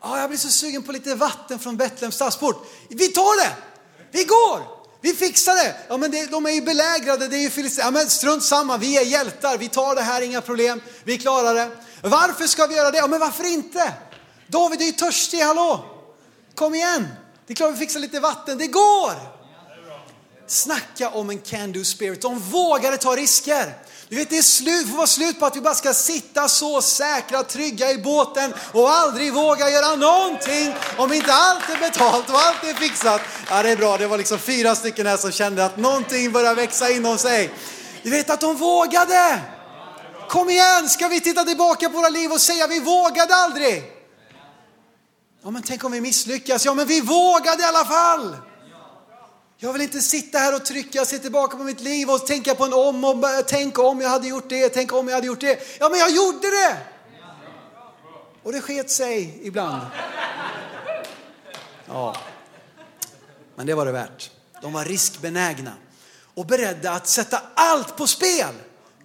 Ah, 0.00 0.20
jag 0.20 0.30
blir 0.30 0.38
så 0.38 0.48
sugen 0.48 0.82
på 0.82 0.92
lite 0.92 1.14
vatten 1.14 1.58
från 1.58 1.76
Betlehems 1.76 2.14
stadsport. 2.14 2.66
Vi 2.88 3.08
tar 3.08 3.44
det! 3.44 3.56
Vi 4.10 4.24
går! 4.24 4.62
Vi 5.00 5.14
fixar 5.14 5.54
det! 5.54 5.76
Ja, 5.88 5.96
men 5.96 6.10
det, 6.10 6.26
de 6.26 6.46
är 6.46 6.50
ju 6.50 6.60
belägrade, 6.60 7.28
det 7.28 7.36
är 7.36 7.40
ju 7.40 7.50
filister. 7.50 7.82
Ja, 7.82 7.90
men 7.90 8.10
strunt 8.10 8.44
samma, 8.44 8.76
vi 8.76 8.98
är 8.98 9.02
hjältar, 9.04 9.58
vi 9.58 9.68
tar 9.68 9.94
det 9.94 10.02
här, 10.02 10.22
inga 10.22 10.40
problem, 10.40 10.80
vi 11.04 11.18
klarar 11.18 11.54
det. 11.54 11.70
Varför 12.02 12.46
ska 12.46 12.66
vi 12.66 12.74
göra 12.76 12.90
det? 12.90 12.98
Ja, 12.98 13.06
men 13.06 13.20
varför 13.20 13.44
inte? 13.44 13.92
David 14.46 14.80
är 14.80 14.84
ju 14.84 14.92
törstig, 14.92 15.38
hallå! 15.38 15.84
Kom 16.54 16.74
igen! 16.74 17.08
Det 17.46 17.52
är 17.52 17.56
klart 17.56 17.74
vi 17.74 17.78
fixar 17.78 18.00
lite 18.00 18.20
vatten, 18.20 18.58
det 18.58 18.66
går! 18.66 19.39
Snacka 20.50 21.08
om 21.08 21.30
en 21.30 21.38
can-do 21.38 21.84
spirit, 21.84 22.22
de 22.22 22.38
vågade 22.38 22.96
ta 22.96 23.16
risker. 23.16 23.74
Du 24.08 24.16
vet, 24.16 24.30
det 24.30 24.38
är 24.38 24.42
slut, 24.42 24.88
får 24.88 24.96
vara 24.96 25.06
slut 25.06 25.40
på 25.40 25.46
att 25.46 25.56
vi 25.56 25.60
bara 25.60 25.74
ska 25.74 25.94
sitta 25.94 26.48
så 26.48 26.82
säkra, 26.82 27.42
trygga 27.42 27.90
i 27.90 27.98
båten 27.98 28.54
och 28.72 28.90
aldrig 28.90 29.34
våga 29.34 29.70
göra 29.70 29.96
någonting 29.96 30.74
om 30.96 31.12
inte 31.12 31.32
allt 31.32 31.70
är 31.70 31.80
betalt 31.80 32.30
och 32.30 32.38
allt 32.38 32.64
är 32.64 32.74
fixat. 32.74 33.20
Ja, 33.50 33.62
det 33.62 33.70
är 33.70 33.76
bra. 33.76 33.96
Det 33.96 34.06
var 34.06 34.18
liksom 34.18 34.38
fyra 34.38 34.74
stycken 34.74 35.06
här 35.06 35.16
som 35.16 35.32
kände 35.32 35.64
att 35.64 35.76
någonting 35.76 36.32
börjar 36.32 36.54
växa 36.54 36.90
inom 36.90 37.18
sig. 37.18 37.50
Du 38.02 38.10
vet 38.10 38.30
att 38.30 38.40
de 38.40 38.56
vågade. 38.56 39.40
Kom 40.28 40.50
igen, 40.50 40.88
ska 40.88 41.08
vi 41.08 41.20
titta 41.20 41.44
tillbaka 41.44 41.88
på 41.88 41.96
våra 41.96 42.08
liv 42.08 42.32
och 42.32 42.40
säga 42.40 42.66
vi 42.66 42.80
vågade 42.80 43.34
aldrig? 43.34 43.82
Ja, 45.44 45.50
men 45.50 45.62
tänk 45.62 45.84
om 45.84 45.92
vi 45.92 46.00
misslyckas? 46.00 46.64
Ja, 46.64 46.74
men 46.74 46.86
vi 46.86 47.00
vågade 47.00 47.62
i 47.62 47.66
alla 47.66 47.84
fall. 47.84 48.36
Jag 49.62 49.72
vill 49.72 49.82
inte 49.82 50.00
sitta 50.00 50.38
här 50.38 50.54
och 50.54 50.64
trycka, 50.64 51.04
se 51.04 51.18
tillbaka 51.18 51.56
på 51.56 51.64
mitt 51.64 51.80
liv 51.80 52.10
och 52.10 52.26
tänka 52.26 52.54
på 52.54 52.64
en 52.64 52.72
om 52.72 53.04
och 53.04 53.24
tänk 53.46 53.78
om 53.78 54.00
jag 54.00 54.08
hade 54.08 54.28
gjort 54.28 54.48
det, 54.48 54.68
tänk 54.68 54.92
om 54.92 55.08
jag 55.08 55.14
hade 55.14 55.26
gjort 55.26 55.40
det. 55.40 55.60
Ja, 55.78 55.88
men 55.88 55.98
jag 55.98 56.10
gjorde 56.10 56.50
det! 56.50 56.76
Och 58.42 58.52
det 58.52 58.60
sket 58.60 58.90
sig 58.90 59.40
ibland. 59.42 59.82
Ja, 61.86 62.16
men 63.56 63.66
det 63.66 63.74
var 63.74 63.86
det 63.86 63.92
värt. 63.92 64.30
De 64.62 64.72
var 64.72 64.84
riskbenägna 64.84 65.72
och 66.34 66.46
beredda 66.46 66.92
att 66.92 67.06
sätta 67.06 67.42
allt 67.54 67.96
på 67.96 68.06
spel. 68.06 68.54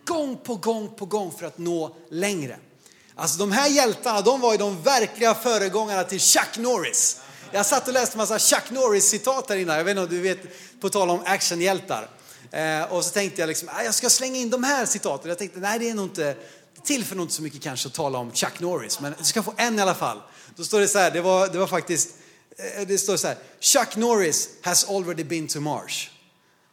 Gång 0.06 0.38
på 0.38 0.56
gång 0.56 0.96
på 0.96 1.06
gång 1.06 1.32
för 1.32 1.46
att 1.46 1.58
nå 1.58 1.96
längre. 2.10 2.58
Alltså 3.16 3.38
de 3.38 3.52
här 3.52 3.70
hjältarna, 3.70 4.22
de 4.22 4.42
var 4.42 4.52
ju 4.52 4.58
de 4.58 4.82
verkliga 4.82 5.34
föregångarna 5.34 6.04
till 6.04 6.20
Chuck 6.20 6.58
Norris. 6.58 7.22
Jag 7.56 7.66
satt 7.66 7.88
och 7.88 7.94
läste 7.94 8.18
massa 8.18 8.40
Chuck 8.40 8.72
Norris-citat 8.72 9.50
här 9.50 9.58
innan. 9.58 9.78
Jag 9.78 9.84
vet 9.84 9.92
inte 9.92 10.02
om 10.02 10.10
du 10.10 10.22
vet, 10.22 10.40
på 10.80 10.90
tal 10.90 11.10
om 11.10 11.22
actionhjältar. 11.26 12.10
Eh, 12.52 12.84
och 12.84 13.06
så 13.06 13.12
tänkte 13.12 13.42
jag 13.42 13.48
liksom, 13.48 13.70
ah, 13.72 13.84
jag 13.84 13.94
ska 13.94 14.10
slänga 14.10 14.38
in 14.38 14.50
de 14.50 14.64
här 14.64 14.86
citaten. 14.86 15.30
Jag 15.30 15.38
tänkte, 15.38 15.60
nej 15.60 15.80
det 15.80 15.90
är 15.90 15.94
nog 15.94 16.06
inte, 16.06 16.36
tillför 16.84 17.16
nog 17.16 17.24
inte 17.24 17.34
så 17.34 17.42
mycket 17.42 17.62
kanske 17.62 17.88
att 17.88 17.94
tala 17.94 18.18
om 18.18 18.32
Chuck 18.32 18.60
Norris. 18.60 19.00
Men 19.00 19.14
du 19.18 19.24
ska 19.24 19.44
få 19.44 19.54
en 19.58 19.80
i 19.80 19.82
alla 19.82 19.96
fall. 19.96 20.22
Då 20.56 20.64
står 20.64 20.80
det 20.80 20.88
så 20.88 21.00
här, 21.00 21.12
det 21.12 21.22
var, 21.22 21.48
det 21.48 21.58
var 21.58 21.68
faktiskt, 21.68 22.10
eh, 22.78 22.88
det 22.88 22.98
står 22.98 23.18
så 23.18 23.28
här. 23.28 23.38
Chuck 23.60 23.96
Norris 23.96 24.50
has 24.62 24.90
already 24.90 25.24
been 25.24 25.48
to 25.48 25.60
Mars. 25.60 26.12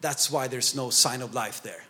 That's 0.01 0.31
why 0.31 0.49
there's 0.57 0.77
no 0.77 0.91
sign 0.91 1.23
of 1.23 1.35
life 1.35 1.63
there. 1.63 1.83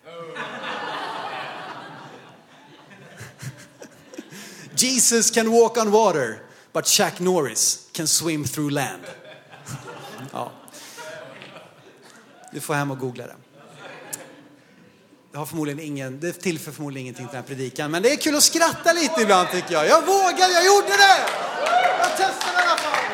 Jesus 4.76 5.30
can 5.30 5.50
walk 5.50 5.76
on 5.76 5.90
water. 5.90 6.51
But 6.72 6.86
Chuck 6.86 7.20
Norris 7.20 7.88
can 7.92 8.08
swim 8.08 8.44
through 8.44 8.72
land. 8.72 9.02
Ja. 10.32 10.52
Du 12.52 12.60
får 12.60 12.74
hem 12.74 12.90
och 12.90 12.98
googla 12.98 13.26
det. 13.26 13.36
Det 15.32 15.38
har 15.38 15.46
förmodligen 15.46 15.80
ingen, 15.80 16.20
det 16.20 16.32
tillför 16.32 16.72
förmodligen 16.72 17.06
ingenting 17.06 17.26
till 17.26 17.34
den 17.34 17.42
här 17.42 17.48
predikan, 17.48 17.90
men 17.90 18.02
det 18.02 18.12
är 18.12 18.16
kul 18.16 18.36
att 18.36 18.42
skratta 18.42 18.92
lite 18.92 19.22
ibland 19.22 19.48
tycker 19.50 19.72
jag. 19.72 19.88
Jag 19.88 20.06
vågade, 20.06 20.52
jag 20.52 20.66
gjorde 20.66 20.88
det! 20.88 21.18
Jag 21.98 22.10
testade 22.16 22.58
i 22.58 22.66
alla 22.66 22.76
fall. 22.76 23.04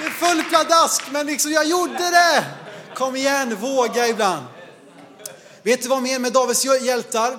Det 0.00 0.06
är 0.06 0.10
full 0.10 0.44
pladask, 0.44 1.02
men 1.10 1.26
liksom 1.26 1.52
jag 1.52 1.66
gjorde 1.66 2.10
det! 2.10 2.44
Kom 2.94 3.16
igen, 3.16 3.56
våga 3.56 4.08
ibland. 4.08 4.46
Vet 5.62 5.82
du 5.82 5.88
vad 5.88 6.02
mer 6.02 6.18
med 6.18 6.32
Davids 6.32 6.64
hjältar? 6.64 7.38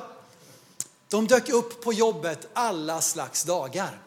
De 1.10 1.28
dök 1.28 1.50
upp 1.50 1.84
på 1.84 1.94
jobbet 1.94 2.48
alla 2.54 3.02
slags 3.02 3.44
dagar. 3.44 4.00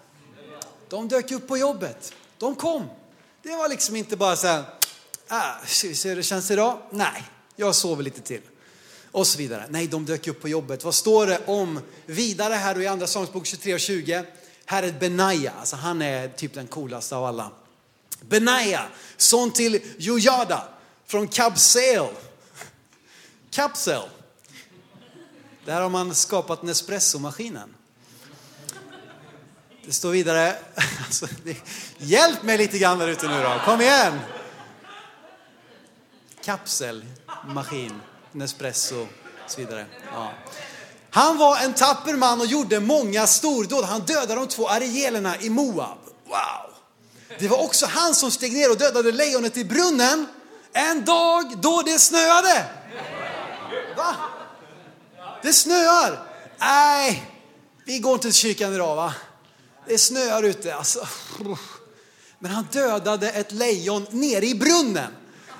De 0.88 1.08
dök 1.08 1.30
upp 1.30 1.48
på 1.48 1.58
jobbet. 1.58 2.12
De 2.38 2.54
kom. 2.54 2.86
Det 3.42 3.56
var 3.56 3.68
liksom 3.68 3.96
inte 3.96 4.16
bara 4.16 4.36
så 4.36 4.46
här, 4.46 4.64
ah, 5.28 5.52
hur 5.82 6.16
det 6.16 6.22
känns 6.22 6.50
idag? 6.50 6.78
Nej, 6.90 7.22
jag 7.56 7.74
sover 7.74 8.02
lite 8.02 8.20
till. 8.20 8.40
Och 9.10 9.26
så 9.26 9.38
vidare. 9.38 9.66
Nej, 9.68 9.86
de 9.86 10.06
dök 10.06 10.26
upp 10.26 10.40
på 10.40 10.48
jobbet. 10.48 10.84
Vad 10.84 10.94
står 10.94 11.26
det 11.26 11.40
om 11.46 11.80
vidare 12.06 12.54
här 12.54 12.76
och 12.76 12.82
i 12.82 12.86
andra 12.86 13.06
sångsbok 13.06 13.46
23 13.46 13.74
och 13.74 13.80
20? 13.80 14.24
Här 14.64 14.82
är 14.82 14.92
Benaja, 14.92 15.52
alltså 15.60 15.76
han 15.76 16.02
är 16.02 16.28
typ 16.28 16.54
den 16.54 16.66
coolaste 16.66 17.16
av 17.16 17.24
alla. 17.24 17.50
Benaja, 18.20 18.88
son 19.16 19.50
till 19.50 19.80
Jojada 19.98 20.68
från 21.06 21.28
Kabsel. 21.28 22.06
Kapsel. 23.50 24.02
Där 25.64 25.80
har 25.80 25.88
man 25.88 26.14
skapat 26.14 26.62
Nespresso-maskinen. 26.62 27.74
Det 29.88 29.94
står 29.94 30.10
vidare, 30.10 30.56
alltså, 31.06 31.26
det, 31.44 31.56
hjälp 31.98 32.42
mig 32.42 32.58
lite 32.58 32.78
grann 32.78 32.98
där 32.98 33.08
ute 33.08 33.28
nu 33.28 33.42
då, 33.42 33.60
kom 33.64 33.80
igen! 33.80 34.20
Kapsel, 36.44 37.04
maskin, 37.46 38.00
Nespresso 38.32 39.00
och 39.00 39.08
så 39.50 39.60
vidare. 39.60 39.86
Ja. 40.12 40.32
Han 41.10 41.38
var 41.38 41.58
en 41.58 41.72
tapper 41.72 42.14
man 42.14 42.40
och 42.40 42.46
gjorde 42.46 42.80
många 42.80 43.26
stordåd. 43.26 43.84
Han 43.84 44.00
dödade 44.00 44.34
de 44.34 44.48
två 44.48 44.68
arielerna 44.68 45.36
i 45.40 45.50
Moab 45.50 45.98
Wow! 46.24 46.74
Det 47.38 47.48
var 47.48 47.64
också 47.64 47.86
han 47.86 48.14
som 48.14 48.30
steg 48.30 48.52
ner 48.52 48.70
och 48.70 48.78
dödade 48.78 49.12
lejonet 49.12 49.56
i 49.56 49.64
brunnen 49.64 50.26
en 50.72 51.04
dag 51.04 51.58
då 51.58 51.82
det 51.82 51.98
snöade. 51.98 52.64
Va? 53.96 54.14
Det 55.42 55.52
snöar. 55.52 56.28
Nej, 56.58 57.32
vi 57.84 57.98
går 57.98 58.12
inte 58.12 58.22
till 58.22 58.34
kyrkan 58.34 58.74
idag 58.74 58.96
va? 58.96 59.14
Det 59.88 59.98
snöar 59.98 60.42
ute 60.42 60.74
alltså. 60.74 61.08
Men 62.38 62.50
han 62.50 62.66
dödade 62.72 63.30
ett 63.30 63.52
lejon 63.52 64.06
nere 64.10 64.46
i 64.46 64.54
brunnen. 64.54 65.12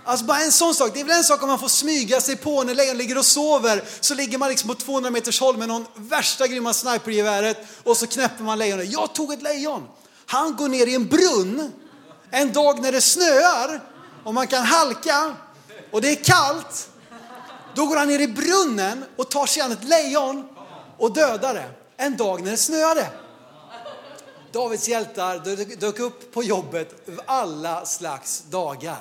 Alltså 0.05 0.27
bara 0.27 0.41
en 0.41 0.53
sån 0.53 0.75
sak. 0.75 0.91
Det 0.95 1.01
är 1.01 1.05
väl 1.05 1.17
en 1.17 1.25
sak 1.25 1.43
om 1.43 1.49
man 1.49 1.59
får 1.59 1.69
smyga 1.69 2.21
sig 2.21 2.37
på 2.37 2.63
när 2.65 2.75
lejon 2.75 2.99
ligger 2.99 3.19
och 3.19 3.25
sover. 3.25 3.85
Så 4.01 4.15
ligger 4.15 4.39
man 4.39 4.49
liksom 4.49 4.69
på 4.69 4.75
200 4.75 5.11
meters 5.11 5.41
håll 5.41 5.57
med 5.57 5.69
någon 5.69 5.87
värsta 5.95 6.47
grymma 6.47 6.73
snipergeväret 6.73 7.59
och 7.85 7.97
så 7.97 8.07
knäpper 8.07 8.45
man 8.45 8.59
lejonet. 8.59 8.93
Jag 8.93 9.15
tog 9.15 9.33
ett 9.33 9.43
lejon. 9.43 9.87
Han 10.27 10.57
går 10.57 10.69
ner 10.69 10.87
i 10.87 10.95
en 10.95 11.07
brunn 11.07 11.73
en 12.31 12.53
dag 12.53 12.83
när 12.83 12.93
det 12.93 13.01
snöar 13.01 13.81
och 14.25 14.35
man 14.35 14.47
kan 14.47 14.65
halka 14.65 15.35
och 15.91 16.01
det 16.01 16.11
är 16.11 16.25
kallt. 16.25 16.91
Då 17.75 17.87
går 17.87 17.97
han 17.97 18.09
ner 18.09 18.19
i 18.19 18.29
brunnen 18.29 19.05
och 19.17 19.31
tar 19.31 19.47
sig 19.47 19.63
an 19.63 19.73
ett 19.73 19.85
lejon 19.85 20.49
och 20.99 21.15
dödar 21.15 21.55
det. 21.55 21.71
En 21.97 22.17
dag 22.17 22.43
när 22.43 22.51
det 22.51 22.57
snöade. 22.57 23.09
Davids 24.53 24.89
hjältar 24.89 25.77
dök 25.81 25.99
upp 25.99 26.33
på 26.33 26.43
jobbet 26.43 27.09
alla 27.27 27.87
slags 27.87 28.45
dagar. 28.51 29.01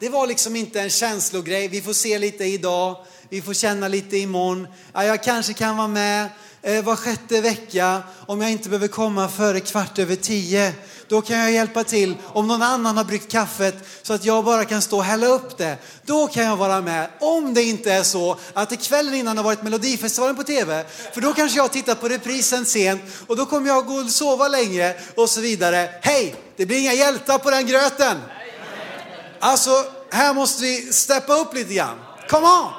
Det 0.00 0.08
var 0.08 0.26
liksom 0.26 0.56
inte 0.56 0.80
en 0.80 0.90
känslogrej, 0.90 1.68
vi 1.68 1.82
får 1.82 1.92
se 1.92 2.18
lite 2.18 2.44
idag, 2.44 2.96
vi 3.28 3.42
får 3.42 3.54
känna 3.54 3.88
lite 3.88 4.16
imorgon, 4.16 4.68
ja, 4.92 5.04
jag 5.04 5.22
kanske 5.22 5.52
kan 5.52 5.76
vara 5.76 5.88
med. 5.88 6.28
Eh, 6.62 6.84
var 6.84 6.96
sjätte 6.96 7.40
vecka 7.40 8.02
om 8.26 8.40
jag 8.40 8.50
inte 8.50 8.68
behöver 8.68 8.88
komma 8.88 9.28
före 9.28 9.60
kvart 9.60 9.98
över 9.98 10.16
tio. 10.16 10.72
Då 11.08 11.20
kan 11.20 11.38
jag 11.38 11.52
hjälpa 11.52 11.84
till. 11.84 12.14
Om 12.24 12.46
någon 12.46 12.62
annan 12.62 12.96
har 12.96 13.04
bryggt 13.04 13.32
kaffet 13.32 13.74
så 14.02 14.12
att 14.12 14.24
jag 14.24 14.44
bara 14.44 14.64
kan 14.64 14.82
stå 14.82 14.96
och 14.96 15.04
hälla 15.04 15.26
upp 15.26 15.58
det, 15.58 15.76
då 16.06 16.26
kan 16.26 16.44
jag 16.44 16.56
vara 16.56 16.80
med. 16.80 17.10
Om 17.20 17.54
det 17.54 17.62
inte 17.62 17.92
är 17.92 18.02
så 18.02 18.36
att 18.54 18.70
det 18.70 18.76
kvällen 18.76 19.14
innan 19.14 19.36
har 19.36 19.44
varit 19.44 19.62
Melodifestivalen 19.62 20.36
på 20.36 20.42
TV, 20.42 20.84
för 21.12 21.20
då 21.20 21.34
kanske 21.34 21.58
jag 21.58 21.72
tittar 21.72 21.94
på 21.94 22.08
reprisen 22.08 22.66
sent 22.66 23.02
och 23.26 23.36
då 23.36 23.46
kommer 23.46 23.68
jag 23.68 23.86
gå 23.86 23.94
och 23.94 24.10
sova 24.10 24.48
längre 24.48 24.94
och 25.16 25.30
så 25.30 25.40
vidare. 25.40 25.90
Hej, 26.02 26.34
det 26.56 26.66
blir 26.66 26.78
inga 26.78 26.92
hjältar 26.92 27.38
på 27.38 27.50
den 27.50 27.66
gröten. 27.66 28.16
Alltså, 29.40 29.70
här 30.10 30.34
måste 30.34 30.62
vi 30.62 30.92
steppa 30.92 31.34
upp 31.34 31.54
lite 31.54 31.74
grann. 31.74 31.98
Come 32.28 32.46
on! 32.46 32.72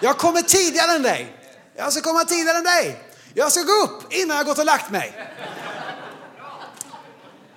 Jag 0.00 0.18
kommer 0.18 0.42
tidigare 0.42 0.92
än 0.92 1.02
dig. 1.02 1.35
Jag 1.76 1.92
ska 1.92 2.02
komma 2.02 2.24
tidigare 2.24 2.58
än 2.58 2.64
dig. 2.64 3.02
Jag 3.34 3.52
ska 3.52 3.62
gå 3.62 3.72
upp 3.72 4.12
innan 4.12 4.36
jag 4.36 4.46
gått 4.46 4.58
och 4.58 4.64
lagt 4.64 4.90
mig. 4.90 5.12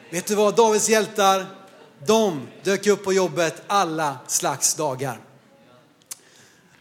Vet 0.10 0.26
du 0.26 0.36
vad, 0.36 0.56
Davids 0.56 0.90
hjältar, 0.90 1.46
de 2.06 2.48
dök 2.64 2.88
upp 2.88 3.04
på 3.04 3.14
jobbet 3.14 3.62
alla 3.68 4.18
slags 4.28 4.74
dagar. 4.74 5.20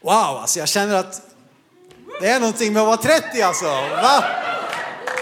Wow, 0.00 0.12
alltså 0.12 0.58
jag 0.58 0.68
känner 0.68 0.94
att 0.94 1.22
det 2.20 2.28
är 2.28 2.40
någonting 2.40 2.72
med 2.72 2.82
att 2.82 2.86
vara 2.86 3.20
30 3.20 3.42
alltså. 3.42 3.64
Va? 3.64 4.24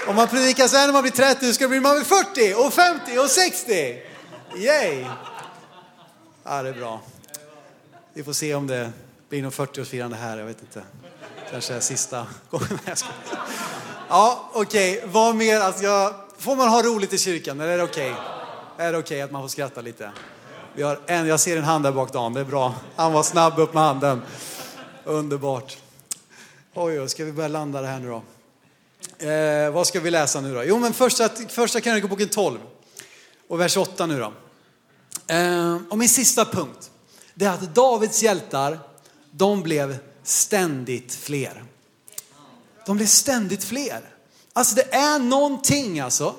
Om 0.08 0.16
man 0.16 0.28
predikar 0.28 0.68
så 0.68 0.76
här 0.76 0.86
när 0.86 0.92
man 0.92 1.02
blir 1.02 1.12
30, 1.12 1.46
hur 1.46 1.52
ska 1.52 1.64
det 1.64 1.68
bli 1.68 1.80
när 1.80 1.82
man 1.82 1.96
blir 1.96 2.04
40 2.04 2.54
och 2.54 2.72
50 2.72 3.18
och 3.18 3.30
60? 3.30 3.72
Yay! 4.56 5.04
Ja, 6.44 6.62
det 6.62 6.68
är 6.68 6.72
bra. 6.72 7.00
Vi 8.14 8.24
får 8.24 8.32
se 8.32 8.54
om 8.54 8.66
det 8.66 8.92
blir 9.28 9.42
något 9.42 9.54
40-årsfirande 9.54 10.14
här, 10.14 10.38
jag 10.38 10.46
vet 10.46 10.60
inte. 10.60 10.82
Kanske 11.50 11.74
är 11.74 11.80
sista 11.80 12.26
gången. 12.50 12.78
Jag. 12.86 12.96
Ja, 14.08 14.50
okej. 14.52 14.96
Okay. 14.96 15.10
Vad 15.10 15.36
mer? 15.36 15.60
Alltså 15.60 15.82
jag, 15.82 16.14
får 16.38 16.56
man 16.56 16.68
ha 16.68 16.82
roligt 16.82 17.12
i 17.12 17.18
kyrkan? 17.18 17.60
Eller 17.60 17.72
är 17.72 17.78
det 17.78 17.84
okej? 17.84 18.12
Okay? 18.12 18.86
Är 18.86 18.92
det 18.92 18.98
okej 18.98 19.16
okay 19.16 19.20
att 19.20 19.30
man 19.30 19.42
får 19.42 19.48
skratta 19.48 19.80
lite? 19.80 20.10
Vi 20.74 20.82
har 20.82 21.00
en, 21.06 21.26
jag 21.26 21.40
ser 21.40 21.56
en 21.56 21.64
hand 21.64 21.84
där 21.84 21.92
bak 21.92 22.12
Dan, 22.12 22.34
det 22.34 22.40
är 22.40 22.44
bra. 22.44 22.74
Han 22.96 23.12
var 23.12 23.22
snabb 23.22 23.58
upp 23.58 23.74
med 23.74 23.82
handen. 23.82 24.22
Underbart. 25.04 25.76
Oj, 26.74 27.00
oj, 27.00 27.08
ska 27.08 27.24
vi 27.24 27.32
börja 27.32 27.48
landa 27.48 27.80
det 27.80 27.86
här 27.86 28.00
nu 28.00 28.08
då? 28.08 28.22
Eh, 29.26 29.70
vad 29.70 29.86
ska 29.86 30.00
vi 30.00 30.10
läsa 30.10 30.40
nu 30.40 30.54
då? 30.54 30.64
Jo, 30.64 30.78
men 30.78 30.92
första, 30.92 31.28
första 31.48 31.80
krönikoboken 31.80 32.28
12 32.28 32.58
och 33.48 33.60
vers 33.60 33.76
8 33.76 34.06
nu 34.06 34.18
då. 34.18 34.32
Eh, 35.34 35.78
och 35.90 35.98
min 35.98 36.08
sista 36.08 36.44
punkt, 36.44 36.90
det 37.34 37.44
är 37.44 37.50
att 37.50 37.74
Davids 37.74 38.22
hjältar, 38.22 38.78
de 39.30 39.62
blev 39.62 39.98
ständigt 40.28 41.14
fler. 41.14 41.64
De 42.86 42.96
blev 42.96 43.06
ständigt 43.06 43.64
fler. 43.64 44.00
Alltså 44.52 44.74
det 44.74 44.94
är 44.94 45.18
någonting 45.18 46.00
alltså 46.00 46.34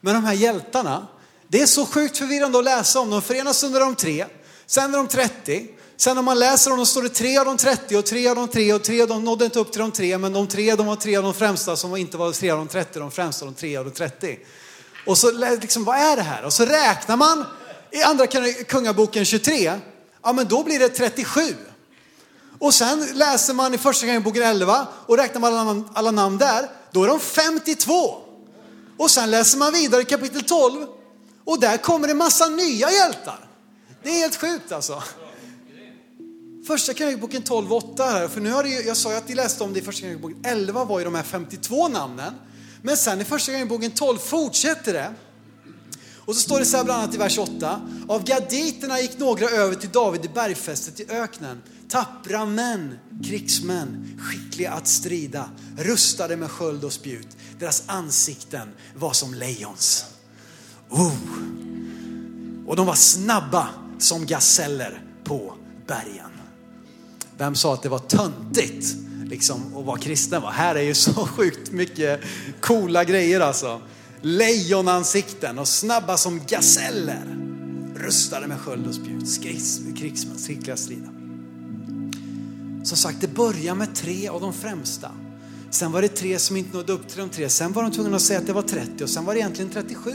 med 0.00 0.14
de 0.14 0.24
här 0.24 0.34
hjältarna. 0.34 1.06
Det 1.48 1.62
är 1.62 1.66
så 1.66 1.86
sjukt 1.86 2.18
förvirrande 2.18 2.58
att 2.58 2.64
läsa 2.64 3.00
om. 3.00 3.10
De 3.10 3.22
förenas 3.22 3.64
under 3.64 3.80
de 3.80 3.94
tre, 3.94 4.26
sen 4.66 4.94
är 4.94 4.98
de 4.98 5.08
30. 5.08 5.66
Sen 5.96 6.18
om 6.18 6.24
man 6.24 6.38
läser 6.38 6.70
om 6.70 6.76
dem 6.76 6.86
står 6.86 7.02
det 7.02 7.08
tre 7.08 7.38
av 7.38 7.44
de 7.44 7.56
30 7.56 7.96
och 7.96 8.06
tre 8.06 8.28
av 8.28 8.36
de 8.36 8.48
tre 8.48 8.72
och 8.72 8.82
tre, 8.82 9.06
de 9.06 9.24
nådde 9.24 9.44
inte 9.44 9.58
upp 9.58 9.72
till 9.72 9.80
de 9.80 9.92
tre, 9.92 10.18
men 10.18 10.32
de 10.32 10.46
tre 10.46 10.74
de 10.74 10.86
var 10.86 10.96
tre 10.96 11.16
av 11.16 11.22
de 11.22 11.34
främsta 11.34 11.76
som 11.76 11.96
inte 11.96 12.16
var 12.16 12.32
tre 12.32 12.50
av 12.50 12.58
de 12.58 12.68
30, 12.68 12.98
de 12.98 13.10
främsta 13.10 13.44
de 13.44 13.54
tre 13.54 13.76
av 13.76 13.84
de 13.84 13.90
30. 13.90 14.38
Och 15.06 15.18
så 15.18 15.32
liksom, 15.60 15.84
vad 15.84 15.96
är 15.96 16.16
det 16.16 16.22
här? 16.22 16.44
Och 16.44 16.52
så 16.52 16.64
räknar 16.64 17.16
man 17.16 17.44
i 17.90 18.02
andra 18.02 18.26
kungaboken 18.68 19.24
23, 19.24 19.80
ja 20.22 20.32
men 20.32 20.48
då 20.48 20.64
blir 20.64 20.78
det 20.78 20.88
37. 20.88 21.54
Och 22.58 22.74
sen 22.74 23.06
läser 23.14 23.54
man 23.54 23.74
i 23.74 23.78
första 23.78 24.06
kungaboken 24.06 24.42
11 24.42 24.86
och 25.06 25.16
räknar 25.16 25.40
man 25.40 25.52
alla 25.52 25.64
namn, 25.64 25.88
alla 25.94 26.10
namn 26.10 26.38
där, 26.38 26.68
då 26.92 27.04
är 27.04 27.08
de 27.08 27.20
52. 27.20 28.16
Och 28.96 29.10
sen 29.10 29.30
läser 29.30 29.58
man 29.58 29.72
vidare 29.72 30.02
i 30.02 30.04
kapitel 30.04 30.42
12 30.42 30.86
och 31.44 31.60
där 31.60 31.76
kommer 31.76 32.08
det 32.08 32.14
massa 32.14 32.48
nya 32.48 32.90
hjältar. 32.90 33.48
Det 34.02 34.08
är 34.08 34.14
helt 34.14 34.36
sjukt 34.36 34.72
alltså. 34.72 35.02
Första 36.66 36.94
krönikboken 36.94 37.42
12 37.42 37.72
8 37.72 38.04
här, 38.04 38.28
för 38.28 38.40
nu 38.40 38.52
har 38.52 38.62
det, 38.62 38.68
jag 38.68 38.96
sa 38.96 39.10
ju 39.10 39.16
att 39.16 39.28
ni 39.28 39.34
läste 39.34 39.64
om 39.64 39.72
det 39.72 39.78
i 39.78 39.82
första 39.82 40.06
boken 40.18 40.44
11 40.44 40.84
var 40.84 40.98
ju 40.98 41.04
de 41.04 41.14
här 41.14 41.22
52 41.22 41.88
namnen. 41.88 42.34
Men 42.82 42.96
sen 42.96 43.20
i 43.20 43.24
första 43.24 43.52
boken 43.64 43.90
12 43.90 44.18
fortsätter 44.18 44.92
det. 44.92 45.14
Och 46.28 46.34
så 46.34 46.40
står 46.40 46.58
det 46.58 46.64
så 46.64 46.76
här 46.76 46.84
bland 46.84 47.02
annat 47.02 47.14
i 47.14 47.18
vers 47.18 47.38
8. 47.38 47.80
Av 48.08 48.24
gaditerna 48.24 49.00
gick 49.00 49.18
några 49.18 49.48
över 49.48 49.74
till 49.74 49.90
David 49.90 50.24
i 50.24 50.28
bergfästet 50.28 51.00
i 51.00 51.10
öknen. 51.10 51.62
Tappra 51.88 52.44
män, 52.46 52.98
krigsmän, 53.24 54.18
skickliga 54.20 54.72
att 54.72 54.86
strida, 54.86 55.50
rustade 55.78 56.36
med 56.36 56.50
sköld 56.50 56.84
och 56.84 56.92
spjut. 56.92 57.28
Deras 57.58 57.82
ansikten 57.86 58.68
var 58.96 59.12
som 59.12 59.34
lejons. 59.34 60.04
Oh. 60.90 61.14
Och 62.66 62.76
de 62.76 62.86
var 62.86 62.94
snabba 62.94 63.68
som 63.98 64.26
gaseller 64.26 65.02
på 65.24 65.54
bergen. 65.86 66.30
Vem 67.38 67.54
sa 67.54 67.74
att 67.74 67.82
det 67.82 67.88
var 67.88 67.98
töntigt 67.98 68.96
liksom, 69.24 69.76
att 69.76 69.84
vara 69.84 69.98
kristen? 69.98 70.42
Va? 70.42 70.50
Här 70.50 70.74
är 70.74 70.82
ju 70.82 70.94
så 70.94 71.12
sjukt 71.26 71.72
mycket 71.72 72.20
coola 72.60 73.04
grejer 73.04 73.40
alltså 73.40 73.80
lejonansikten 74.20 75.58
och 75.58 75.68
snabba 75.68 76.16
som 76.16 76.40
gaseller. 76.48 77.38
Rustade 77.94 78.46
med 78.46 78.58
sköld 78.58 78.86
och 78.86 78.94
spjut, 78.94 79.42
krigsmän, 79.98 80.38
skickliga 80.38 80.76
strida. 80.76 81.08
Som 82.84 82.96
sagt, 82.96 83.20
det 83.20 83.28
börjar 83.28 83.74
med 83.74 83.94
tre 83.94 84.28
av 84.28 84.40
de 84.40 84.52
främsta. 84.52 85.10
Sen 85.70 85.92
var 85.92 86.02
det 86.02 86.08
tre 86.08 86.38
som 86.38 86.56
inte 86.56 86.76
nådde 86.76 86.92
upp 86.92 87.08
till 87.08 87.18
de 87.18 87.28
tre. 87.28 87.48
Sen 87.48 87.72
var 87.72 87.82
de 87.82 87.92
tvungna 87.92 88.16
att 88.16 88.22
säga 88.22 88.38
att 88.38 88.46
det 88.46 88.52
var 88.52 88.62
30 88.62 89.04
och 89.04 89.10
sen 89.10 89.24
var 89.24 89.34
det 89.34 89.40
egentligen 89.40 89.70
37. 89.70 90.10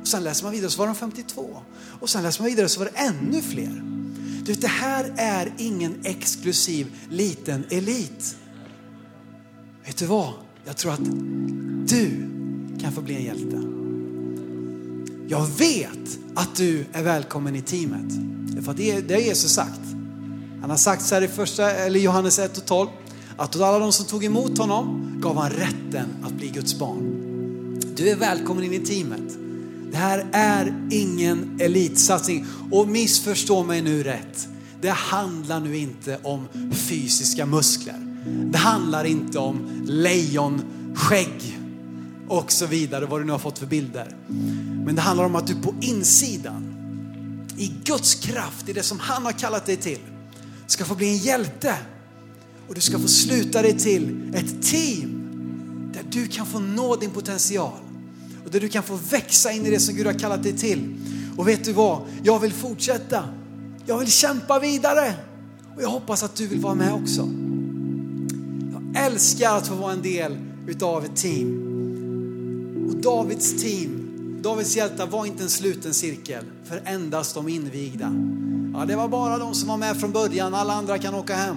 Och 0.00 0.08
sen 0.08 0.24
läser 0.24 0.44
man 0.44 0.52
vidare 0.52 0.70
så 0.70 0.78
var 0.78 0.86
de 0.86 0.94
52. 0.94 1.62
Och 2.00 2.10
sen 2.10 2.22
läser 2.22 2.42
man 2.42 2.50
vidare 2.50 2.68
så 2.68 2.80
var 2.80 2.86
det 2.86 2.98
ännu 2.98 3.42
fler. 3.42 3.82
Du 4.44 4.52
vet, 4.52 4.60
det 4.60 4.68
här 4.68 5.14
är 5.16 5.54
ingen 5.58 6.00
exklusiv 6.04 6.94
liten 7.10 7.64
elit. 7.70 8.36
Vet 9.86 9.96
du 9.96 10.06
vad? 10.06 10.32
Jag 10.64 10.76
tror 10.76 10.92
att 10.92 11.04
du 11.88 12.33
kan 12.84 12.92
få 12.92 13.00
bli 13.00 13.14
en 13.14 13.22
hjälte. 13.22 13.62
Jag 15.28 15.46
vet 15.58 16.18
att 16.34 16.56
du 16.56 16.84
är 16.92 17.02
välkommen 17.02 17.56
i 17.56 17.62
teamet. 17.62 18.12
För 18.64 18.70
att 18.70 18.76
det, 18.76 19.00
det 19.00 19.14
har 19.14 19.20
Jesus 19.20 19.52
sagt. 19.52 19.80
Han 20.60 20.70
har 20.70 20.76
sagt 20.76 21.02
så 21.02 21.14
här 21.14 21.22
i 21.22 21.28
första, 21.28 21.70
eller 21.70 22.00
Johannes 22.00 22.38
1 22.38 22.58
och 22.58 22.64
12, 22.64 22.88
att 23.36 23.56
åt 23.56 23.62
alla 23.62 23.78
de 23.78 23.92
som 23.92 24.06
tog 24.06 24.24
emot 24.24 24.58
honom 24.58 25.16
gav 25.20 25.36
han 25.36 25.50
rätten 25.50 26.06
att 26.22 26.32
bli 26.32 26.48
Guds 26.48 26.78
barn. 26.78 27.80
Du 27.96 28.08
är 28.08 28.16
välkommen 28.16 28.64
in 28.64 28.72
i 28.72 28.80
teamet. 28.80 29.38
Det 29.90 29.96
här 29.96 30.26
är 30.32 30.88
ingen 30.90 31.58
elitsatsning. 31.60 32.46
Och 32.70 32.88
missförstå 32.88 33.62
mig 33.62 33.82
nu 33.82 34.02
rätt. 34.02 34.48
Det 34.80 34.90
handlar 34.90 35.60
nu 35.60 35.76
inte 35.76 36.18
om 36.22 36.48
fysiska 36.72 37.46
muskler. 37.46 37.98
Det 38.26 38.58
handlar 38.58 39.04
inte 39.04 39.38
om 39.38 39.84
lejonskägg 39.86 41.63
och 42.28 42.52
så 42.52 42.66
vidare, 42.66 43.06
vad 43.06 43.20
du 43.20 43.24
nu 43.24 43.32
har 43.32 43.38
fått 43.38 43.58
för 43.58 43.66
bilder. 43.66 44.16
Men 44.84 44.94
det 44.94 45.00
handlar 45.00 45.24
om 45.24 45.36
att 45.36 45.46
du 45.46 45.54
på 45.54 45.74
insidan, 45.80 46.70
i 47.56 47.72
Guds 47.84 48.14
kraft, 48.14 48.68
i 48.68 48.72
det 48.72 48.82
som 48.82 48.98
han 48.98 49.24
har 49.24 49.32
kallat 49.32 49.66
dig 49.66 49.76
till, 49.76 49.98
ska 50.66 50.84
få 50.84 50.94
bli 50.94 51.08
en 51.08 51.16
hjälte. 51.16 51.74
Och 52.68 52.74
du 52.74 52.80
ska 52.80 52.98
få 52.98 53.08
sluta 53.08 53.62
dig 53.62 53.78
till 53.78 54.34
ett 54.34 54.62
team 54.62 55.20
där 55.94 56.02
du 56.10 56.26
kan 56.26 56.46
få 56.46 56.58
nå 56.58 56.96
din 56.96 57.10
potential 57.10 57.78
och 58.44 58.50
där 58.50 58.60
du 58.60 58.68
kan 58.68 58.82
få 58.82 58.98
växa 59.10 59.52
in 59.52 59.66
i 59.66 59.70
det 59.70 59.80
som 59.80 59.94
Gud 59.94 60.06
har 60.06 60.18
kallat 60.18 60.42
dig 60.42 60.52
till. 60.52 60.96
Och 61.36 61.48
vet 61.48 61.64
du 61.64 61.72
vad? 61.72 62.02
Jag 62.22 62.40
vill 62.40 62.52
fortsätta. 62.52 63.28
Jag 63.86 63.98
vill 63.98 64.10
kämpa 64.10 64.58
vidare. 64.58 65.14
Och 65.76 65.82
jag 65.82 65.88
hoppas 65.88 66.22
att 66.22 66.36
du 66.36 66.46
vill 66.46 66.60
vara 66.60 66.74
med 66.74 66.94
också. 66.94 67.28
Jag 68.72 69.04
älskar 69.04 69.56
att 69.56 69.68
få 69.68 69.74
vara 69.74 69.92
en 69.92 70.02
del 70.02 70.36
utav 70.66 71.04
ett 71.04 71.16
team. 71.16 71.63
Och 72.88 72.96
Davids 72.96 73.62
team, 73.62 74.10
Davids 74.42 74.76
hjältar 74.76 75.06
var 75.06 75.26
inte 75.26 75.42
en 75.42 75.50
sluten 75.50 75.94
cirkel 75.94 76.44
för 76.64 76.82
endast 76.84 77.34
de 77.34 77.48
invigda. 77.48 78.12
Ja, 78.74 78.84
det 78.84 78.96
var 78.96 79.08
bara 79.08 79.38
de 79.38 79.54
som 79.54 79.68
var 79.68 79.76
med 79.76 80.00
från 80.00 80.12
början, 80.12 80.54
alla 80.54 80.72
andra 80.72 80.98
kan 80.98 81.14
åka 81.14 81.34
hem. 81.34 81.56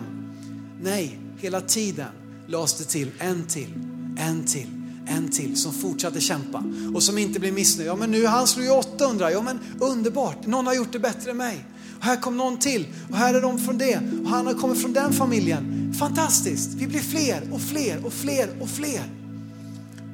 Nej, 0.82 1.19
hela 1.38 1.61
tiden 1.61 2.07
lades 2.47 2.73
det 2.73 2.84
till 2.84 3.11
en 3.19 3.43
till, 3.47 3.73
en 4.17 4.43
till, 4.45 4.67
en 5.07 5.30
till 5.30 5.57
som 5.57 5.73
fortsatte 5.73 6.19
kämpa 6.19 6.63
och 6.95 7.03
som 7.03 7.17
inte 7.17 7.39
blev 7.39 7.53
missnöjd. 7.53 7.89
Ja, 7.89 7.95
men 7.95 8.11
nu 8.11 8.25
han 8.25 8.47
slog 8.47 8.65
ju 8.65 8.71
800. 8.71 9.32
Ja, 9.32 9.41
men 9.41 9.59
underbart. 9.80 10.45
Någon 10.45 10.67
har 10.67 10.73
gjort 10.73 10.91
det 10.91 10.99
bättre 10.99 11.32
än 11.32 11.38
mig. 11.38 11.65
Och 11.97 12.03
här 12.03 12.15
kom 12.15 12.38
någon 12.38 12.57
till 12.57 12.88
och 13.09 13.17
här 13.17 13.34
är 13.34 13.41
de 13.41 13.59
från 13.59 13.78
det 13.78 13.99
och 14.23 14.30
han 14.30 14.47
har 14.47 14.53
kommit 14.53 14.82
från 14.82 14.93
den 14.93 15.13
familjen. 15.13 15.93
Fantastiskt. 15.99 16.73
Vi 16.73 16.88
blir 16.88 16.99
fler 16.99 17.49
och 17.51 17.61
fler 17.61 18.05
och 18.05 18.13
fler 18.13 18.49
och 18.61 18.69
fler. 18.69 19.03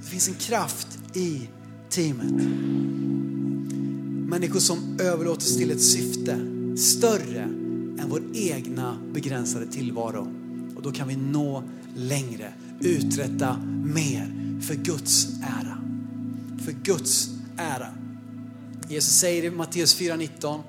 Det 0.03 0.09
finns 0.09 0.27
en 0.27 0.33
kraft 0.33 0.87
i 1.13 1.49
teamet. 1.89 2.47
Människor 4.29 4.59
som 4.59 4.97
överlåter 4.99 5.41
sig 5.41 5.57
till 5.57 5.71
ett 5.71 5.81
syfte 5.81 6.39
större 6.77 7.41
än 7.99 8.05
vår 8.09 8.21
egna 8.33 8.97
begränsade 9.13 9.67
tillvaro. 9.67 10.27
Och 10.75 10.81
då 10.81 10.91
kan 10.91 11.07
vi 11.07 11.15
nå 11.15 11.63
längre, 11.95 12.53
uträtta 12.79 13.57
mer 13.85 14.31
för 14.61 14.75
Guds 14.75 15.27
ära. 15.41 15.77
För 16.65 16.71
Guds 16.71 17.29
ära. 17.57 17.87
Jesus 18.89 19.13
säger 19.13 19.43
i 19.43 19.51
Matteus 19.51 19.99
4.19, 19.99 20.59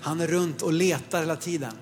han 0.00 0.20
är 0.20 0.26
runt 0.26 0.62
och 0.62 0.72
letar 0.72 1.20
hela 1.20 1.36
tiden. 1.36 1.72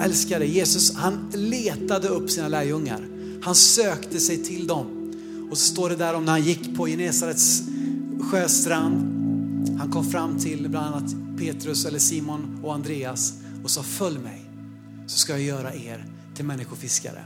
Älskade. 0.00 0.46
Jesus 0.46 0.94
han 0.94 1.32
letade 1.34 2.08
upp 2.08 2.30
sina 2.30 2.48
lärjungar. 2.48 3.08
Han 3.42 3.54
sökte 3.54 4.20
sig 4.20 4.44
till 4.44 4.66
dem. 4.66 5.01
Och 5.52 5.58
så 5.58 5.64
står 5.64 5.88
det 5.88 5.96
där 5.96 6.14
om 6.14 6.24
när 6.24 6.32
han 6.32 6.42
gick 6.42 6.76
på 6.76 6.86
Genesarets 6.86 7.62
sjöstrand. 8.20 8.94
Han 9.78 9.90
kom 9.90 10.04
fram 10.04 10.38
till 10.38 10.68
bland 10.68 10.86
annat 10.86 11.38
Petrus 11.38 11.84
eller 11.84 11.98
Simon 11.98 12.60
och 12.62 12.74
Andreas 12.74 13.34
och 13.64 13.70
sa 13.70 13.82
följ 13.82 14.18
mig 14.18 14.44
så 15.06 15.18
ska 15.18 15.32
jag 15.32 15.42
göra 15.42 15.74
er 15.74 16.06
till 16.34 16.44
människofiskare. 16.44 17.24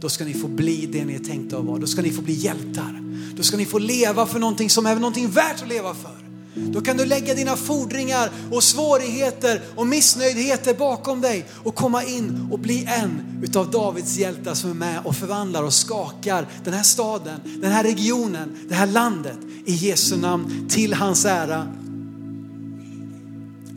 Då 0.00 0.08
ska 0.08 0.24
ni 0.24 0.34
få 0.34 0.48
bli 0.48 0.86
det 0.86 1.04
ni 1.04 1.14
är 1.14 1.18
tänkta 1.18 1.58
att 1.58 1.64
vara. 1.64 1.78
Då 1.78 1.86
ska 1.86 2.02
ni 2.02 2.10
få 2.10 2.22
bli 2.22 2.34
hjältar. 2.34 3.02
Då 3.36 3.42
ska 3.42 3.56
ni 3.56 3.66
få 3.66 3.78
leva 3.78 4.26
för 4.26 4.38
någonting 4.38 4.70
som 4.70 4.86
är 4.86 4.94
någonting 4.94 5.28
värt 5.30 5.62
att 5.62 5.68
leva 5.68 5.94
för. 5.94 6.17
Då 6.66 6.80
kan 6.80 6.96
du 6.96 7.04
lägga 7.04 7.34
dina 7.34 7.56
fordringar 7.56 8.30
och 8.50 8.64
svårigheter 8.64 9.60
och 9.76 9.86
missnöjdheter 9.86 10.74
bakom 10.74 11.20
dig 11.20 11.44
och 11.64 11.74
komma 11.74 12.04
in 12.04 12.48
och 12.50 12.58
bli 12.58 12.84
en 12.84 13.40
utav 13.42 13.70
Davids 13.70 14.16
hjältar 14.16 14.54
som 14.54 14.70
är 14.70 14.74
med 14.74 15.00
och 15.04 15.16
förvandlar 15.16 15.62
och 15.62 15.74
skakar 15.74 16.46
den 16.64 16.74
här 16.74 16.82
staden, 16.82 17.40
den 17.62 17.72
här 17.72 17.84
regionen, 17.84 18.58
det 18.68 18.74
här 18.74 18.86
landet 18.86 19.38
i 19.64 19.72
Jesu 19.72 20.16
namn 20.16 20.68
till 20.68 20.94
hans 20.94 21.24
ära. 21.24 21.66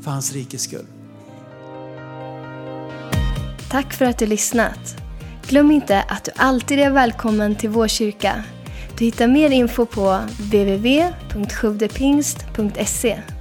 För 0.03 0.11
hans 0.11 0.33
rikes 0.33 0.61
skull. 0.61 0.85
Tack 3.71 3.93
för 3.93 4.05
att 4.05 4.17
du 4.17 4.25
lyssnat. 4.25 4.95
Glöm 5.47 5.71
inte 5.71 6.01
att 6.01 6.23
du 6.23 6.31
alltid 6.35 6.79
är 6.79 6.91
välkommen 6.91 7.55
till 7.55 7.69
vår 7.69 7.87
kyrka. 7.87 8.43
Du 9.01 9.05
hittar 9.05 9.27
mer 9.27 9.51
info 9.51 9.85
på 9.85 10.17
www.sjuvdepingst.se 10.51 13.40